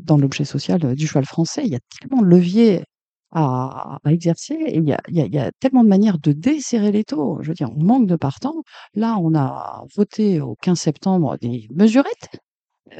dans 0.00 0.16
l'objet 0.18 0.44
social, 0.44 0.84
heu, 0.84 0.94
du 0.94 1.06
cheval 1.06 1.24
français. 1.26 1.62
Il 1.64 1.70
y 1.72 1.76
a 1.76 1.80
tellement 2.00 2.22
de 2.22 2.26
leviers 2.28 2.84
à 3.32 3.98
exercer 4.08 4.56
il 4.74 4.84
y 4.88 5.38
a 5.38 5.50
tellement 5.60 5.84
de 5.84 5.88
manières 5.88 6.18
de 6.18 6.32
desserrer 6.32 6.90
l'étau. 6.92 7.38
Je 7.42 7.48
veux 7.48 7.54
dire, 7.54 7.70
on 7.76 7.82
manque 7.84 8.06
de 8.08 8.16
partants. 8.16 8.62
Là, 8.94 9.16
on 9.20 9.34
a 9.36 9.84
voté 9.96 10.40
au 10.40 10.56
15 10.62 10.80
septembre 10.80 11.36
des 11.40 11.68
mesurettes. 11.74 12.30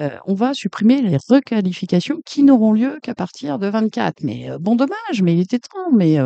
Heu, 0.00 0.10
on 0.26 0.34
va 0.34 0.54
supprimer 0.54 1.02
les 1.02 1.18
requalifications 1.28 2.20
qui 2.26 2.42
n'auront 2.44 2.72
lieu 2.72 2.98
qu'à 3.02 3.14
partir 3.14 3.58
de 3.58 3.68
24. 3.68 4.22
Mais, 4.24 4.50
heu, 4.50 4.58
bon 4.58 4.76
dommage, 4.76 5.22
mais 5.22 5.34
il 5.34 5.40
était 5.40 5.58
temps, 5.60 5.92
mais, 5.92 6.18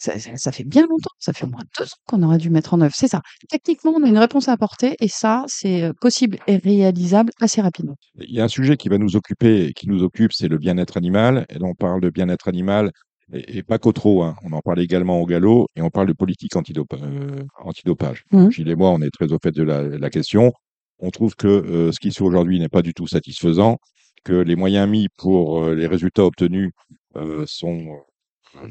ça 0.00 0.18
ça 0.18 0.36
ça 0.36 0.52
fait 0.52 0.64
bien 0.64 0.82
longtemps, 0.88 1.10
ça 1.20 1.32
fait 1.32 1.44
au 1.46 1.48
moins 1.50 1.62
2 1.78 1.84
ans 1.84 1.88
qu'on 2.06 2.22
aurait 2.24 2.38
dû 2.38 2.50
mettre 2.50 2.74
en 2.74 2.80
œuvre. 2.80 2.94
C'est 2.96 3.08
ça. 3.08 3.22
Techniquement, 3.50 3.92
on 3.96 4.02
a 4.04 4.08
une 4.08 4.18
réponse 4.18 4.48
à 4.48 4.52
apporter 4.54 4.96
et 5.00 5.08
ça, 5.08 5.44
c'est, 5.48 5.82
heu, 5.84 5.92
possible 6.00 6.38
et 6.48 6.56
réalisable 6.58 7.32
assez 7.40 7.60
rapidement. 7.62 7.96
Il 8.16 8.32
y 8.34 8.40
a 8.40 8.44
un 8.44 8.48
sujet 8.48 8.76
qui 8.76 8.88
va 8.88 8.98
nous 8.98 9.16
occuper 9.16 9.66
et 9.66 9.72
qui 9.74 9.88
nous 9.88 10.02
occupe, 10.02 10.32
c'est 10.32 10.48
le 10.48 10.58
bien-être 10.58 10.96
animal 10.96 11.46
et 11.50 11.58
on 11.62 11.74
parle 11.74 12.00
de 12.00 12.10
bien-être 12.10 12.48
animal 12.48 12.90
et 13.32 13.58
et 13.58 13.62
pas 13.62 13.78
qu'au 13.78 13.92
trot, 13.92 14.22
hein. 14.24 14.34
On 14.44 14.52
en 14.52 14.60
parle 14.60 14.80
également 14.80 15.20
au 15.20 15.26
galop 15.26 15.68
et 15.76 15.82
on 15.82 15.90
parle 15.90 16.08
de 16.08 16.12
politique 16.14 16.56
heu, 16.56 16.60
antidopage. 17.64 18.24
Mmh 18.32 18.50
Gilles 18.50 18.68
et 18.70 18.74
moi, 18.76 18.90
on 18.90 19.00
est 19.02 19.10
très 19.10 19.32
au 19.32 19.38
fait 19.42 19.52
de 19.52 19.62
la 19.62 19.82
la 19.84 20.10
question. 20.10 20.52
On 20.98 21.10
trouve 21.10 21.34
que, 21.36 21.46
heu, 21.48 21.92
ce 21.92 22.00
qui 22.00 22.10
se 22.12 22.18
fait 22.18 22.24
aujourd'hui 22.24 22.58
n'est 22.58 22.68
pas 22.68 22.82
du 22.82 22.92
tout 22.94 23.06
satisfaisant, 23.06 23.78
que 24.24 24.32
les 24.34 24.56
moyens 24.56 24.88
mis 24.90 25.08
pour, 25.16 25.70
les 25.70 25.86
résultats 25.86 26.24
obtenus, 26.24 26.70
sont, 27.46 27.98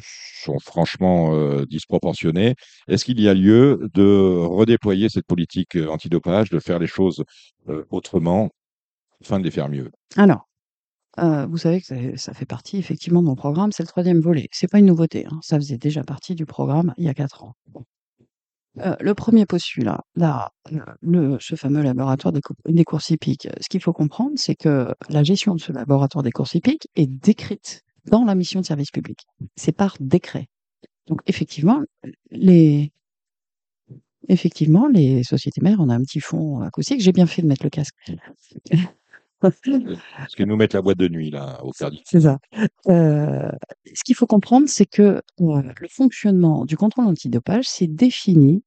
sont 0.01 0.59
franchement, 0.59 1.33
heu, 1.35 1.65
disproportionnés. 1.67 2.55
Est-ce 2.87 3.05
qu'il 3.05 3.19
y 3.21 3.27
a 3.29 3.33
lieu 3.33 3.89
de 3.93 4.03
redéployer 4.45 5.09
cette 5.09 5.25
politique, 5.27 5.75
heu, 5.77 5.89
antidopage, 5.89 6.49
de 6.49 6.59
faire 6.59 6.79
les 6.79 6.87
choses, 6.87 7.23
heu, 7.69 7.85
autrement, 7.91 8.49
afin 9.23 9.39
de 9.39 9.45
les 9.45 9.51
faire 9.51 9.69
mieux? 9.69 9.91
Alors, 10.17 10.47
heu, 11.19 11.45
vous 11.47 11.57
savez 11.57 11.81
que 11.81 12.17
ça 12.17 12.33
fait 12.33 12.45
partie 12.45 12.77
effectivement 12.77 13.21
de 13.21 13.27
mon 13.27 13.35
programme, 13.35 13.71
c'est 13.73 13.83
le 13.83 13.87
3e 13.89 14.21
volet. 14.21 14.47
C'est 14.53 14.69
pas 14.71 14.79
une 14.79 14.87
nouveauté, 14.87 15.25
hein, 15.27 15.39
ça 15.43 15.57
faisait 15.57 15.77
déjà 15.79 16.03
partie 16.03 16.35
du 16.35 16.45
programme 16.47 16.93
il 16.97 17.05
y 17.05 17.09
a 17.09 17.15
4 17.15 17.43
ans. 17.43 17.55
Le 19.01 19.13
1er 19.13 19.45
postulat, 19.45 20.01
là, 20.15 20.51
ce 21.39 21.55
fameux 21.55 21.81
laboratoire 21.83 22.33
des 22.33 22.41
des 22.67 22.83
courses 22.85 23.09
hippiques, 23.11 23.47
ce 23.61 23.69
qu'il 23.69 23.81
faut 23.81 23.93
comprendre, 23.93 24.33
c'est 24.37 24.55
que 24.55 24.93
la 25.09 25.23
gestion 25.23 25.55
de 25.55 25.61
ce 25.61 25.71
laboratoire 25.73 26.23
des 26.23 26.31
courses 26.31 26.55
hippiques 26.55 26.87
est 26.95 27.07
décrite 27.07 27.83
dans 28.09 28.25
la 28.25 28.35
mission 28.35 28.61
de 28.61 28.65
service 28.65 28.91
public. 28.91 29.25
C'est 29.55 29.71
par 29.71 29.95
décret. 29.99 30.47
Donc 31.07 31.21
effectivement, 31.27 31.83
les 32.31 32.91
effectivement, 34.27 34.87
les 34.87 35.23
sociétés 35.23 35.61
mères, 35.61 35.79
on 35.79 35.89
a 35.89 35.95
un 35.95 36.01
petit 36.01 36.19
fonds 36.19 36.61
acoustique. 36.61 37.01
J'ai 37.01 37.11
bien 37.11 37.25
fait 37.25 37.41
de 37.41 37.47
mettre 37.47 37.63
le 37.63 37.69
casque. 37.69 37.95
Parce 39.39 39.59
qu'ils 40.35 40.45
nous 40.45 40.57
mettent 40.57 40.73
la 40.73 40.81
boîte 40.81 40.97
de 40.97 41.07
nuit 41.07 41.31
là, 41.31 41.63
au 41.63 41.71
Cardif. 41.71 42.01
C'est 42.03 42.21
ça. 42.21 42.39
Heu, 42.89 43.49
ce 43.85 44.03
qu'il 44.03 44.15
faut 44.15 44.27
comprendre, 44.27 44.67
c'est 44.67 44.85
que, 44.85 45.21
heu, 45.39 45.63
le 45.79 45.87
fonctionnement 45.89 46.65
du 46.65 46.75
contrôle 46.75 47.05
antidopage, 47.05 47.65
c'est 47.65 47.87
défini 47.87 48.63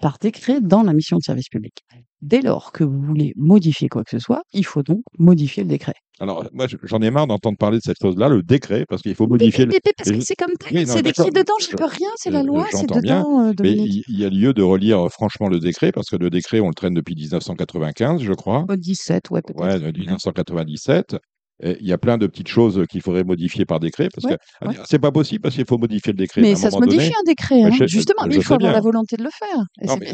par 0.00 0.18
décret 0.18 0.60
dans 0.60 0.84
la 0.84 0.92
mission 0.92 1.16
de 1.16 1.22
service 1.22 1.48
public. 1.48 1.84
Dès 2.22 2.42
lors 2.42 2.70
que 2.70 2.84
vous 2.84 3.00
voulez 3.00 3.32
modifier 3.36 3.88
quoi 3.88 4.04
que 4.04 4.10
ce 4.10 4.20
soit, 4.20 4.42
il 4.52 4.64
faut 4.64 4.84
donc 4.84 5.02
modifier 5.18 5.64
le 5.64 5.68
décret. 5.68 5.94
Alors, 6.20 6.44
moi, 6.52 6.66
je 6.68 6.76
j'en 6.84 7.00
ai 7.00 7.10
marre 7.10 7.26
d'entendre 7.26 7.58
parler 7.58 7.78
de 7.78 7.82
cette 7.82 7.96
chose-là, 8.00 8.28
le 8.28 8.42
décret, 8.42 8.84
parce 8.88 9.02
qu'il 9.02 9.14
faut 9.16 9.26
modifier 9.26 9.66
mais 9.66 9.74
le 9.74 9.80
mais 9.84 9.92
parce 9.96 10.10
que 10.10 10.20
c'est 10.20 10.36
comme 10.36 10.54
tel, 10.58 10.86
c'est 10.86 11.02
décrit 11.02 11.30
dedans, 11.30 11.54
j'y 11.60 11.70
je 11.72 11.76
peux 11.76 11.84
rien, 11.84 12.08
c'est 12.16 12.30
la 12.30 12.42
loi, 12.44 12.66
c'est 12.70 12.86
bien, 12.86 13.00
dedans, 13.00 13.48
heu, 13.48 13.54
mais 13.60 13.72
il 13.72 14.02
il 14.08 14.20
y 14.20 14.24
a 14.24 14.28
lieu 14.28 14.52
de 14.52 14.62
relire 14.62 15.08
franchement 15.10 15.48
le 15.48 15.58
décret, 15.58 15.90
parce 15.90 16.08
que 16.08 16.16
le 16.16 16.30
décret, 16.30 16.60
on 16.60 16.68
le 16.68 16.74
traîne 16.74 16.94
depuis 16.94 17.16
1995, 17.16 18.22
je 18.22 18.32
crois. 18.32 18.64
Oh 18.68 18.76
17, 18.76 19.30
ouais, 19.30 19.40
Ouais, 19.56 19.78
peut-être. 19.78 19.92
de 19.92 19.98
1997 19.98 21.16
et 21.62 21.76
il 21.80 21.86
y 21.86 21.92
a 21.92 21.98
plein 21.98 22.18
de 22.18 22.26
petites 22.26 22.48
choses 22.48 22.82
qu'il 22.90 23.00
faudrait 23.00 23.22
modifier 23.22 23.64
par 23.64 23.78
décret, 23.78 24.08
parce 24.12 24.24
Ouais, 24.26 24.36
que 24.62 24.66
ouais. 24.68 24.74
c'est 24.86 24.98
pas 24.98 25.12
possible, 25.12 25.40
parce 25.40 25.54
qu'il 25.54 25.64
faut 25.66 25.78
modifier 25.78 26.12
le 26.12 26.16
décret. 26.16 26.40
À 26.40 26.44
Mais 26.44 26.52
un 26.52 26.56
ça 26.56 26.70
se 26.70 26.74
donné 26.76 26.86
modifie 26.86 27.12
un 27.16 27.22
décret, 27.24 27.62
hein, 27.62 27.70
je 27.72 27.86
justement, 27.86 28.24
il 28.28 28.42
faut 28.42 28.54
avoir 28.54 28.72
la 28.72 28.80
volonté 28.80 29.16
de 29.16 29.22
le 29.22 29.30
faire 29.30 29.64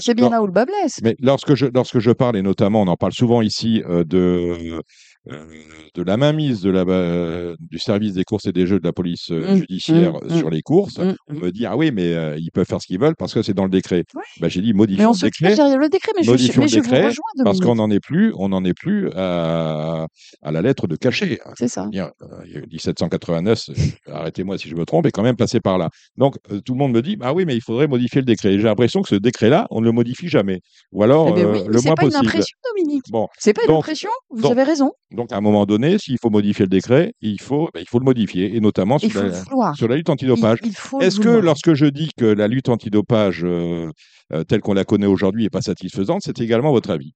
c'est 0.01 0.15
bien 0.15 0.29
là 0.29 0.43
où 0.43 0.47
le 0.47 0.53
bas 0.53 0.67
blesse. 0.67 1.01
mais 1.03 1.17
lorsque 1.19 1.55
je 1.55 1.67
lorsque 1.73 1.99
je 1.99 2.11
parle 2.11 2.37
et 2.37 2.43
notamment, 2.43 2.83
on 2.83 2.89
en 2.89 2.97
parle 2.97 3.13
souvent 3.13 3.41
ici, 3.41 3.83
heu, 3.89 4.05
de, 4.05 4.81
de 5.27 6.03
la 6.03 6.17
mainmise 6.17 6.63
de 6.63 6.71
la 6.71 6.85
ba 6.85 7.55
du 7.61 7.79
service 7.79 8.15
des 8.15 8.25
courses 8.25 8.47
et 8.47 8.53
des 8.53 8.67
jeux 8.67 8.79
de 8.81 8.85
la 8.87 8.93
police, 8.93 9.31
heu, 9.31 9.49
Mmh, 9.49 9.55
judiciaire 9.55 10.15
mmh, 10.23 10.31
sur 10.31 10.49
mmh. 10.49 10.51
les 10.51 10.63
courses, 10.63 10.99
Mmh, 10.99 11.13
on 11.29 11.35
me 11.35 11.51
dit: 11.51 11.67
«Ah 11.67 11.77
oui, 11.77 11.91
mais 11.93 12.13
ils 12.39 12.51
peuvent 12.53 12.67
faire 12.67 12.81
ce 12.81 12.87
qu'ils 12.87 12.99
veulent 13.01 13.17
parce 13.19 13.35
que 13.35 13.43
c'est 13.43 13.53
dans 13.55 13.65
le 13.65 13.71
décret». 13.71 14.05
Bah, 14.37 14.49
j'ai 14.49 14.63
dit: 14.63 14.73
«Modifions 14.73 15.11
on 15.11 15.13
le 15.13 15.19
décret, 15.19 15.55
le 15.57 15.89
décret, 15.89 16.13
mais 16.17 16.23
je 16.23 16.31
mais 16.59 16.67
le 16.67 16.69
je 16.69 16.81
vous 16.81 16.97
décret, 16.97 17.03
rejoins, 17.03 17.25
parce 17.43 17.61
qu'on 17.61 17.75
n'en 17.75 17.91
est 17.91 18.01
plus 18.01 18.33
on 18.37 18.49
n'en 18.49 18.65
est 18.65 18.75
plus 18.75 19.11
à 19.15 20.07
à 20.43 20.53
la 20.53 20.63
lettre 20.63 20.87
de 20.87 20.97
cachet». 20.97 21.39
C'est 21.55 21.69
Je 21.77 21.85
veux 21.85 21.85
ça. 21.85 21.91
dire, 21.91 22.11
heu, 22.23 22.27
il 22.47 22.53
y 22.53 22.57
a 22.57 22.59
eu 22.61 22.67
1789, 22.67 23.59
arrêtez-moi 24.07 24.59
si 24.59 24.69
je 24.69 24.75
me 24.77 24.85
trompe, 24.87 25.07
est 25.07 25.11
quand 25.11 25.23
même 25.23 25.37
passé 25.37 25.61
par 25.61 25.79
là. 25.79 25.91
Donc 26.17 26.37
tout 26.65 26.73
le 26.75 26.79
monde 26.79 26.93
me 26.93 27.03
dit: 27.03 27.17
«Bah 27.17 27.33
oui, 27.35 27.45
mais 27.47 27.55
il 27.57 27.63
faudrait 27.63 27.89
modifier 27.89 28.21
le 28.23 28.27
décret» 28.27 28.55
et 28.55 28.59
j'ai 28.59 28.65
l'impression 28.65 29.03
que 29.03 29.09
ce 29.09 29.15
décret-là, 29.17 29.67
on 29.71 29.81
ne 29.81 29.87
le 29.87 29.93
modifie 29.93 30.29
jamais 30.29 30.61
ou 30.93 31.03
Eh 31.27 31.33
alors, 31.33 31.33
beh, 31.33 31.45
oui, 31.45 31.63
heu, 31.67 31.69
mais 31.69 31.69
le 31.69 31.79
c'est 31.79 31.81
moins 31.83 31.95
pas 31.95 32.05
une 32.05 32.17
possible. 32.17 32.17
impression, 32.17 32.57
Dominique. 32.75 33.05
Bon, 33.07 33.29
C'est 33.39 33.53
pas 33.53 33.63
une 33.69 33.69
donc 33.69 33.75
impression, 33.75 34.11
vous 34.31 34.43
donc 34.43 34.51
avez 34.51 34.63
raison. 34.63 34.93
Donc 35.13 35.33
à 35.33 35.37
un 35.37 35.41
moment 35.41 35.67
donné, 35.67 35.99
s'il 35.99 36.19
faut 36.21 36.31
modifier 36.31 36.65
le 36.65 36.69
décret, 36.71 37.13
il 37.21 37.41
faut, 37.41 37.69
il 37.79 37.87
faut 37.89 37.99
le 37.99 38.05
modifier 38.05 38.55
et 38.57 38.61
notamment 38.61 38.99
sur 38.99 39.13
la 39.15 39.45
vouloir. 39.49 39.75
sur 39.75 39.89
la 39.89 39.97
lutte 39.97 40.11
antidopage. 40.11 40.59
Est-ce 40.99 41.21
que 41.21 41.29
lorsque 41.29 41.75
je 41.75 41.87
dis 41.87 42.11
que 42.17 42.25
la 42.25 42.49
lutte 42.49 42.69
antidopage, 42.69 43.45
heu 43.45 43.91
heu, 44.33 44.45
telle 44.45 44.61
qu'on 44.61 44.75
la 44.75 44.85
connaît 44.85 45.07
aujourd'hui 45.07 45.45
est 45.47 45.51
pas 45.51 45.63
satisfaisante, 45.63 46.23
c'est 46.25 46.41
également 46.41 46.73
votre 46.73 46.91
avis? 46.91 47.13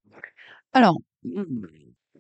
Alors, 0.73 0.99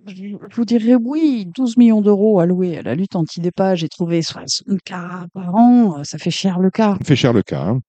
je 0.06 0.36
vous 0.54 0.64
dirais 0.64 0.94
oui, 0.94 1.46
12 1.54 1.76
000 1.76 2.02
000 2.02 2.38
€ 2.38 2.40
alloués 2.42 2.78
à 2.78 2.82
la 2.82 2.94
lutte 2.94 3.16
antidopage 3.16 3.84
et 3.84 3.88
trouver 3.88 4.22
60 4.22 4.80
cas 4.84 5.26
par 5.32 5.54
an, 5.54 5.98
heu, 6.00 6.04
ça 6.04 6.18
fait 6.18 6.30
cher 6.30 6.58
le 6.58 6.70
cas. 6.70 6.96
Ça 7.00 7.04
fait 7.04 7.16
cher 7.16 7.32
le 7.32 7.42
cas, 7.42 7.62
hein. 7.64 7.80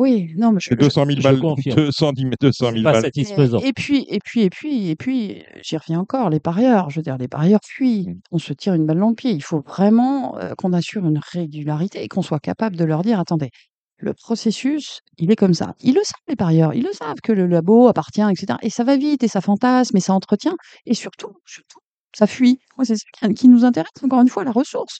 Oui, 0.00 0.32
non, 0.38 0.52
mais 0.52 0.60
je 0.60 0.70
C'est 0.70 0.76
je 0.76 0.76
200 0.78 1.04
000 1.06 1.20
Je 1.20 1.22
balles, 1.22 1.38
confirme. 1.38 1.76
210 1.76 2.24
000 2.24 2.34
200 2.40 2.70
C'est 2.70 2.72
000 2.72 2.82
pas 2.82 2.92
balles. 2.92 3.10
Et 3.16 3.26
satisfaisant. 3.26 3.58
et 3.58 3.72
puis 3.74 4.06
et 4.08 4.18
puis 4.24 4.42
et 4.42 4.50
puis 4.50 4.88
et 4.90 4.96
puis, 4.96 5.44
j'y 5.62 5.76
reviens 5.76 6.00
encore, 6.00 6.30
les 6.30 6.40
parieurs, 6.40 6.90
je 6.90 6.96
veux 6.96 7.02
dire, 7.02 7.18
les 7.18 7.28
parieurs 7.28 7.60
fuient. 7.64 8.08
Mmh. 8.08 8.20
On 8.32 8.38
se 8.38 8.52
tire 8.54 8.74
une 8.74 8.86
balle 8.86 8.98
dans 9.00 9.10
le 9.10 9.14
pied. 9.14 9.32
Il 9.32 9.42
faut 9.42 9.60
vraiment, 9.60 10.38
heu, 10.40 10.54
qu'on 10.56 10.72
assure 10.72 11.06
une 11.06 11.20
régularité 11.32 12.02
et 12.02 12.08
qu'on 12.08 12.22
soit 12.22 12.40
capable 12.40 12.76
de 12.76 12.84
leur 12.84 13.02
dire: 13.02 13.20
«Attendez, 13.20 13.50
le 13.98 14.14
processus, 14.14 15.00
il 15.18 15.30
est 15.30 15.36
comme 15.36 15.54
ça». 15.54 15.74
Ils 15.82 15.94
le 15.94 16.02
savent 16.04 16.14
les 16.28 16.36
parieurs, 16.36 16.74
ils 16.74 16.82
le 16.84 16.92
savent 16.92 17.20
que 17.22 17.32
le 17.32 17.46
labo 17.46 17.88
appartient 17.88 18.22
et 18.22 18.36
cetera 18.36 18.58
et 18.62 18.70
ça 18.70 18.84
va 18.84 18.96
vite 18.96 19.22
et 19.22 19.28
ça 19.28 19.40
fantasme 19.42 19.96
et 19.96 20.00
ça 20.00 20.14
entretient 20.14 20.56
et 20.86 20.94
surtout, 20.94 21.34
surtout, 21.46 21.80
ça 22.16 22.26
fuit. 22.26 22.58
Moi, 22.78 22.84
c'est 22.86 22.96
ça 22.96 23.28
qui 23.34 23.48
nous 23.48 23.64
intéresse, 23.66 23.90
encore 24.02 24.22
une 24.22 24.28
fois, 24.28 24.44
la 24.44 24.52
ressource. 24.52 24.98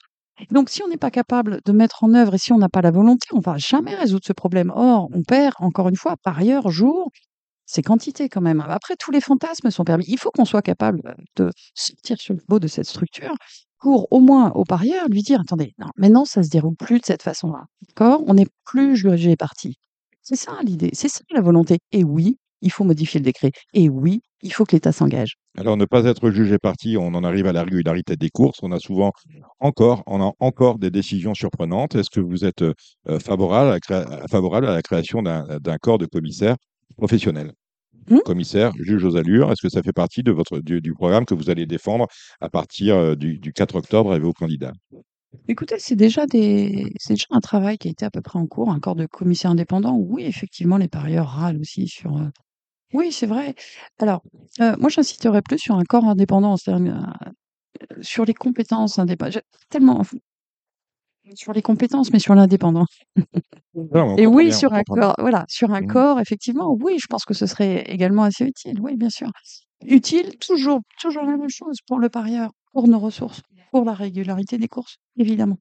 Donc 0.49 0.69
si 0.69 0.81
on 0.83 0.87
n'est 0.87 0.97
pas 0.97 1.11
capable 1.11 1.59
de 1.65 1.71
mettre 1.71 2.03
en 2.03 2.13
œuvre 2.13 2.33
et 2.35 2.37
si 2.37 2.51
on 2.53 2.57
n'a 2.57 2.69
pas 2.69 2.81
la 2.81 2.91
volonté, 2.91 3.27
on 3.33 3.39
va 3.39 3.57
jamais 3.57 3.95
résoudre 3.95 4.25
ce 4.25 4.33
problème. 4.33 4.71
Or, 4.75 5.09
on 5.13 5.23
perd, 5.23 5.53
encore 5.59 5.89
une 5.89 5.95
fois, 5.95 6.15
parieurs, 6.23 6.69
jour, 6.69 7.11
c'est 7.65 7.83
quantité 7.83 8.29
quand 8.29 8.41
même. 8.41 8.61
Après, 8.67 8.95
tous 8.99 9.11
les 9.11 9.21
fantasmes 9.21 9.71
sont 9.71 9.83
permis. 9.85 10.05
Il 10.07 10.19
faut 10.19 10.31
qu'on 10.31 10.45
soit 10.45 10.61
capable, 10.63 11.01
heu, 11.07 11.15
de 11.37 11.51
sortir 11.75 12.19
sur 12.21 12.35
le 12.35 12.41
beau 12.49 12.59
de 12.59 12.67
cette 12.67 12.87
structure 12.87 13.35
pour 13.79 14.07
au 14.11 14.19
moins 14.21 14.51
aux 14.53 14.65
parieurs 14.65 15.07
lui 15.09 15.23
dire: 15.23 15.41
«Attendez, 15.41 15.73
non, 15.79 15.87
maintenant 15.97 16.25
ça 16.25 16.43
se 16.43 16.49
déroule 16.49 16.75
plus 16.77 16.99
de 16.99 17.05
cette 17.05 17.23
façon-là. 17.23 17.65
D'accord? 17.89 18.23
On 18.27 18.35
n'est 18.35 18.47
plus 18.65 18.95
jugé 18.97 19.35
partie». 19.37 19.77
C'est 20.23 20.35
ça 20.37 20.53
l'idée, 20.63 20.91
c'est 20.93 21.09
ça 21.09 21.21
la 21.31 21.41
volonté 21.41 21.79
et 21.91 22.03
oui, 22.03 22.37
il 22.61 22.71
faut 22.71 22.83
modifier 22.83 23.19
le 23.19 23.25
décret 23.25 23.51
et 23.73 23.89
oui, 23.89 24.21
il 24.41 24.53
faut 24.53 24.65
que 24.65 24.75
l'État 24.75 24.91
s'engage. 24.91 25.37
Alors 25.57 25.75
ne 25.75 25.83
pas 25.85 26.05
être 26.05 26.29
jugé 26.31 26.57
partie, 26.57 26.95
on 26.97 27.07
en 27.13 27.23
arrive 27.25 27.45
à 27.45 27.51
la 27.51 27.63
régularité 27.63 28.15
des 28.15 28.29
courses. 28.29 28.59
On 28.63 28.71
a 28.71 28.79
souvent 28.79 29.11
encore 29.59 30.01
on 30.07 30.21
a 30.21 30.31
encore 30.39 30.79
des 30.79 30.91
décisions 30.91 31.33
surprenantes. 31.33 31.95
Est-ce 31.95 32.09
que 32.09 32.21
vous 32.21 32.45
êtes, 32.45 32.61
heu, 32.61 32.73
favorable 33.19 33.69
à 33.69 33.71
la 33.73 33.79
créa 33.81 34.27
favorable 34.29 34.67
à 34.67 34.73
la 34.73 34.81
création 34.81 35.21
d'un 35.21 35.77
corps 35.81 35.97
de 35.97 36.05
commissaires 36.05 36.55
professionnels? 36.97 37.51
Mmh? 38.09 38.21
Commissaires, 38.25 38.73
juges 38.79 39.05
aux 39.05 39.17
allures, 39.17 39.51
est-ce 39.51 39.61
que 39.63 39.69
ça 39.69 39.83
fait 39.83 39.93
partie 39.93 40.23
de 40.23 40.31
votre 40.31 40.59
du 40.59 40.81
du 40.81 40.93
programme 40.93 41.25
que 41.25 41.35
vous 41.35 41.49
allez 41.51 41.65
défendre 41.67 42.07
à 42.41 42.49
partir, 42.49 42.95
heu, 42.97 43.15
du 43.17 43.39
du 43.39 43.53
4 43.53 43.75
octobre 43.77 44.11
avec 44.11 44.23
vos 44.23 44.33
candidats? 44.33 44.73
Écoutez, 45.47 45.75
c'est 45.79 45.95
déjà 45.95 46.25
des 46.25 46.91
c'est 46.97 47.13
déjà 47.13 47.25
un 47.31 47.39
travail 47.41 47.77
qui 47.77 47.87
a 47.87 47.91
été 47.91 48.05
à 48.05 48.11
peu 48.11 48.21
près 48.21 48.39
en 48.39 48.47
cours, 48.47 48.69
un 48.71 48.79
corps 48.79 48.95
de 48.95 49.05
commissaires 49.05 49.51
indépendants. 49.51 49.95
Oui, 49.97 50.23
effectivement, 50.23 50.77
les 50.77 50.87
parieurs 50.87 51.27
râlent 51.27 51.59
aussi 51.59 51.87
sur, 51.87 52.17
heu 52.17 52.31
oui, 52.93 53.11
c'est 53.11 53.25
vrai. 53.27 53.55
Alors, 53.99 54.21
heu, 54.59 54.75
moi, 54.77 54.89
j'insisterais 54.89 55.41
plus 55.41 55.59
sur 55.59 55.75
un 55.75 55.83
corps 55.83 56.05
indépendant, 56.05 56.57
c'est-à-dire, 56.57 57.15
heu, 57.97 58.03
sur 58.03 58.25
les 58.25 58.33
compétences 58.35 58.99
indépen 58.99 59.31
j'ai 59.31 59.41
tellement 59.69 60.03
sur 61.35 61.53
les 61.53 61.61
compétences, 61.61 62.11
mais 62.11 62.19
sur 62.19 62.35
l'indépendant. 62.35 62.85
Non, 63.73 64.13
on 64.13 64.17
Et 64.17 64.25
comprend 64.25 64.43
oui, 64.43 64.45
bien, 64.45 64.57
on 64.59 64.63
sur 64.63 64.73
un 64.73 64.83
comprend 64.83 64.97
bien. 64.97 65.01
corps, 65.01 65.15
voilà, 65.19 65.45
sur 65.49 65.71
un 65.73 65.81
Mmh. 65.81 65.83
corps, 65.83 66.19
effectivement, 66.19 66.75
oui, 66.81 66.97
je 66.99 67.07
pense 67.07 67.25
que 67.25 67.33
ce 67.33 67.45
serait 67.45 67.83
également 67.87 68.23
assez 68.23 68.45
utile. 68.45 68.79
Oui, 68.81 68.95
bien 68.97 69.09
sûr. 69.09 69.29
Utile, 69.85 70.37
toujours 70.39 70.79
toujours 70.99 71.23
la 71.23 71.37
même 71.37 71.49
chose 71.49 71.77
pour 71.85 71.99
le 71.99 72.09
parieur, 72.09 72.51
pour 72.73 72.87
nos 72.87 72.97
ressources, 72.99 73.43
pour 73.71 73.85
la 73.85 73.93
régularité 73.93 74.57
des 74.57 74.67
courses, 74.67 74.97
évidemment. 75.17 75.57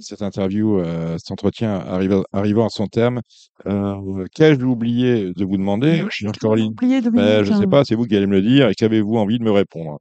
Cette 0.00 0.22
interview, 0.22 0.78
heu, 0.78 1.16
cet 1.18 1.30
entretien 1.32 1.78
arrivant 2.32 2.66
à 2.66 2.68
son 2.70 2.86
terme, 2.86 3.20
heu, 3.66 4.24
qu'ai-je 4.34 4.62
oublié 4.64 5.32
de 5.34 5.44
vous 5.44 5.56
demander, 5.56 6.02
chère 6.10 6.32
Beh, 6.32 7.02
Dominique? 7.02 7.44
je 7.44 7.52
sais 7.52 7.66
pas, 7.66 7.84
c'est 7.84 7.94
vous 7.94 8.04
qui 8.04 8.16
allez 8.16 8.26
me 8.26 8.36
le 8.36 8.42
dire 8.42 8.68
et 8.68 8.74
qu'avez-vous 8.74 9.16
envie 9.16 9.38
de 9.38 9.44
me 9.44 9.50
répondre? 9.50 9.98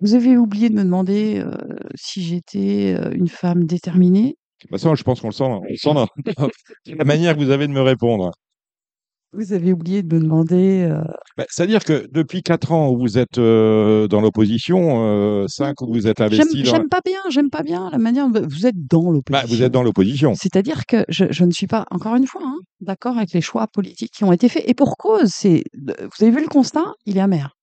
Vous 0.00 0.14
avez 0.14 0.36
oublié 0.36 0.68
de 0.68 0.74
me 0.74 0.84
demander, 0.84 1.40
heu, 1.40 1.52
si 1.94 2.22
j'étais, 2.22 2.94
une 3.14 3.28
femme 3.28 3.64
déterminée. 3.64 4.36
Bah, 4.70 4.78
ça, 4.78 4.94
je 4.94 5.02
pense 5.02 5.20
qu'on 5.20 5.28
le 5.28 5.32
sent 5.32 5.44
on 5.44 5.62
le 5.62 5.76
sent 5.76 5.94
dans 5.94 6.08
la 6.86 7.04
manière 7.04 7.34
que 7.34 7.40
vous 7.42 7.50
avez 7.50 7.66
de 7.66 7.72
me 7.72 7.82
répondre. 7.82 8.32
Vous 9.36 9.52
avez 9.52 9.72
oublié 9.72 10.02
de 10.02 10.14
me 10.14 10.20
demander, 10.20 10.86
heu 10.90 11.02
Bah, 11.36 11.44
c'est-à-dire 11.48 11.82
que 11.84 12.06
depuis 12.12 12.42
4 12.42 12.70
ans 12.72 12.90
où 12.90 12.98
vous 12.98 13.18
êtes, 13.18 13.38
heu, 13.38 14.06
dans 14.08 14.20
l'opposition, 14.20 15.04
heu, 15.42 15.46
5 15.48 15.80
où 15.80 15.92
vous 15.92 16.06
êtes 16.06 16.18
J'aime 16.30 16.46
dans 16.52 16.70
j'aime 16.70 16.88
pas 16.88 17.00
bien 17.04 17.18
j'aime 17.30 17.50
pas 17.50 17.62
bien 17.62 17.90
la 17.90 17.98
manière 17.98 18.28
dont 18.28 18.46
vous 18.46 18.66
êtes 18.66 18.76
dans 18.88 19.12
Bah, 19.28 19.42
vous 19.46 19.62
êtes 19.62 19.62
l'opposition. 19.62 19.68
dans 19.70 19.82
l'opposition. 19.82 20.34
C'est-à-dire 20.34 20.86
que 20.86 21.04
je 21.08 21.24
je 21.30 21.44
ne 21.44 21.50
suis 21.50 21.66
pas, 21.66 21.86
encore 21.90 22.14
une 22.14 22.26
fois, 22.26 22.42
hein, 22.44 22.56
d'accord 22.80 23.16
avec 23.16 23.32
les 23.32 23.40
choix 23.40 23.66
politiques 23.66 24.12
qui 24.12 24.24
ont 24.24 24.32
été 24.32 24.48
faits 24.48 24.64
et 24.66 24.74
pour 24.74 24.96
cause, 24.96 25.30
c'est 25.32 25.64
de 25.74 25.94
vous 26.00 26.24
avez 26.24 26.30
vu 26.30 26.40
le 26.40 26.48
constat? 26.48 26.84
Il 27.06 27.16
est 27.16 27.20
amer. 27.20 27.56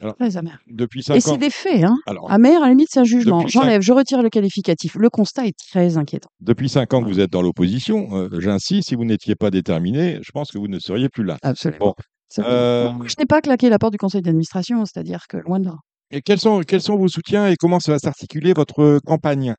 Alors, 0.00 0.16
Très 0.16 0.36
amer. 0.36 0.58
depuis 0.66 1.00
Et 1.00 1.02
5 1.04 1.20
c'est 1.20 1.30
ans 1.30 1.36
des 1.36 1.50
faits, 1.50 1.84
hein. 1.84 1.96
alors 2.06 2.30
Amer, 2.30 2.56
à 2.56 2.66
la 2.66 2.70
limite, 2.70 2.88
c'est 2.90 3.00
un 3.00 3.04
jugement. 3.04 3.38
depuis 3.40 3.52
5 3.52 3.60
J'enlève, 3.62 3.80
je 3.82 3.92
retire 3.92 4.22
le 4.22 4.28
qualificatif. 4.28 4.96
Le 4.96 5.08
constat 5.08 5.46
est 5.46 5.56
très 5.70 5.96
inquiétant. 5.96 6.28
depuis 6.40 6.68
5 6.68 6.92
ans 6.94 7.02
que 7.02 7.08
vous 7.08 7.20
êtes 7.20 7.30
dans 7.30 7.42
l'opposition, 7.42 8.08
heu, 8.16 8.40
j'insiste, 8.40 8.88
si 8.88 8.94
vous 8.96 9.04
n'étiez 9.04 9.34
pas 9.36 9.50
déterminée, 9.50 10.18
je 10.22 10.30
pense 10.32 10.50
que 10.50 10.58
vous 10.58 10.68
ne 10.68 10.78
seriez 10.78 11.08
plus 11.08 11.24
là. 11.24 11.38
Absolument. 11.42 11.78
Bon, 11.78 11.94
Absolument. 12.42 13.04
je 13.06 13.14
n'ai 13.18 13.26
pas 13.26 13.40
claqué 13.40 13.68
la 13.68 13.78
porte 13.78 13.92
du 13.92 13.98
conseil 13.98 14.20
d'administration, 14.20 14.84
c'est-à-dire 14.84 15.26
que 15.28 15.36
loin 15.36 15.60
de 15.60 15.66
là. 15.66 15.74
et 16.10 16.20
quels 16.20 16.40
sont 16.40 16.60
quels 16.60 16.82
sont 16.82 16.96
vos 16.96 17.08
soutiens 17.08 17.46
et 17.48 17.54
comment 17.56 17.78
ça 17.80 17.92
va 17.92 17.98
s'articuler 17.98 18.52
votre 18.52 18.98
campagne, 19.06 19.54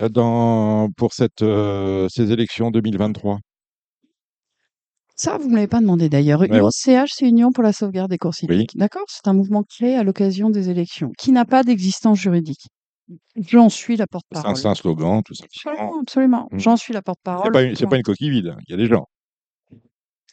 heu, 0.00 0.08
dans 0.08 0.88
pour 0.96 1.12
cette, 1.14 1.44
ces 2.10 2.30
élections 2.32 2.70
2023? 2.70 3.38
Ça, 5.22 5.36
vous 5.36 5.50
me 5.50 5.54
l'avez 5.56 5.66
pas 5.66 5.80
demandé 5.80 6.08
d'ailleurs. 6.08 6.40
Ouais. 6.40 6.48
USCH, 6.48 7.10
c'est 7.12 7.28
Union 7.28 7.52
pour 7.52 7.62
la 7.62 7.74
sauvegarde 7.74 8.08
des 8.10 8.16
courses 8.16 8.38
Oui. 8.48 8.54
hippiques, 8.56 8.78
d'accord? 8.78 9.04
C'est 9.08 9.28
un 9.28 9.34
mouvement 9.34 9.62
créé 9.62 9.94
à 9.94 10.02
l'occasion 10.02 10.48
des 10.48 10.70
élections, 10.70 11.12
qui 11.18 11.30
n'a 11.30 11.44
pas 11.44 11.62
d'existence 11.62 12.18
juridique. 12.18 12.68
J'en 13.36 13.68
suis 13.68 13.98
la 13.98 14.06
porte-parole. 14.06 14.56
c'est 14.56 14.66
un 14.66 14.74
slogan, 14.74 15.20
tout 15.22 15.34
simplement. 15.34 16.00
absolument. 16.00 16.48
Mmh. 16.52 16.58
J'en 16.58 16.76
suis 16.78 16.94
la 16.94 17.00
C'est 17.00 17.04
porte-parole. 17.04 17.52
pas 17.52 17.62
une 17.64 17.74
c'est 17.74 17.82
Point. 17.82 17.90
pas 17.90 17.96
une 17.98 18.02
coquille 18.02 18.30
vide, 18.30 18.54
il 18.66 18.70
y 18.70 18.74
a 18.74 18.78
des 18.78 18.86
gens. 18.86 19.08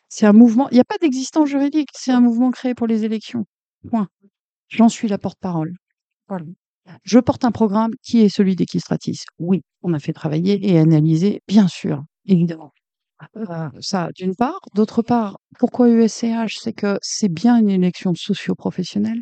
C'est 0.07 0.25
un 0.25 0.31
mouvement 0.31 0.69
il 0.69 0.77
y 0.77 0.79
a 0.79 0.85
pas 0.85 0.95
d'existence 1.01 1.49
juridique, 1.49 1.89
c'est 1.93 2.11
un 2.13 2.21
mouvement 2.21 2.51
créé 2.51 2.73
pour 2.73 2.87
les 2.87 3.03
élections. 3.03 3.43
Point. 3.89 4.07
J'en 4.69 4.87
suis 4.87 5.09
la 5.09 5.17
porte-parole. 5.17 5.73
Voilà. 6.29 6.45
Je 7.03 7.19
porte 7.19 7.43
un 7.43 7.51
programme 7.51 7.91
qui 8.03 8.21
est 8.21 8.29
celui 8.29 8.55
d'Equistratis. 8.55 9.23
Oui, 9.37 9.63
on 9.81 9.93
a 9.93 9.99
fait 9.99 10.13
travailler 10.13 10.65
et 10.71 10.79
analyser, 10.79 11.41
bien 11.45 11.67
sûr, 11.67 12.03
évidemment. 12.25 12.71
Heu, 13.35 13.69
ça, 13.81 14.09
d'une 14.15 14.35
part. 14.35 14.59
D'autre 14.75 15.01
part, 15.01 15.37
pourquoi 15.59 15.89
USCH? 15.89 16.57
C'est 16.61 16.73
que 16.73 16.97
c'est 17.01 17.29
bien 17.29 17.57
une 17.57 17.69
élection 17.69 18.13
socio-professionnelle 18.15 19.21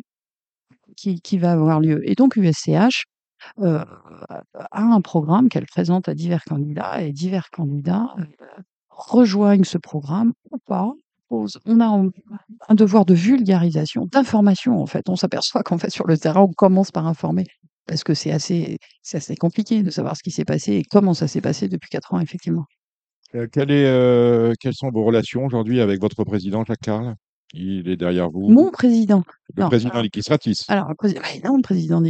qui 0.96 1.20
qui 1.22 1.38
va 1.38 1.52
avoir 1.52 1.80
lieu 1.80 2.00
et 2.10 2.14
donc 2.16 2.36
USCH, 2.36 3.04
heu, 3.62 3.80
a 4.72 4.82
un 4.82 5.00
programme 5.02 5.48
qu'elle 5.50 5.66
présente 5.66 6.08
à 6.08 6.14
divers 6.14 6.44
candidats 6.44 7.02
et 7.02 7.12
divers 7.12 7.50
candidats, 7.50 8.14
heu, 8.18 8.26
rejoignent 8.90 9.64
ce 9.64 9.78
programme 9.78 10.32
ou 10.52 10.58
pas. 10.66 10.92
On 11.30 11.80
a 11.80 11.86
un 12.70 12.74
devoir 12.76 13.06
de 13.06 13.14
vulgarisation, 13.14 14.06
d'information, 14.12 14.80
en 14.82 14.86
fait. 14.86 15.08
On 15.10 15.16
s'aperçoit 15.16 15.62
qu'en 15.64 15.78
fait, 15.78 15.90
sur 15.90 16.06
le 16.06 16.18
terrain, 16.18 16.42
on 16.42 16.52
commence 16.52 16.90
par 16.92 17.06
informer 17.08 17.46
parce 17.86 18.04
que 18.04 18.14
c'est 18.14 18.32
assez 18.32 18.78
assez 19.14 19.36
compliqué 19.36 19.82
de 19.84 19.90
savoir 19.90 20.16
ce 20.16 20.22
qui 20.24 20.30
s'est 20.32 20.44
passé 20.46 20.74
et 20.74 20.84
comment 20.84 21.14
ça 21.14 21.28
s'est 21.28 21.40
passé 21.42 21.68
depuis 21.68 21.90
4 21.90 22.14
ans, 22.14 22.20
effectivement. 22.20 22.66
Quelle 23.52 23.70
est, 23.70 23.86
heu, 23.86 24.52
quelles 24.60 24.74
sont 24.74 24.90
vos 24.90 25.04
relations 25.04 25.44
aujourd'hui 25.44 25.80
avec 25.80 26.00
votre 26.00 26.24
président 26.24 26.64
Jacques 26.64 26.80
Carle? 26.82 27.14
Il 27.52 27.88
est 27.88 27.96
derrière 27.96 28.30
vous? 28.30 28.50
Mon 28.50 28.70
président? 28.70 29.22
Le 29.54 29.62
Non, 29.62 29.68
président 29.68 29.90
alors 29.90 30.02
d'Equistratis? 30.02 30.56
alors 30.68 30.88
le 30.88 30.94
prési 30.94 31.14
bah 31.14 31.48
non, 31.48 31.56
le 31.56 31.62
président 31.62 32.02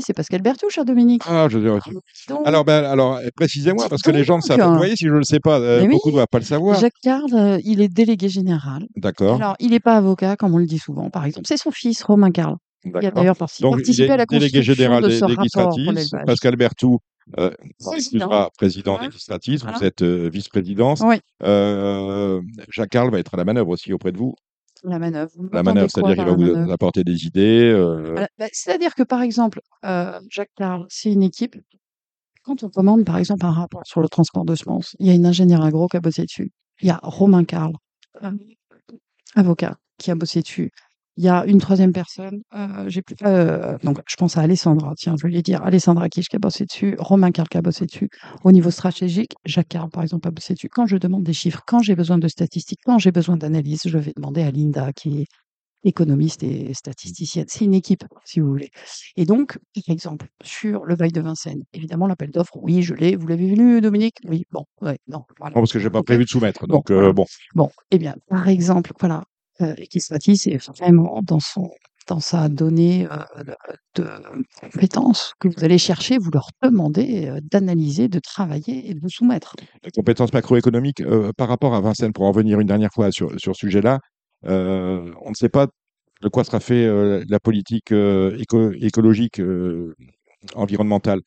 c'est 0.00 0.12
Pascal 0.12 0.42
Berthoud, 0.42 0.70
cher 0.70 0.84
Dominique. 0.84 1.22
Ah, 1.26 1.48
je 1.50 1.58
Ah, 1.58 1.78
dis 1.84 1.94
donc! 2.28 2.46
alors, 2.46 2.64
ben, 2.64 2.84
alors, 2.84 3.18
précisez-moi 3.34 3.84
Dis 3.84 3.90
parce 3.90 4.02
que 4.02 4.10
les 4.10 4.24
gens 4.24 4.36
ne 4.36 4.42
savent 4.42 4.58
pas 4.58 4.68
vous 4.68 4.76
voyez, 4.76 4.94
si 4.96 5.06
je 5.06 5.12
le 5.12 5.24
sais 5.24 5.40
pas, 5.40 5.58
Mais 5.58 5.80
oui, 5.86 5.88
beaucoup 5.94 6.10
doivent 6.10 6.26
pas 6.30 6.38
le 6.38 6.44
savoir. 6.44 6.78
Jacques 6.78 6.92
Carle, 7.02 7.58
il 7.64 7.80
est 7.80 7.88
délégué 7.88 8.28
général. 8.28 8.84
D'accord. 8.96 9.36
Alors, 9.36 9.56
il 9.60 9.72
est 9.74 9.80
pas 9.80 9.96
avocat, 9.96 10.36
comme 10.36 10.54
on 10.54 10.58
le 10.58 10.66
dit 10.66 10.78
souvent, 10.78 11.08
par 11.10 11.24
exemple. 11.24 11.46
C'est 11.48 11.56
son 11.56 11.70
fils, 11.70 12.02
Romain 12.02 12.30
Carle, 12.30 12.56
qui 12.82 12.88
a 12.90 12.92
D'accord. 12.92 13.12
d'ailleurs 13.14 13.36
parti 13.36 13.62
Donc 13.62 13.72
il 13.76 13.76
participé 13.78 14.04
est 14.08 14.10
à 14.10 14.16
la 14.18 14.26
délégué 14.26 14.58
construction 14.58 14.74
général 14.74 15.02
de 15.02 15.08
ce 15.10 15.24
rapport 15.24 15.36
pour 15.36 15.36
d'Equistratis. 15.36 15.84
l'élevage. 15.86 16.26
Pascal 16.26 16.56
Berthoud, 16.56 16.98
heu, 17.38 17.54
Président. 17.78 18.50
président 18.58 18.92
Voilà. 18.92 19.06
d'Equistratis. 19.08 19.58
Vous 19.64 19.84
êtes, 19.84 20.02
heu, 20.02 20.28
vice-présidente. 20.30 20.98
Oui. 21.00 21.20
Heu, 21.44 22.40
Jacques 22.68 22.90
Carle 22.90 23.10
va 23.10 23.18
être 23.18 23.34
à 23.34 23.36
la 23.36 23.44
manœuvre 23.44 23.70
aussi 23.70 23.92
auprès 23.92 24.12
de 24.12 24.18
vous? 24.18 24.34
La 24.84 24.98
manœuvre. 24.98 25.30
Vous 25.36 25.48
La 25.52 25.62
manœuvre, 25.62 25.90
c'est-à-dire 25.90 26.16
qu'il 26.16 26.24
va 26.24 26.32
vous 26.32 26.42
manœuvre? 26.54 26.72
apporter 26.72 27.04
des 27.04 27.26
idées, 27.26 27.72
Voilà, 28.14 28.28
bah, 28.38 28.46
c'est-à-dire 28.52 28.94
que, 28.94 29.02
par 29.02 29.22
exemple, 29.22 29.60
Jacques 30.30 30.50
Carle, 30.56 30.86
c'est 30.88 31.12
une 31.12 31.22
équipe. 31.22 31.56
Quand 32.44 32.62
on 32.64 32.70
commande, 32.70 33.04
par 33.04 33.18
exemple, 33.18 33.46
un 33.46 33.52
rapport 33.52 33.82
sur 33.86 34.00
le 34.02 34.08
transport 34.08 34.44
de 34.44 34.54
semences, 34.56 34.96
il 35.00 35.06
y 35.06 35.10
a 35.10 35.14
une 35.14 35.26
ingénieure 35.26 35.62
agro 35.64 35.88
qui 35.88 35.96
a 35.98 36.00
bossé 36.00 36.24
dessus. 36.24 36.52
Il 36.82 36.88
y 36.88 36.90
a 36.90 37.00
Romain 37.02 37.44
Carle, 37.44 37.74
heu, 38.24 38.30
avocat, 39.36 39.76
qui 39.98 40.10
a 40.10 40.14
bossé 40.16 40.42
dessus. 40.42 40.70
Il 41.18 41.24
y 41.24 41.28
a 41.28 41.44
une 41.44 41.58
3e 41.58 41.92
personne, 41.92 42.40
j'ai 42.86 43.02
plus 43.02 43.16
heu, 43.24 43.76
donc 43.82 44.00
je 44.08 44.16
pense 44.16 44.38
à 44.38 44.40
Alessandra, 44.40 44.94
tiens, 44.96 45.14
je 45.20 45.26
lui 45.26 45.42
dire, 45.42 45.62
Alessandra 45.62 46.08
Kish 46.08 46.28
qui 46.28 46.36
a 46.36 46.38
bossé 46.38 46.64
dessus, 46.64 46.96
Romain 46.98 47.30
Carle 47.30 47.48
qui 47.48 47.58
a 47.58 47.62
bossé 47.62 47.84
dessus. 47.84 48.08
Au 48.44 48.52
niveau 48.52 48.70
stratégique, 48.70 49.32
Jacques 49.44 49.68
Carle, 49.68 49.90
par 49.90 50.02
exemple, 50.02 50.26
a 50.28 50.30
bossé 50.30 50.54
dessus. 50.54 50.70
Quand 50.70 50.86
je 50.86 50.96
demande 50.96 51.22
des 51.22 51.34
chiffres, 51.34 51.60
quand 51.66 51.82
j'ai 51.82 51.96
besoin 51.96 52.16
de 52.16 52.28
statistiques, 52.28 52.80
quand 52.84 52.98
j'ai 52.98 53.12
besoin 53.12 53.36
d'analyses, 53.36 53.82
je 53.84 53.98
vais 53.98 54.12
demander 54.16 54.42
à 54.42 54.50
Linda 54.50 54.92
qui 54.94 55.20
est 55.20 55.26
économiste 55.84 56.44
et 56.44 56.72
statisticienne. 56.74 57.44
C'est 57.48 57.64
une 57.64 57.74
équipe, 57.74 58.04
si 58.24 58.40
vous 58.40 58.48
voulez. 58.48 58.70
Et 59.16 59.26
donc, 59.26 59.58
par 59.74 59.92
exemple, 59.92 60.28
sur 60.42 60.84
le 60.84 60.94
Val 60.94 61.12
de 61.12 61.20
Vincennes, 61.20 61.64
évidemment, 61.74 62.06
l'appel 62.06 62.30
d'offres, 62.30 62.56
oui, 62.62 62.82
je 62.82 62.94
l'ai. 62.94 63.16
Vous 63.16 63.26
l'avez 63.26 63.48
lu, 63.54 63.80
Dominique? 63.80 64.16
Oui, 64.28 64.44
bon, 64.50 64.64
ouais, 64.80 64.98
non, 65.08 65.24
voilà. 65.38 65.54
Non, 65.54 65.60
parce 65.60 65.72
que 65.72 65.78
j'ai 65.78 65.90
pas 65.90 65.98
OK. 65.98 66.06
prévu 66.06 66.24
de 66.24 66.28
soumettre, 66.30 66.66
donc 66.66 66.90
voilà. 66.90 67.12
bon. 67.12 67.26
Bon, 67.54 67.68
eh 67.90 67.98
bien, 67.98 68.14
par 68.28 68.48
exemple, 68.48 68.92
voilà, 69.00 69.24
heu, 69.60 69.74
Equistratis 69.78 70.42
est 70.46 70.66
vraiment 70.68 71.20
dans 71.22 71.40
son 71.40 71.70
dans 72.08 72.18
sa 72.18 72.48
donnée, 72.48 73.06
heu, 73.06 73.44
de 73.94 74.04
compétences 74.60 75.34
que 75.38 75.46
vous 75.48 75.64
allez 75.64 75.78
chercher, 75.78 76.18
vous 76.18 76.30
leur 76.32 76.48
demandez, 76.62 77.28
heu, 77.28 77.40
d'analyser, 77.42 78.08
de 78.08 78.18
travailler 78.18 78.90
et 78.90 78.94
de 78.94 79.00
vous 79.00 79.08
soumettre. 79.08 79.54
Les 79.84 79.90
compétences 79.92 80.32
macroéconomiques, 80.32 81.02
par 81.36 81.48
rapport 81.48 81.74
à 81.74 81.80
Vincennes, 81.80 82.12
pour 82.12 82.24
en 82.24 82.32
revenir 82.32 82.58
une 82.60 82.66
dernière 82.66 82.90
fois 82.92 83.12
sur 83.12 83.30
sur 83.40 83.54
ce 83.54 83.60
sujet-là, 83.66 84.00
on 84.44 84.48
ne 85.30 85.34
sait 85.34 85.48
pas 85.48 85.68
de 86.22 86.28
quoi 86.28 86.44
sera 86.44 86.60
fait, 86.60 86.86
la 87.28 87.40
politique, 87.40 87.92
écologique, 87.92 89.40
environnementale, 90.54 91.20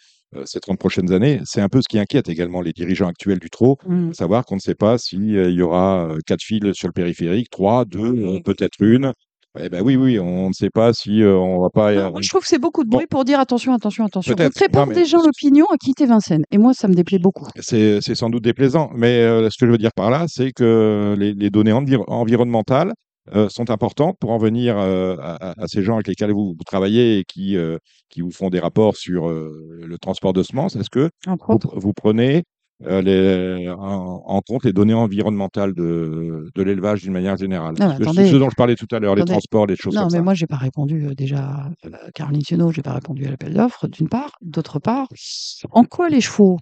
ces 0.46 0.60
30 0.60 0.78
prochaines 0.80 1.12
années. 1.14 1.40
C'est 1.46 1.62
un 1.62 1.70
peu 1.70 1.80
ce 1.82 1.88
qui 1.90 2.00
inquiète 2.00 2.30
également 2.30 2.62
les 2.62 2.74
dirigeants 2.74 3.08
actuels 3.08 3.40
du 3.40 3.50
trot, 3.50 3.78
Mmh. 3.88 4.14
savoir 4.14 4.46
qu'on 4.46 4.56
ne 4.56 4.60
sait 4.60 4.76
pas 4.76 4.98
si, 4.98 5.18
heu, 5.36 5.50
il 5.50 5.56
y 5.56 5.62
aura, 5.62 6.08
heu, 6.12 6.20
4 6.26 6.42
files 6.44 6.72
sur 6.74 6.88
le 6.88 6.94
périphérique, 6.94 7.50
3, 7.50 7.86
2, 7.86 8.16
heu, 8.16 8.40
peut-être 8.44 8.74
1. 8.82 9.14
Eh 9.58 9.70
bah, 9.70 9.78
oui, 9.82 9.96
oui, 9.96 10.20
on 10.20 10.50
ne 10.50 10.54
sait 10.54 10.70
pas 10.70 10.92
si, 10.92 11.22
heu, 11.22 11.38
on 11.38 11.62
va 11.62 11.70
pas 11.70 11.94
Non, 11.94 12.12
moi, 12.12 12.22
je 12.22 12.28
trouve 12.28 12.42
que 12.42 12.48
c'est 12.48 12.60
beaucoup 12.60 12.84
de 12.84 12.90
bon. 12.90 12.98
bruit 12.98 13.08
pour 13.08 13.24
dire: 13.24 13.40
«Attention, 13.40 13.74
attention, 13.74 14.04
attention». 14.06 14.34
Vous 14.36 14.44
mais 14.88 14.94
des 14.96 15.06
gens 15.06 15.22
l'opinion 15.24 15.66
à 15.72 15.78
quitter 15.78 16.06
Vincennes 16.06 16.44
et 16.52 16.58
moi, 16.58 16.74
ça 16.74 16.90
me 16.90 16.94
déplaît 16.94 17.20
beaucoup. 17.20 17.48
C'est 17.60 18.02
sans 18.16 18.30
doute 18.30 18.44
déplaisant, 18.44 18.90
mais 18.96 19.22
ce 19.50 19.58
que 19.58 19.66
je 19.66 19.72
veux 19.72 19.78
dire 19.78 19.92
par 19.96 20.10
là, 20.10 20.26
c'est 20.28 20.52
que 20.52 21.16
les 21.18 21.34
les 21.34 21.50
données 21.50 21.72
envir 21.72 22.02
environnementales, 22.08 22.92
heu, 23.34 23.49
sont 23.49 23.69
importantes 23.71 24.17
pour 24.19 24.32
en 24.32 24.38
venir, 24.38 24.78
heu, 24.78 25.17
à 25.19 25.67
ces 25.67 25.82
gens 25.84 25.95
avec 25.95 26.07
lesquels 26.07 26.32
vous 26.32 26.53
vous 26.57 26.63
travaillez 26.65 27.19
et 27.19 27.23
qui, 27.26 27.55
heu, 27.55 27.80
qui 28.09 28.21
vous 28.21 28.32
font 28.32 28.49
des 28.49 28.59
rapports 28.59 28.95
sur, 28.97 29.30
le 29.30 29.97
transport 29.99 30.34
de 30.34 30.43
semences. 30.43 30.76
Est-ce 30.76 30.89
que 30.89 31.09
vous 31.49 31.93
prenez, 31.93 32.43
les 32.82 33.69
en 33.69 34.21
en 34.26 34.41
compte 34.41 34.65
les 34.65 34.73
données 34.73 34.93
environnementales 34.93 35.73
de 35.73 36.49
de 36.53 36.63
l'élevage 36.63 37.01
d'une 37.03 37.13
manière 37.13 37.38
générale? 37.38 37.76
Non, 37.80 37.88
mais 38.13 38.26
Ce 38.26 38.36
dont 38.36 38.49
je 38.49 38.55
parlais 38.55 38.76
tout 38.76 38.88
à 38.91 38.99
l'heure, 38.99 39.15
les 39.15 39.23
transports, 39.23 39.65
les 39.67 39.76
choses 39.76 39.95
Non, 39.95 40.01
comme 40.01 40.09
mais 40.09 40.17
ça. 40.17 40.21
moi, 40.21 40.34
j'ai 40.34 40.47
pas 40.47 40.57
répondu, 40.57 41.13
déjà, 41.15 41.69
Caroline 42.13 42.41
Thienaud, 42.41 42.71
j'ai 42.71 42.82
pas 42.82 42.93
répondu 42.93 43.26
à 43.26 43.32
l'appel 43.32 43.53
d'offres, 43.53 43.88
d'une 43.88 44.09
part. 44.09 44.32
D'autre 44.41 44.80
part, 44.80 45.07
en 45.71 45.84
quoi 45.86 46.09
les 46.09 46.21
chevaux? 46.21 46.57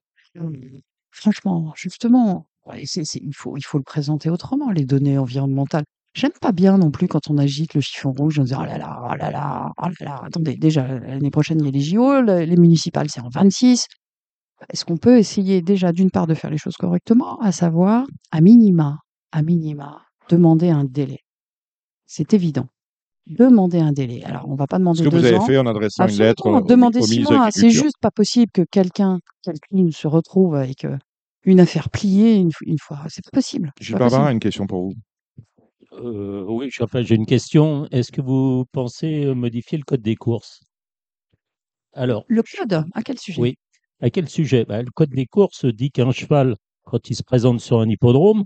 Franchement, 1.11 1.73
justement, 1.75 2.47
il 2.75 3.33
faut 3.33 3.57
il 3.57 3.63
faut 3.63 3.77
le 3.77 3.83
présenter 3.83 4.29
autrement, 4.29 4.71
les 4.71 4.85
données 4.85 5.17
environnementales. 5.17 5.85
J'aime 6.15 6.31
pas 6.39 6.51
bien 6.51 6.77
non 6.77 6.91
plus 6.91 7.07
quand 7.07 7.29
on 7.29 7.37
agite 7.39 7.73
le 7.73 7.81
chiffon 7.81 8.11
rouge 8.11 8.37
en 8.39 8.43
disant: 8.43 8.59
«Oh 8.61 8.65
là 8.65 8.77
là, 8.77 9.01
oh 9.11 9.15
là 9.15 9.31
là, 9.31 9.71
oh 9.81 9.87
là 9.99 10.05
là, 10.05 10.21
attendez, 10.23 10.55
déjà, 10.57 10.87
l'année 10.87 11.31
prochaine, 11.31 11.59
il 11.59 11.65
y 11.65 11.69
a 11.69 11.71
les 11.71 11.79
JO, 11.81 12.21
le 12.21 12.43
les 12.45 12.55
municipales, 12.57 13.09
c'est 13.09 13.21
en 13.21 13.29
26». 13.29 13.87
Est-ce 14.71 14.85
qu'on 14.85 14.97
peut 14.97 15.17
essayer 15.19 15.61
déjà, 15.61 15.91
d'une 15.91 16.11
part, 16.11 16.27
de 16.27 16.35
faire 16.35 16.51
les 16.51 16.57
choses 16.59 16.75
correctement, 16.77 17.39
à 17.41 17.51
savoir, 17.51 18.05
à 18.31 18.41
minima, 18.41 18.99
à 19.31 19.41
minima, 19.43 20.01
demander 20.29 20.69
un 20.69 20.85
délai? 20.85 21.19
C'est 22.07 22.33
évident. 22.33 22.67
Demander 23.27 23.79
un 23.79 23.93
délai. 23.93 24.23
Alors, 24.25 24.45
on 24.49 24.55
va 24.55 24.67
pas 24.67 24.77
Ce 24.77 24.79
demander 24.79 25.03
que 25.03 25.09
vous 25.09 25.21
2 25.21 25.25
avez 25.27 25.37
ans. 25.37 25.45
fait 25.45 25.57
en 25.57 25.65
adressant 25.67 26.07
une 26.07 26.17
lettre, 26.17 26.47
Absolument, 26.47 26.59
au 26.59 26.63
demander 26.67 26.99
au 26.99 27.03
6 27.03 27.11
ministre 27.11 27.31
de 27.33 27.37
mois. 27.37 27.51
C'est 27.51 27.69
juste 27.71 27.97
pas 28.01 28.11
possible 28.11 28.51
que 28.53 28.63
quelqu'un 28.71 29.19
quelqu'une 29.43 29.91
se 29.91 30.07
retrouve 30.07 30.55
avec, 30.55 30.85
heu, 30.85 30.97
une 31.45 31.59
affaire 31.59 31.89
pliée 31.89 32.35
une 32.35 32.51
une 32.65 32.79
fois. 32.81 32.99
C'est 33.09 33.23
pas 33.25 33.31
possible, 33.33 33.71
Gilles 33.81 33.93
pas 33.95 33.99
Barbarin 33.99 34.23
a 34.23 34.25
possible. 34.27 34.33
une 34.33 34.39
question 34.39 34.67
pour 34.67 34.83
vous. 34.83 34.93
Heu, 35.97 36.45
oui, 36.49 36.69
enfin, 36.81 37.01
j'ai 37.01 37.15
une 37.15 37.25
question. 37.25 37.87
Est-ce 37.91 38.11
que 38.11 38.21
vous 38.21 38.65
pensez, 38.71 39.25
heu, 39.25 39.33
modifier 39.33 39.77
le 39.77 39.83
code 39.83 40.01
des 40.01 40.15
courses? 40.15 40.61
Alors, 41.93 42.25
Le 42.27 42.41
code? 42.43 42.85
À 42.93 43.01
quel 43.03 43.17
sujet? 43.19 43.41
oui. 43.41 43.55
À 44.01 44.09
quel 44.09 44.27
sujet? 44.29 44.65
Bah, 44.65 44.81
le 44.81 44.91
code 44.91 45.11
des 45.11 45.25
courses 45.25 45.65
dit 45.65 45.91
qu'un 45.91 46.11
cheval, 46.11 46.55
quand 46.83 47.09
il 47.09 47.15
se 47.15 47.23
présente 47.23 47.61
sur 47.61 47.79
un 47.79 47.87
hippodrome, 47.89 48.43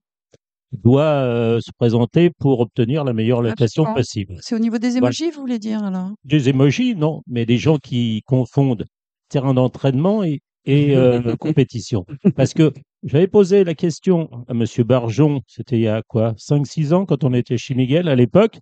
doit, 0.73 1.23
heu, 1.25 1.61
se 1.61 1.71
présenter 1.77 2.31
pour 2.39 2.59
obtenir 2.61 3.03
la 3.05 3.13
meilleure 3.13 3.41
location 3.41 3.83
Absolument. 3.83 3.95
possible. 3.95 4.35
C'est 4.41 4.55
au 4.55 4.59
niveau 4.59 4.77
des 4.79 4.97
émojis, 4.97 5.31
vous 5.31 5.41
voulez 5.41 5.59
dire, 5.59 5.83
alors? 5.83 6.11
Des 6.25 6.49
émojis, 6.49 6.95
non, 6.95 7.21
mais 7.27 7.45
des 7.45 7.57
gens 7.57 7.77
qui 7.77 8.21
confondent 8.27 8.85
terrain 9.29 9.53
d'entraînement 9.55 10.23
et 10.23 10.41
et 10.67 10.95
heu, 10.95 11.35
compétition. 11.39 12.05
Parce 12.35 12.53
que 12.53 12.73
j'avais 13.03 13.27
posé 13.27 13.63
la 13.65 13.75
question 13.75 14.29
à 14.47 14.53
monsieur 14.53 14.83
Barjon, 14.85 15.41
c'était 15.47 15.77
il 15.77 15.83
y 15.83 15.89
a 15.89 16.03
quoi? 16.07 16.35
5-6 16.37 16.93
ans 16.93 17.05
quand 17.07 17.23
on 17.25 17.33
était 17.33 17.57
chez 17.57 17.75
Miguel 17.75 18.09
à 18.09 18.15
l'époque, 18.15 18.59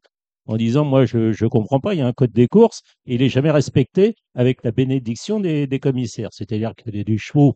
en 0.48 0.58
disant: 0.58 0.86
«Moi, 0.86 1.06
je 1.06 1.34
je 1.34 1.46
comprends 1.48 1.80
pas, 1.82 1.94
il 1.96 2.00
y 2.00 2.02
a 2.02 2.08
un 2.08 2.14
code 2.14 2.32
des 2.34 2.48
courses 2.48 2.82
et 3.08 3.16
il 3.16 3.22
est 3.24 3.30
jamais 3.30 3.52
respecté 3.52 4.16
avec 4.36 4.64
la 4.64 4.72
bénédiction 4.72 5.40
des 5.42 5.68
des 5.68 5.80
commissaires». 5.80 6.30
C'est-à-dire 6.34 6.74
qu'il 6.76 6.96
y 6.96 7.02
a 7.02 7.04
des 7.04 7.18
chevaux 7.18 7.56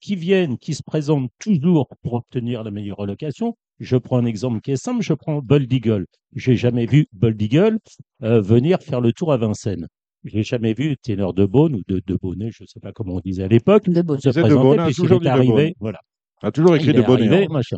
qui 0.00 0.16
viennent, 0.16 0.58
qui 0.58 0.74
se 0.74 0.82
présentent 0.82 1.30
toujours 1.40 1.88
pour 2.02 2.14
obtenir 2.14 2.62
la 2.64 2.70
meilleure 2.70 3.00
allocation. 3.00 3.56
Je 3.80 3.96
prends 3.96 4.18
un 4.18 4.26
exemple 4.26 4.60
qui 4.60 4.72
est 4.72 4.76
simple, 4.76 5.02
je 5.02 5.14
prends 5.14 5.40
Bold 5.42 5.72
Eagle. 5.72 6.06
J'ai 6.34 6.56
jamais 6.56 6.86
vu 6.86 7.06
Bold 7.12 7.40
Eagle, 7.42 7.78
heu, 8.22 8.40
venir 8.40 8.80
faire 8.82 9.00
le 9.00 9.12
tour 9.12 9.32
à 9.32 9.36
Vincennes. 9.36 9.88
J'ai 10.24 10.42
jamais 10.42 10.74
vu 10.74 10.96
Ténor 10.96 11.32
de 11.32 11.46
Beaune 11.46 11.76
ou 11.76 11.82
de 11.86 12.02
de 12.06 12.18
Bonnet, 12.20 12.50
je 12.52 12.64
sais 12.66 12.80
pas 12.80 12.92
comment 12.92 13.14
on 13.16 13.20
disait 13.20 13.44
à 13.44 13.48
l'époque, 13.48 13.88
De 13.88 14.02
Beaune. 14.02 14.20
se 14.20 14.32
C'est 14.32 14.42
de 14.42 14.54
présenter 14.54 14.62
Beaune, 14.62 14.80
a 14.80 14.84
puisqu'il 14.86 15.02
toujours 15.02 15.16
est 15.16 15.20
dit 15.20 15.30
de 15.30 15.30
Beaune. 15.36 15.58
arrivé 15.58 15.74
voilà. 15.80 16.00
A 16.42 16.50
toujours 16.50 16.74
écrit 16.76 16.88
Il 16.88 16.94
de 16.94 17.02
Bonnet, 17.02 17.26
arrivé, 17.28 17.44
hein. 17.44 17.48
machin. 17.52 17.76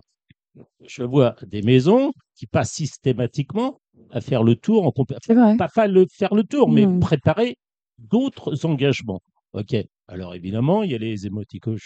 Je 0.87 1.03
vois 1.03 1.37
des 1.47 1.63
maisons 1.63 2.13
qui 2.35 2.47
passent 2.47 2.73
systématiquement 2.73 3.81
à 4.11 4.21
faire 4.21 4.43
le 4.43 4.57
tour 4.57 4.87
en 4.87 4.91
compé 4.91 5.15
C'est 5.25 5.35
vrai. 5.35 5.57
pas 5.57 5.69
pas 5.69 5.87
le 5.87 6.07
faire 6.13 6.35
le 6.35 6.45
tour, 6.45 6.71
mais 6.71 6.87
Mmh. 6.87 7.01
préparer 7.01 7.57
d'autres 7.99 8.65
engagements. 8.67 9.21
OK. 9.53 9.77
Alors 10.09 10.35
évidemment, 10.35 10.83
il 10.83 10.91
y 10.91 10.95
a 10.95 10.99
les 10.99 11.27
émoticônes 11.27 11.79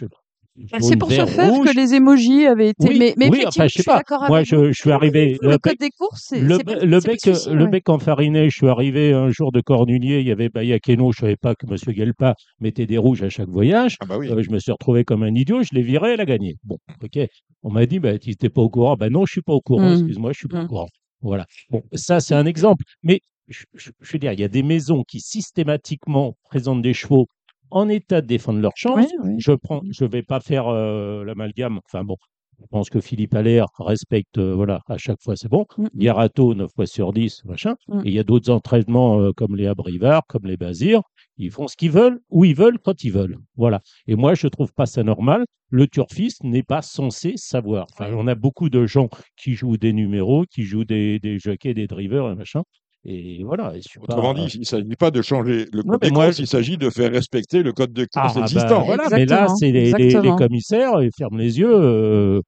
c'est 0.80 0.96
jaune, 0.96 0.96
pour 0.96 1.12
ce 1.12 1.12
faire 1.12 1.28
rouge. 1.28 1.70
que 1.70 1.70
les 1.76 1.94
émojis 1.94 2.46
avaient 2.46 2.68
été 2.70 2.88
Oui, 2.88 2.94
mais 2.94 3.14
mais 3.16 3.30
oui, 3.30 3.44
enfin, 3.46 3.66
je 3.66 3.74
je 3.74 3.74
sais 3.76 3.82
suis 3.82 3.84
pas. 3.84 4.00
d'accord 4.00 4.22
Moi, 4.26 4.42
avec 4.42 4.44
je 4.44 4.72
je 4.72 4.80
suis 4.80 4.90
arrivé 4.90 5.38
le 5.40 5.52
le 5.52 5.58
code 5.58 5.76
bec 5.76 5.78
des 5.78 5.90
courses, 5.90 6.24
c'est 6.28 6.48
le 6.48 6.58
c'est 6.58 6.64
pas 6.64 6.76
c'est 6.98 7.08
bec, 7.08 7.20
le 7.22 7.22
heu, 7.28 7.42
souci, 7.42 7.54
le 7.54 7.66
ouais. 7.66 7.68
bec 7.68 7.88
enfariné, 7.88 8.50
je 8.50 8.56
suis 8.56 8.68
arrivé 8.68 9.12
un 9.12 9.30
jour 9.30 9.52
de 9.52 9.60
Cornoulier, 9.60 10.20
il 10.20 10.26
y 10.26 10.32
avait 10.32 10.48
Baïa-Keno, 10.50 11.12
je 11.12 11.18
savais 11.20 11.36
pas 11.36 11.54
que 11.54 11.66
monsieur 11.66 11.92
Guelpas 11.92 12.34
mettait 12.60 12.86
des 12.86 12.98
rouges 12.98 13.22
à 13.22 13.30
chaque 13.30 13.48
voyage. 13.48 13.98
Ah 14.00 14.06
bah 14.06 14.16
oui. 14.18 14.30
Heu, 14.30 14.42
je 14.42 14.50
me 14.50 14.58
suis 14.58 14.72
retrouvé 14.72 15.04
comme 15.04 15.22
un 15.24 15.34
idiot, 15.34 15.62
je 15.62 15.70
l'ai 15.74 15.82
viré, 15.82 16.12
elle 16.14 16.20
a 16.20 16.26
gagné. 16.26 16.56
Bon, 16.64 16.78
OK. 17.02 17.18
On 17.62 17.70
m'a 17.70 17.86
dit: 17.86 18.00
«Bah, 18.00 18.18
tu 18.18 18.30
étais 18.30 18.50
pas 18.50 18.62
au 18.62 18.70
courant». 18.70 18.96
«Bah 18.96 19.10
non, 19.10 19.26
je 19.26 19.32
suis 19.32 19.42
pas 19.42 19.54
au 19.54 19.60
courant, 19.62 19.92
Mmh. 19.92 19.92
excuse-moi, 19.92 20.32
je 20.32 20.38
suis 20.38 20.48
pas 20.48 20.58
au 20.58 20.64
Mmh. 20.64 20.68
courant». 20.68 20.88
Voilà. 21.22 21.46
Bon, 21.70 21.82
ça, 21.94 22.20
c'est 22.20 22.34
un 22.34 22.46
exemple. 22.46 22.84
Mais 23.02 23.20
je 23.48 23.64
je 23.74 23.90
je 24.00 24.12
veux 24.12 24.18
dire, 24.18 24.32
il 24.32 24.40
y 24.40 24.44
a 24.44 24.48
des 24.48 24.62
maisons 24.62 25.04
qui 25.04 25.20
systématiquement 25.20 26.36
présentent 26.44 26.82
des 26.82 26.94
chevaux 26.94 27.28
en 27.70 27.88
état 27.88 28.20
de 28.20 28.26
défendre 28.26 28.60
leur 28.60 28.72
chance. 28.76 29.06
Je 29.38 29.52
prends 29.52 29.82
je 29.90 30.04
vais 30.04 30.22
pas 30.22 30.40
faire, 30.40 30.68
heu, 30.70 31.24
l'amalgame, 31.24 31.80
enfin 31.86 32.04
bon, 32.04 32.16
je 32.60 32.66
pense 32.70 32.88
que 32.90 33.00
Philippe 33.00 33.34
Allaire 33.34 33.66
respecte, 33.78 34.38
heu, 34.38 34.52
voilà, 34.52 34.80
à 34.88 34.96
chaque 34.98 35.20
fois, 35.22 35.36
c'est 35.36 35.48
bon. 35.48 35.66
Garato, 35.94 36.54
9 36.54 36.70
fois 36.74 36.86
sur 36.86 37.12
10, 37.12 37.44
machin. 37.44 37.74
Mmh. 37.88 38.00
Et 38.04 38.08
il 38.08 38.14
y 38.14 38.18
a 38.18 38.24
d'autres 38.24 38.50
entraînements, 38.50 39.20
heu, 39.20 39.32
comme 39.32 39.56
les 39.56 39.66
Abrivard, 39.66 40.22
comme 40.28 40.46
les 40.46 40.56
Bazir. 40.56 41.00
Ils 41.36 41.50
font 41.50 41.66
ce 41.66 41.76
qu'ils 41.76 41.90
veulent, 41.90 42.20
où 42.30 42.44
ils 42.44 42.54
veulent, 42.54 42.78
quand 42.78 43.02
ils 43.02 43.10
veulent. 43.12 43.38
Voilà. 43.56 43.80
Et 44.06 44.14
moi, 44.14 44.34
je 44.34 44.46
trouve 44.46 44.72
pas 44.72 44.86
ça 44.86 45.02
normal. 45.02 45.44
Le 45.70 45.88
turfiste 45.88 46.44
n'est 46.44 46.62
pas 46.62 46.82
censé 46.82 47.32
savoir. 47.36 47.86
Enfin, 47.92 48.12
on 48.14 48.28
a 48.28 48.36
beaucoup 48.36 48.70
de 48.70 48.86
gens 48.86 49.08
qui 49.36 49.54
jouent 49.54 49.76
des 49.76 49.92
numéros, 49.92 50.44
qui 50.48 50.62
jouent 50.62 50.84
des 50.84 51.18
des 51.18 51.38
jockeys, 51.40 51.74
des 51.74 51.88
drivers 51.88 52.30
et 52.30 52.34
machin. 52.36 52.62
Et 53.06 53.44
voilà, 53.44 53.74
et 53.76 53.82
je 53.82 53.88
suis 53.88 54.00
Autrement 54.00 54.32
pas 54.32 54.40
dit, 54.40 54.56
il 54.60 54.66
s'agit 54.66 54.96
pas 54.96 55.10
de 55.10 55.20
changer 55.20 55.66
le 55.72 55.82
code 55.82 56.00
des 56.00 56.10
moi 56.10 56.26
courses, 56.26 56.38
il 56.38 56.46
s'agit 56.46 56.78
de 56.78 56.88
faire 56.88 57.12
respecter 57.12 57.62
le 57.62 57.72
code 57.72 57.92
de 57.92 58.04
course 58.04 58.32
Ah 58.36 58.40
bah, 58.40 58.40
existant. 58.42 58.82
voilà, 58.82 59.08
mais 59.10 59.26
là, 59.26 59.46
c'est 59.48 59.72
les 59.72 59.92
les 59.92 59.92
les 59.92 60.04
exactement. 60.04 60.36
commissaires, 60.36 61.02
ils 61.02 61.10
ferment 61.16 61.36
les 61.36 61.58
yeux, 61.58 61.70
heu 61.70 62.42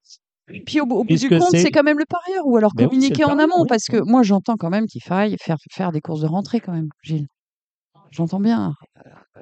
Puis 0.65 0.81
au 0.81 0.87
bout 0.87 0.97
au 0.97 1.05
bout 1.05 1.15
du 1.15 1.29
compte, 1.29 1.51
c'est 1.51 1.71
quand 1.71 1.83
même 1.83 1.99
le 1.99 2.07
parieur 2.07 2.47
ou 2.47 2.57
alors 2.57 2.73
mais 2.75 2.87
oui, 2.87 3.03
c'est 3.03 3.11
le 3.11 3.17
communiquer 3.17 3.25
en 3.25 3.39
amont 3.39 3.63
oui, 3.63 3.69
parce 3.69 3.85
que 3.85 3.99
moi, 3.99 4.23
j'entends 4.23 4.57
quand 4.57 4.71
même 4.71 4.87
qu'il 4.87 5.03
faille 5.03 5.37
faire 5.39 5.59
faire 5.71 5.93
des 5.93 6.01
courses 6.01 6.23
de 6.23 6.27
rentrée 6.27 6.61
quand 6.61 6.73
même, 6.73 6.89
Gilles. 7.03 7.27
J'entends 8.11 8.41
bien. 8.41 8.73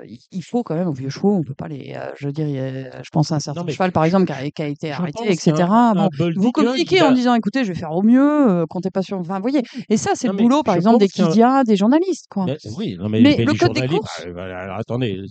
Heu, 0.01 0.07
il 0.33 0.43
faut 0.43 0.63
quand 0.63 0.75
même 0.75 0.89
aux 0.89 0.93
vieux 0.93 1.11
chevaux, 1.11 1.35
on 1.35 1.43
peut 1.43 1.55
pas 1.55 1.69
les, 1.69 1.95
heu, 1.95 2.13
je 2.17 2.27
veux 2.27 2.33
dire, 2.33 2.47
a 2.63 3.03
je 3.03 3.11
pense 3.13 3.33
à 3.33 3.37
un 3.37 3.41
certain 3.41 3.67
cheval, 3.69 3.93
par 3.93 4.05
exemple, 4.05 4.27
qui 4.27 4.33
a 4.33 4.51
qui 4.51 4.63
a 4.63 4.67
été 4.69 4.91
arrêté 4.93 5.33
et 5.33 5.37
pense 5.37 5.41
qu'un 5.41 5.65
cetera. 5.65 5.95
un 5.95 5.95
Bon, 5.95 6.11
Bold 6.11 6.37
vous 6.37 6.53
communiquez 6.53 7.03
en 7.03 7.13
disant: 7.13 7.35
«Écoutez, 7.35 7.65
je 7.65 7.73
vais 7.73 7.79
faire 7.79 7.93
au 7.93 8.03
mieux, 8.03 8.21
heu, 8.63 8.67
comptez 8.69 8.91
pas 8.91 9.03
sur» 9.03 9.19
enfin, 9.19 9.37
vous 9.37 9.43
voyez? 9.43 9.63
Et 9.89 9.97
ça, 9.97 10.13
c'est 10.15 10.29
le 10.29 10.35
boulot, 10.35 10.63
par 10.63 10.75
exemple, 10.75 10.99
des 10.99 11.09
Kidia, 11.09 11.65
des 11.65 11.77
journalistes, 11.77 12.27
quoi. 12.31 12.47
Mais 12.47 12.59
oui, 12.65 12.97
non, 12.99 13.09
mais 13.09 13.21
Mais 13.21 13.37
mais 13.37 13.47
le 13.47 13.55
les 13.55 13.55
code 13.55 13.73
des 13.73 13.83
courses 13.83 14.27
bah, 14.27 14.33
bah, 14.35 14.59
alors 14.59 14.77
attendez, 14.77 15.23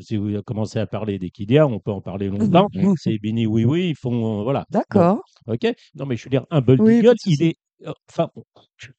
si 0.00 0.16
vous 0.16 0.42
commencez 0.42 0.78
à 0.78 0.86
parler 0.86 1.18
des 1.18 1.30
Kidia, 1.30 1.66
on 1.66 1.80
peut 1.80 1.90
en 1.90 2.02
parler 2.02 2.28
longtemps. 2.28 2.68
C'est 2.96 3.18
Bini 3.18 3.46
Oui 3.46 3.64
Oui, 3.64 3.88
ils 3.90 3.96
font, 3.96 4.40
heu, 4.40 4.42
voilà. 4.42 4.66
Bon, 4.90 5.06
D'accord. 5.08 5.22
OK. 5.46 5.66
Non, 5.94 6.04
mais 6.06 6.16
je 6.16 6.24
veux 6.24 6.30
dire, 6.30 6.44
un 6.50 6.60
Bold 6.60 6.82
Oui, 6.82 7.02
il 7.24 7.42
est, 7.42 7.56
heu, 7.86 7.92
enfin, 8.10 8.28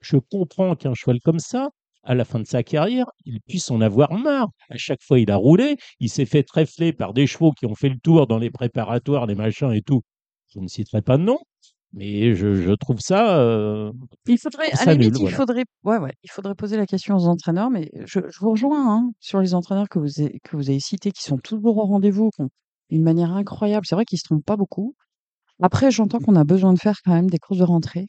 je 0.02 0.18
comprends 0.18 0.76
qu'un 0.76 0.94
cheval 0.96 1.20
comme 1.24 1.40
ça, 1.40 1.70
à 2.04 2.16
la 2.16 2.26
fin 2.26 2.40
de 2.40 2.46
sa 2.48 2.64
carrière, 2.64 3.06
il 3.26 3.40
puisse 3.42 3.70
en 3.72 3.82
avoir 3.82 4.14
marre. 4.14 4.50
À 4.70 4.78
chaque 4.78 5.02
fois, 5.04 5.20
il 5.20 5.32
a 5.32 5.36
roulé, 5.38 5.78
il 6.00 6.10
s'est 6.10 6.26
fait 6.26 6.44
tréfler 6.44 6.94
par 6.94 7.14
des 7.14 7.28
chevaux 7.28 7.52
qui 7.52 7.66
ont 7.66 7.76
fait 7.76 7.90
le 7.90 8.00
tour 8.00 8.28
dans 8.28 8.38
les 8.40 8.52
préparatoires, 8.52 9.26
les 9.28 9.36
machins 9.36 9.72
et 9.74 9.82
tout. 9.82 10.02
Je 10.54 10.60
ne 10.60 10.68
citerai 10.68 11.02
pas 11.02 11.18
de 11.18 11.24
nom, 11.24 11.38
mais 11.94 12.36
je 12.36 12.54
je 12.56 12.72
trouve 12.74 13.00
ça, 13.00 13.40
heu, 13.42 13.92
Il 14.28 14.38
faudrait 14.40 14.72
à 14.78 14.88
nul, 14.88 15.18
il 15.18 15.30
voilà. 15.30 15.32
faudrait 15.32 15.66
ouais, 15.84 15.98
ouais, 15.98 16.14
il 16.24 16.30
faudrait 16.32 16.56
poser 16.56 16.78
la 16.78 16.86
question 16.88 17.16
aux 17.16 17.26
entraîneurs, 17.28 17.70
mais 17.70 17.90
je 18.06 18.20
je 18.30 18.40
vous 18.40 18.52
rejoins, 18.52 18.92
hein, 18.96 19.12
sur 19.20 19.40
les 19.40 19.54
entraîneurs 19.54 19.90
que 19.90 20.00
vous 20.00 20.20
avez 20.22 20.40
que 20.44 20.56
vous 20.56 20.70
avez 20.70 20.80
cités, 20.80 21.12
qui 21.12 21.22
sont 21.24 21.38
toujours 21.38 21.78
au 21.78 21.86
rendez-vous, 21.86 22.30
qui 22.32 22.42
ont 22.44 22.50
une 22.90 23.04
manière 23.04 23.32
incroyable. 23.34 23.86
C'est 23.88 23.96
vrai 23.96 24.06
qu'ils 24.06 24.20
se 24.20 24.24
trompent 24.26 24.46
pas 24.46 24.58
beaucoup. 24.58 24.96
Après, 25.62 25.92
j'entends 25.92 26.20
qu'on 26.20 26.36
a 26.38 26.44
besoin 26.46 26.74
de 26.74 26.80
faire 26.80 26.98
quand 27.06 27.14
même 27.14 27.30
des 27.30 27.40
courses 27.40 27.60
de 27.60 27.66
rentrée. 27.66 28.08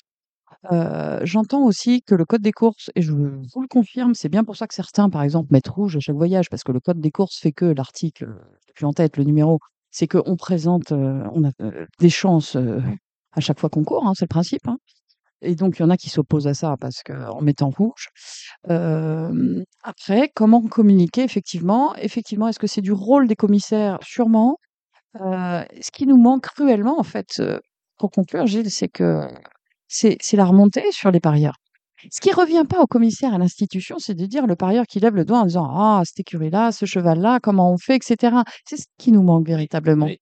J'entends 1.24 1.64
aussi 1.64 2.02
que 2.02 2.14
le 2.14 2.24
code 2.24 2.42
des 2.42 2.52
courses 2.52 2.90
et 2.94 3.02
je 3.02 3.12
vous 3.12 3.60
le 3.62 3.68
confirme, 3.68 4.14
c'est 4.14 4.28
bien 4.28 4.44
pour 4.44 4.56
ça 4.56 4.66
que 4.68 4.74
certains, 4.74 5.10
par 5.10 5.22
exemple, 5.22 5.48
mettent 5.52 5.68
rouge 5.68 5.96
à 5.96 6.00
chaque 6.00 6.16
voyage 6.16 6.48
parce 6.50 6.62
que 6.62 6.72
le 6.72 6.80
code 6.80 7.00
des 7.00 7.10
courses 7.10 7.38
fait 7.38 7.52
que 7.52 7.64
l'article, 7.64 8.24
heu, 8.26 8.36
j'ai 8.66 8.72
plus 8.74 8.86
en 8.86 8.92
tête 8.92 9.16
le 9.16 9.24
numéro, 9.24 9.58
c'est 9.90 10.06
qu'on 10.06 10.36
présente, 10.36 10.92
heu, 10.92 11.22
on 11.32 11.44
a, 11.44 11.50
heu, 11.60 11.86
des 11.98 12.10
chances, 12.10 12.56
à 13.32 13.40
chaque 13.40 13.58
fois 13.60 13.70
qu'on 13.70 13.84
court, 13.84 14.06
hein, 14.06 14.12
c'est 14.16 14.24
le 14.26 14.28
principe, 14.28 14.66
hein. 14.68 14.78
Et 15.42 15.54
donc 15.56 15.78
il 15.78 15.82
y 15.82 15.84
en 15.84 15.90
a 15.90 15.96
qui 15.98 16.10
s'opposent 16.10 16.48
à 16.48 16.54
ça 16.54 16.76
parce 16.80 17.02
qu'en 17.04 17.42
mettant 17.42 17.70
rouge. 17.70 18.08
Après, 19.84 20.30
comment 20.34 20.62
communiquer 20.68 21.22
effectivement? 21.24 21.94
Effectivement, 21.96 22.48
est-ce 22.48 22.58
que 22.60 22.66
c'est 22.68 22.80
du 22.82 22.92
rôle 22.92 23.28
des 23.28 23.36
commissaires? 23.36 23.98
Sûrement. 24.02 24.58
Ce 25.16 25.90
qui 25.92 26.06
nous 26.06 26.18
manque 26.18 26.44
cruellement, 26.44 26.98
en 27.00 27.04
fait, 27.04 27.42
pour 27.98 28.10
conclure, 28.12 28.46
Gilles, 28.48 28.70
c'est 28.70 28.88
que 28.88 29.28
c'est 29.92 30.36
la 30.36 30.44
remontée 30.44 30.84
sur 30.92 31.10
les 31.10 31.20
parieurs. 31.20 31.56
Ce 32.10 32.20
qui 32.20 32.32
revient 32.32 32.64
pas 32.68 32.80
aux 32.80 32.88
commissaires, 32.88 33.32
à 33.34 33.38
l'institution, 33.38 33.96
c'est 34.00 34.14
de 34.14 34.26
dire 34.26 34.48
le 34.48 34.56
parieur 34.56 34.86
qui 34.88 34.98
lève 34.98 35.14
le 35.14 35.24
doigt 35.24 35.38
en 35.38 35.46
disant: 35.46 35.68
«Ah, 35.70 36.02
cette 36.04 36.18
écurie-là, 36.18 36.72
ce 36.72 36.84
cheval-là, 36.84 37.38
comment 37.40 37.72
on 37.72 37.78
fait?» 37.78 37.96
et 37.96 38.00
cetera. 38.02 38.42
C'est 38.66 38.76
ce 38.76 38.86
qui 38.98 39.12
nous 39.12 39.22
manque 39.22 39.46
véritablement. 39.46 40.06
Mais 40.06 40.18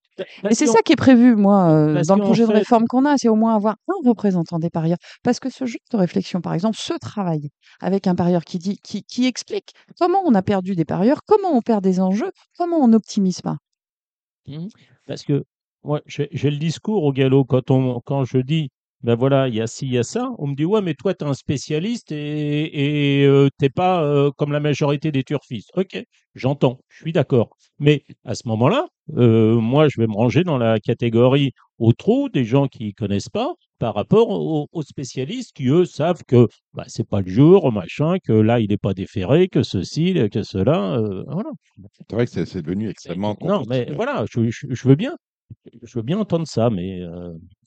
Et 0.50 0.54
c'est 0.54 0.66
ça 0.66 0.82
qui 0.82 0.92
est 0.92 0.96
prévu, 0.96 1.36
moi, 1.36 1.92
parce 1.94 2.06
dans 2.06 2.16
le 2.16 2.22
projet 2.22 2.46
de 2.46 2.52
réforme 2.52 2.86
qu'on 2.86 3.06
a, 3.06 3.16
c'est 3.16 3.28
au 3.28 3.34
moins 3.34 3.54
avoir 3.56 3.76
un 3.88 4.08
représentant 4.08 4.58
des 4.58 4.68
parieurs. 4.68 4.98
Parce 5.22 5.40
que 5.40 5.48
ce 5.48 5.64
genre 5.64 5.80
de 5.90 5.96
réflexion, 5.96 6.42
par 6.42 6.52
exemple, 6.52 6.76
ce 6.78 6.92
travail 6.98 7.48
avec 7.80 8.06
un 8.06 8.14
parieur 8.14 8.44
qui 8.44 8.58
dit 8.58 8.78
qui 8.82 9.02
qui 9.04 9.26
explique 9.26 9.70
comment 9.98 10.20
on 10.26 10.34
a 10.34 10.42
perdu 10.42 10.74
des 10.76 10.84
parieurs, 10.84 11.20
comment 11.26 11.56
on 11.56 11.62
perd 11.62 11.82
des 11.82 11.98
enjeux, 12.00 12.32
comment 12.58 12.76
on 12.76 12.88
n'optimise 12.88 13.40
pas. 13.40 13.56
Mmh 14.46 14.56
mh. 14.56 14.68
Parce 15.06 15.22
que 15.22 15.44
moi, 15.82 16.02
j'ai 16.04 16.28
j'ai 16.32 16.50
le 16.50 16.58
discours 16.58 17.04
au 17.04 17.12
galop 17.12 17.44
quand 17.44 17.70
on 17.70 18.00
quand 18.04 18.24
je 18.24 18.36
dis 18.38 18.68
ben 19.02 19.14
voilà, 19.14 19.48
il 19.48 19.54
y 19.54 19.60
a 19.60 19.66
ci, 19.66 19.86
il 19.86 19.92
y 19.92 19.98
a 19.98 20.02
ça. 20.02 20.30
On 20.38 20.46
me 20.48 20.54
dit, 20.54 20.64
ouais, 20.64 20.82
mais 20.82 20.94
toi, 20.94 21.14
tu 21.14 21.24
es 21.24 21.28
un 21.28 21.34
spécialiste 21.34 22.12
et, 22.12 23.20
et 23.22 23.26
euh, 23.26 23.48
t'es 23.58 23.70
pas 23.70 24.02
euh, 24.04 24.30
comme 24.36 24.52
la 24.52 24.60
majorité 24.60 25.10
des 25.12 25.24
turfistes. 25.24 25.70
Ok, 25.76 26.02
j'entends, 26.34 26.80
je 26.88 26.98
suis 27.02 27.12
d'accord. 27.12 27.56
Mais 27.78 28.04
à 28.24 28.34
ce 28.34 28.46
moment-là, 28.48 28.86
euh, 29.16 29.54
moi, 29.60 29.88
je 29.88 30.00
vais 30.00 30.06
me 30.06 30.12
ranger 30.14 30.44
dans 30.44 30.58
la 30.58 30.78
catégorie 30.80 31.52
au 31.78 31.92
trou 31.92 32.28
des 32.28 32.44
gens 32.44 32.66
qui 32.68 32.92
connaissent 32.92 33.30
pas 33.30 33.54
par 33.78 33.94
rapport 33.94 34.28
aux, 34.28 34.68
aux 34.70 34.82
spécialistes 34.82 35.52
qui, 35.54 35.68
eux, 35.68 35.86
savent 35.86 36.22
que 36.26 36.46
bah, 36.74 36.84
c'est 36.86 37.08
pas 37.08 37.22
le 37.22 37.28
jour, 37.30 37.72
machin, 37.72 38.16
que 38.22 38.32
là, 38.32 38.60
il 38.60 38.68
n'est 38.68 38.76
pas 38.76 38.92
déféré, 38.92 39.48
que 39.48 39.62
ceci, 39.62 40.14
que 40.30 40.42
cela. 40.42 40.98
euh, 40.98 41.24
voilà. 41.26 41.50
C'est 42.08 42.12
vrai 42.14 42.26
que 42.26 42.32
c'est 42.32 42.44
c'est 42.44 42.62
devenu 42.62 42.88
extrêmement 42.90 43.36
Non, 43.40 43.64
mais 43.68 43.86
voilà, 43.94 44.24
je, 44.30 44.50
je- 44.50 44.66
je 44.68 44.88
veux 44.88 44.96
bien. 44.96 45.16
Je 45.82 45.98
veux 45.98 46.02
bien 46.02 46.18
entendre 46.18 46.46
ça, 46.46 46.70
mais 46.70 47.00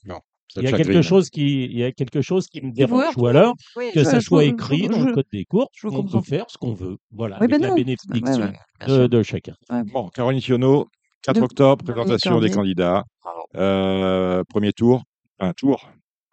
Ça 0.06 0.20
il 0.56 0.62
y 0.62 0.66
a 0.66 0.72
quelque 0.72 1.02
chose 1.02 1.30
qui, 1.30 1.64
il 1.64 1.76
y 1.78 1.84
a 1.84 1.92
quelque 1.92 2.20
chose 2.22 2.46
qui 2.46 2.60
me 2.62 2.70
dérange. 2.72 3.16
Ou 3.16 3.26
alors 3.26 3.54
Oui, 3.76 3.90
que 3.92 4.00
je- 4.00 4.04
ça 4.04 4.20
je 4.20 4.24
soit 4.24 4.44
écrit 4.44 4.84
je- 4.84 4.88
dans 4.92 5.04
le 5.04 5.12
code 5.14 5.26
des 5.32 5.44
cours, 5.44 5.68
je 5.74 5.88
on 5.88 6.04
peut 6.04 6.20
faire 6.20 6.46
ce 6.48 6.58
qu'on 6.58 6.74
veut. 6.74 6.96
Voilà, 7.10 7.36
Oui, 7.36 7.44
avec 7.46 7.50
ben 7.50 7.62
la 7.62 7.68
non. 7.70 7.74
bénédiction 7.74 8.12
Ouais, 8.14 8.44
ouais, 8.44 8.52
bien 8.86 9.08
de, 9.08 9.22
chacun. 9.22 9.54
Bon, 9.92 10.08
Caroline 10.10 10.40
Sionneau, 10.40 10.88
4 11.22 11.36
De- 11.40 11.44
octobre, 11.44 11.84
présentation 11.84 12.38
des 12.40 12.50
candidats. 12.50 13.04
Euh, 13.56 14.42
premier 14.48 14.72
tour, 14.72 15.02
un 15.40 15.52
tour, 15.52 15.90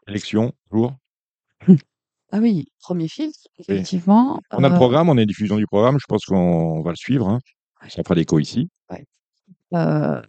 élection, 0.07 0.51
tour. 0.69 0.93
Ah 2.31 2.39
oui, 2.39 2.67
premier 2.79 3.07
filtre, 3.07 3.39
effectivement. 3.59 4.39
On 4.51 4.63
a 4.63 4.69
le 4.69 4.73
Euh, 4.73 4.77
programme, 4.77 5.09
on 5.09 5.17
a 5.17 5.21
une 5.21 5.27
diffusion 5.27 5.57
du 5.57 5.65
programme. 5.67 5.97
Je 5.99 6.05
pense 6.07 6.25
qu'on 6.25 6.81
va 6.81 6.91
le 6.91 6.95
suivre. 6.95 7.27
Hein. 7.27 7.39
Ça 7.89 8.03
fera 8.03 8.15
l'écho 8.15 8.39
ici. 8.39 8.69
euh, 9.73 10.21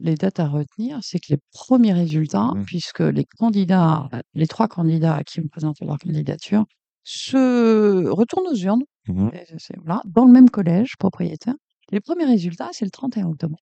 les 0.00 0.14
dates 0.16 0.40
à 0.40 0.48
retenir, 0.48 0.98
c'est 1.02 1.18
que 1.18 1.26
les 1.30 1.38
premiers 1.52 1.92
résultats, 1.92 2.52
Mhm. 2.54 2.64
puisque 2.66 3.00
les 3.00 3.24
candidats, 3.38 4.08
les 4.34 4.46
trois 4.46 4.68
candidats 4.68 5.22
qui 5.24 5.40
ont 5.40 5.48
présenté 5.48 5.84
leur 5.86 5.98
candidature, 5.98 6.64
se 7.04 8.06
retournent 8.08 8.48
aux 8.48 8.56
urnes, 8.56 8.84
et 9.32 9.44
voilà, 9.84 10.02
dans 10.06 10.24
le 10.26 10.32
même 10.32 10.50
collège 10.50 10.96
propriétaire. 10.98 11.54
Les 11.92 12.00
premiers 12.00 12.26
résultats, 12.26 12.68
c'est 12.72 12.84
le 12.84 12.90
31 12.90 13.26
octobre. 13.28 13.56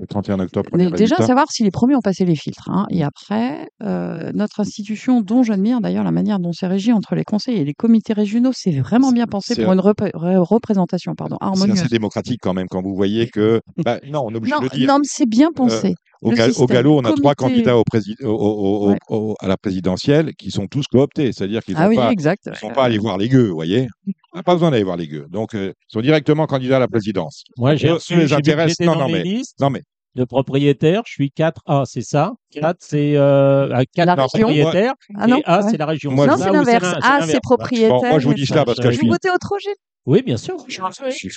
Le 0.00 0.06
31 0.06 0.40
octobre, 0.40 0.70
Mais 0.72 0.84
premier 0.86 0.96
déjà, 0.96 1.16
résultat. 1.16 1.26
savoir 1.26 1.46
si 1.52 1.62
les 1.62 1.70
premiers 1.70 1.94
ont 1.94 2.00
passé 2.00 2.24
les 2.24 2.34
filtres. 2.34 2.70
hein. 2.70 2.86
Et 2.90 3.02
après, 3.04 3.68
euh, 3.82 4.30
notre 4.34 4.60
institution, 4.60 5.20
dont 5.20 5.42
j'admire 5.42 5.82
d'ailleurs 5.82 6.04
la 6.04 6.10
manière 6.10 6.38
dont 6.38 6.52
c'est 6.54 6.66
régi 6.66 6.90
entre 6.92 7.14
les 7.14 7.24
conseils 7.24 7.58
et 7.58 7.64
les 7.66 7.74
comités 7.74 8.14
régionaux, 8.14 8.52
c'est 8.54 8.70
vraiment 8.70 9.12
bien 9.12 9.26
pensé 9.26 9.54
C'est- 9.54 9.62
pour 9.62 9.74
une 9.74 9.80
repré- 9.80 10.10
ré- 10.14 10.38
représentation 10.38 11.14
pardon, 11.14 11.36
C'est 11.40 11.46
harmonieuse. 11.46 11.80
assez 11.80 11.88
démocratique 11.90 12.40
quand 12.42 12.54
même 12.54 12.66
quand 12.70 12.80
vous 12.80 12.94
voyez 12.94 13.28
que. 13.28 13.60
Bah, 13.84 14.00
non, 14.08 14.22
on 14.26 14.30
est 14.32 14.36
obligé 14.36 14.54
Non, 14.54 14.60
de 14.60 14.64
le 14.64 14.70
dire. 14.70 14.88
non, 14.88 14.98
mais 15.00 15.04
c'est 15.06 15.28
bien 15.28 15.50
pensé. 15.52 15.94
Au, 16.22 16.30
galop, 16.66 16.98
on 16.98 17.04
a 17.04 17.12
trois 17.12 17.34
candidats 17.34 17.76
au 17.78 17.84
au- 18.24 18.88
Ouais. 18.90 19.34
à 19.40 19.48
la 19.48 19.56
présidentielle 19.56 20.32
qui 20.38 20.50
sont 20.50 20.66
tous 20.66 20.86
cooptés. 20.86 21.32
C'est-à-dire 21.32 21.62
qu'ils 21.62 21.76
Ah 21.78 21.84
ne 21.84 21.88
oui, 21.90 21.96
ils 21.96 22.56
sont 22.58 22.70
pas 22.70 22.84
allés 22.84 22.98
voir 22.98 23.18
les 23.18 23.28
gueux, 23.28 23.48
vous 23.48 23.54
voyez. 23.54 23.88
On 24.32 24.38
n'a 24.38 24.42
pas 24.42 24.54
besoin 24.54 24.70
d'aller 24.70 24.84
voir 24.84 24.96
les 24.96 25.08
gueux. 25.08 25.26
Donc, 25.28 25.54
euh, 25.54 25.72
ils 25.88 25.92
sont 25.92 26.00
directement 26.00 26.46
candidats 26.46 26.76
à 26.76 26.80
la 26.80 26.88
présidence. 26.88 27.44
Moi, 27.56 27.74
j'ai 27.76 27.90
reçu, 27.90 28.16
les 28.16 28.32
intéresse- 28.32 28.78
non, 28.80 28.94
non, 28.96 29.08
mais- 29.08 29.22
listes 29.22 29.58
Non, 29.60 29.70
mais 29.70 29.82
de 30.14 30.24
propriétaires. 30.24 31.02
Je 31.06 31.12
suis 31.12 31.30
4A, 31.30 31.84
c'est 31.84 32.02
ça 32.02 32.32
4, 32.52 32.76
c'est 32.80 33.16
euh, 33.16 33.72
à 33.74 33.84
4 33.86 34.06
La 34.06 34.16
Non, 34.16 34.26
région. 34.32 34.46
propriétaires. 34.48 34.94
Ah 35.16 35.26
non, 35.26 35.38
et 35.38 35.42
A, 35.46 35.62
ouais. 35.64 35.70
c'est 35.70 35.76
la 35.76 35.86
région. 35.86 36.10
Moi, 36.12 36.26
non, 36.26 36.36
je- 36.36 36.42
c'est 36.42 36.50
l'inverse. 36.52 36.94
Ah, 37.02 37.10
l'inverse 37.12 37.30
c'est 37.32 37.40
propriétaire. 37.42 37.90
bon, 37.90 38.08
moi, 38.08 38.18
je 38.20 38.26
vous 38.28 38.34
dis 38.34 38.46
ça 38.46 38.64
parce 38.64 38.78
que 38.78 38.84
ça, 38.84 38.90
je 38.90 38.96
Vous 38.96 39.00
suis, 39.02 39.08
votez 39.08 39.30
au 39.30 39.38
Trojet 39.38 39.70
Oui, 40.06 40.22
bien 40.22 40.36
sûr. 40.36 40.56
je 40.66 40.72
suis 41.12 41.30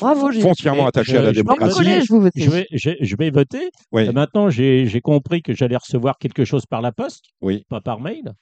Bravo, 0.00 0.32
foncièrement 0.40 0.86
attaché 0.86 1.16
à 1.16 1.22
la 1.22 1.32
démocratie. 1.32 2.00
vous. 2.08 2.28
Je 2.36 2.50
vais, 2.50 2.66
je, 2.72 2.90
je 3.00 3.16
vais 3.16 3.30
voter. 3.30 3.70
Oui, 3.92 4.08
Euh, 4.08 4.12
Maintenant, 4.12 4.50
j'ai 4.50 4.86
j'ai 4.86 5.00
compris 5.00 5.40
que 5.42 5.54
j'allais 5.54 5.76
recevoir 5.76 6.18
quelque 6.18 6.44
chose 6.44 6.66
par 6.66 6.82
la 6.82 6.92
poste, 6.92 7.24
oui. 7.40 7.64
pas 7.68 7.80
par 7.80 8.00
mail. 8.00 8.32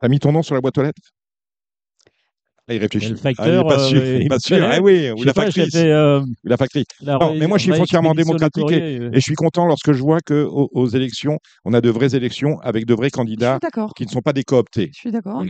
T'as 0.00 0.08
mis 0.08 0.18
ton 0.18 0.32
nom 0.32 0.42
sur 0.42 0.54
la 0.54 0.60
boîte 0.60 0.78
aux 0.78 0.82
lettres? 0.82 1.02
Là, 2.70 2.76
il 2.76 2.80
réfléchit. 2.80 3.12
Mais 3.12 3.14
le 3.14 3.20
Ah, 3.24 3.30
il 3.30 3.34
facteur, 3.36 3.64
est 3.64 3.68
pas 3.68 3.78
sûr. 3.80 4.00
euh, 4.00 4.18
il 4.20 4.28
pas 4.28 4.38
sûr. 4.38 4.68
Ah 4.70 4.80
oui, 4.80 5.10
ou 5.10 5.18
Je 5.18 5.24
la 5.26 5.32
sais 5.32 5.40
pas, 5.40 5.50
j'ai 5.50 5.62
factrice. 5.62 5.74
fait, 5.74 5.90
euh, 5.90 6.20
ou 6.20 6.24
la 6.44 6.56
factrice. 6.56 6.84
la 7.02 7.18
Non, 7.18 7.34
mais 7.34 7.48
moi, 7.48 7.58
je 7.58 7.64
suis 7.64 7.72
foncièrement 7.74 8.14
démocratique 8.14 8.70
euh. 8.70 9.10
Et 9.12 9.16
je 9.16 9.20
suis 9.20 9.34
content 9.34 9.66
lorsque 9.66 9.90
je 9.92 10.00
vois 10.00 10.20
que 10.20 10.46
aux, 10.48 10.86
élections, 10.86 11.38
on 11.64 11.74
a 11.74 11.80
de 11.80 11.90
vraies 11.90 12.14
élections 12.14 12.60
avec 12.60 12.86
de 12.86 12.94
vrais 12.94 13.10
candidats 13.10 13.58
qui 13.96 14.06
ne 14.06 14.10
sont 14.10 14.20
pas 14.20 14.32
des 14.32 14.44
cooptés. 14.44 14.90
Je 14.94 14.98
suis 15.00 15.10
d'accord. 15.10 15.42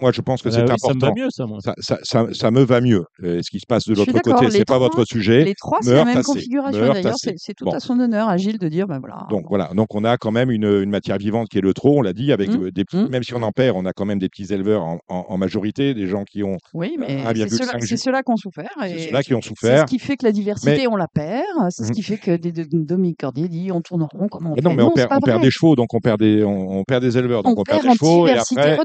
Moi, 0.00 0.12
je 0.12 0.20
pense 0.20 0.42
que 0.42 0.48
Ah 0.48 0.52
c'est 0.52 0.60
oui, 0.62 0.66
Ça 0.68 0.72
me 0.72 0.92
important. 0.94 1.06
va 1.06 1.12
mieux, 1.22 1.28
ça, 1.30 1.46
moi. 1.46 1.58
Ça, 1.62 1.74
ça, 1.78 1.98
ça- 2.02 2.26
ça 2.32 2.50
me 2.50 2.62
va 2.62 2.80
mieux. 2.80 3.04
Ce 3.22 3.50
qui 3.50 3.58
se 3.60 3.66
passe 3.66 3.86
de 3.86 3.94
l'autre 3.94 4.12
côté, 4.20 4.50
c'est 4.50 4.64
pas 4.64 4.78
votre 4.78 5.04
sujet. 5.04 5.44
Les 5.44 5.54
trois, 5.54 5.78
c'est 5.82 5.94
la 5.94 6.04
même 6.04 6.22
configuration. 6.22 6.92
D'ailleurs, 6.92 7.14
c'est 7.16 7.34
c'est 7.36 7.54
tout 7.54 7.64
Bon. 7.64 7.72
à 7.72 7.80
son 7.80 7.98
honneur 8.00 8.28
à 8.28 8.36
Gilles 8.36 8.58
de 8.58 8.68
dire, 8.68 8.86
ben 8.86 8.98
voilà. 9.00 9.26
Donc 9.30 9.44
voilà. 9.48 9.70
Donc 9.74 9.94
on 9.94 10.04
a 10.04 10.16
quand 10.16 10.30
même 10.30 10.50
une, 10.50 10.64
une 10.64 10.90
matière 10.90 11.18
vivante 11.18 11.48
qui 11.48 11.58
est 11.58 11.62
le 11.62 11.74
trot. 11.74 11.98
On 11.98 12.02
l'a 12.02 12.12
dit 12.12 12.32
avec 12.32 12.50
Mm. 12.50 12.64
euh, 12.66 12.70
des 12.70 12.84
petits- 12.84 12.96
Mm. 12.96 13.08
même 13.08 13.22
si 13.22 13.34
on 13.34 13.42
en 13.42 13.52
perd, 13.52 13.76
on 13.76 13.84
a 13.86 13.92
quand 13.92 14.04
même 14.04 14.18
des 14.18 14.28
petits 14.28 14.52
éleveurs 14.52 14.82
en, 14.82 14.98
en- 15.08 15.26
en 15.28 15.38
majorité, 15.38 15.94
des 15.94 16.06
gens 16.06 16.24
qui 16.24 16.42
ont. 16.42 16.56
Oui, 16.74 16.96
mais 16.98 17.06
c'est 17.08 17.48
ceux-là, 17.48 17.72
c'est 17.80 18.22
qui 18.24 18.30
ont 18.30 18.36
souffert. 18.36 18.68
C'est 18.82 18.98
ceux-là 18.98 19.22
qui 19.22 19.34
ont 19.34 19.40
C'est 19.42 19.48
souffert. 19.48 19.80
ce 19.80 19.84
qui 19.84 19.98
fait 19.98 20.16
que 20.16 20.24
la 20.26 20.32
diversité, 20.32 20.76
Mais- 20.78 20.86
on 20.86 20.96
la 20.96 21.08
perd. 21.08 21.44
C'est 21.70 21.84
ce 21.84 21.88
Mhm. 21.88 21.94
qui 21.94 22.02
fait 22.02 22.18
que 22.18 22.36
des, 22.36 22.52
des- 22.52 22.64
Dominique 22.70 23.18
Cordier 23.20 23.48
dit 23.48 23.70
on 23.72 23.80
tourne 23.80 24.02
rond 24.02 24.28
comme 24.28 24.46
on 24.46 24.54
non, 24.62 24.74
mais 24.74 24.82
on 24.82 24.92
c'est 24.96 25.06
perd, 25.08 25.42
des 25.42 25.50
chevaux, 25.50 25.74
donc 25.76 25.92
on 25.94 26.00
perd 26.00 26.20
des, 26.20 26.44
on, 26.44 26.78
on 26.78 26.84
perd 26.84 27.02
des 27.02 27.16
éleveurs, 27.18 27.42
donc 27.42 27.58
On, 27.58 27.62
perd, 27.62 27.82
des 27.82 27.88
chevaux, 27.94 28.22
en 28.24 28.26
et 28.26 28.32
après, 28.32 28.78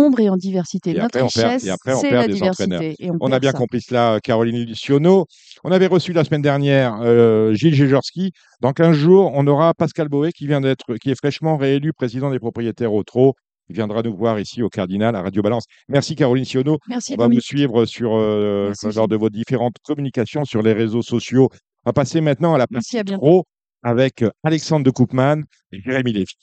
et 0.00 0.04
en 0.04 0.04
nombre 0.04 0.20
et 0.20 0.28
en 0.28 0.36
diversité. 0.36 0.90
et 0.90 0.94
Notre 0.94 1.04
après, 1.18 1.22
richesse, 1.22 1.62
c'est 1.62 2.10
la 2.10 2.26
des 2.26 2.42
entraîneurs. 2.42 2.80
diversité. 2.80 2.96
Et 2.98 3.10
on, 3.10 3.16
On 3.20 3.32
a 3.32 3.38
bien 3.40 3.52
ça. 3.52 3.58
compris 3.58 3.80
cela, 3.80 4.18
Caroline 4.22 4.64
Luciono. 4.64 5.26
On 5.64 5.72
avait 5.72 5.86
reçu 5.86 6.12
la 6.12 6.24
semaine 6.24 6.42
dernière 6.42 6.98
euh, 7.02 7.52
Gilles 7.54 7.74
Géjorski. 7.74 8.32
Dans 8.60 8.72
15 8.72 8.96
jours, 8.96 9.30
on 9.34 9.46
aura 9.46 9.74
Pascal 9.74 10.08
Boé 10.08 10.32
qui 10.32 10.46
vient 10.46 10.60
d'être, 10.60 10.96
qui 10.96 11.10
est 11.10 11.14
fraîchement 11.14 11.56
réélu 11.56 11.92
président 11.92 12.30
des 12.30 12.38
propriétaires 12.38 12.92
au 12.92 13.02
trot. 13.04 13.34
Il 13.68 13.74
viendra 13.76 14.02
nous 14.02 14.16
voir 14.16 14.40
ici 14.40 14.62
au 14.62 14.68
Cardinal 14.68 15.14
à 15.14 15.22
Radio 15.22 15.42
Balance. 15.42 15.64
Merci 15.88 16.16
Caroline 16.16 16.44
Sionneau. 16.44 16.78
Merci 16.88 17.14
On 17.16 17.22
va 17.22 17.28
vous 17.28 17.40
suivre 17.40 17.84
sur, 17.84 18.14
euh, 18.16 18.66
Merci, 18.68 18.86
lors 18.86 18.92
Gilles. 19.04 19.06
de 19.10 19.16
vos 19.16 19.30
différentes 19.30 19.76
communications 19.84 20.44
sur 20.44 20.60
les 20.62 20.72
réseaux 20.72 21.02
sociaux. 21.02 21.48
On 21.84 21.90
va 21.90 21.92
passer 21.92 22.20
maintenant 22.20 22.54
à 22.54 22.58
la 22.58 22.66
partie 22.66 23.02
pro 23.04 23.44
avec 23.82 24.24
Alexandre 24.42 24.84
de 24.84 24.90
Koopman 24.90 25.42
et 25.72 25.80
Jérémy 25.80 26.12
Lévy. 26.12 26.34